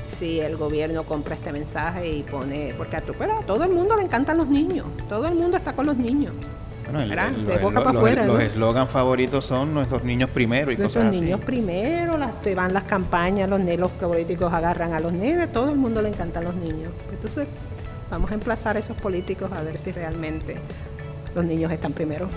si 0.08 0.40
el 0.40 0.58
gobierno 0.58 1.06
compra 1.06 1.36
este 1.36 1.52
mensaje 1.52 2.10
y 2.10 2.24
pone, 2.24 2.74
porque 2.78 2.96
a, 2.96 3.00
a 3.00 3.46
todo 3.46 3.64
el 3.64 3.72
mundo 3.72 3.96
le 3.96 4.04
encantan 4.04 4.38
los 4.38 4.48
niños, 4.48 4.86
todo 5.08 5.28
el 5.28 5.36
mundo 5.36 5.58
está 5.58 5.74
con 5.74 5.86
los 5.86 5.98
niños. 5.98 6.34
Bueno, 6.92 7.44
de 7.46 7.58
boca 7.60 7.84
para 7.84 7.98
afuera. 7.98 8.26
Los 8.26 8.42
eslogans 8.42 8.90
favoritos 8.90 9.46
son 9.46 9.74
nuestros 9.74 10.04
niños 10.04 10.30
primero 10.30 10.72
y 10.72 10.78
nuestros 10.78 11.04
cosas 11.04 11.16
así. 11.16 11.22
niños 11.22 11.42
primero, 11.42 12.18
las, 12.18 12.32
van 12.56 12.74
las 12.74 12.84
campañas, 12.84 13.50
los, 13.50 13.62
los 13.62 13.92
políticos 13.92 14.52
agarran 14.54 14.94
a 14.94 15.00
los 15.00 15.14
nenes, 15.14 15.52
todo 15.52 15.70
el 15.70 15.78
mundo 15.78 16.02
le 16.02 16.10
encantan 16.10 16.44
los 16.44 16.56
niños. 16.56 16.92
Entonces, 17.12 17.48
vamos 18.10 18.32
a 18.32 18.34
emplazar 18.34 18.78
a 18.78 18.80
esos 18.80 18.98
políticos 18.98 19.52
a 19.52 19.62
ver 19.62 19.78
si 19.78 19.92
realmente 19.92 20.56
los 21.36 21.46
niños 21.46 21.72
están 21.72 21.94
primero. 21.94 22.30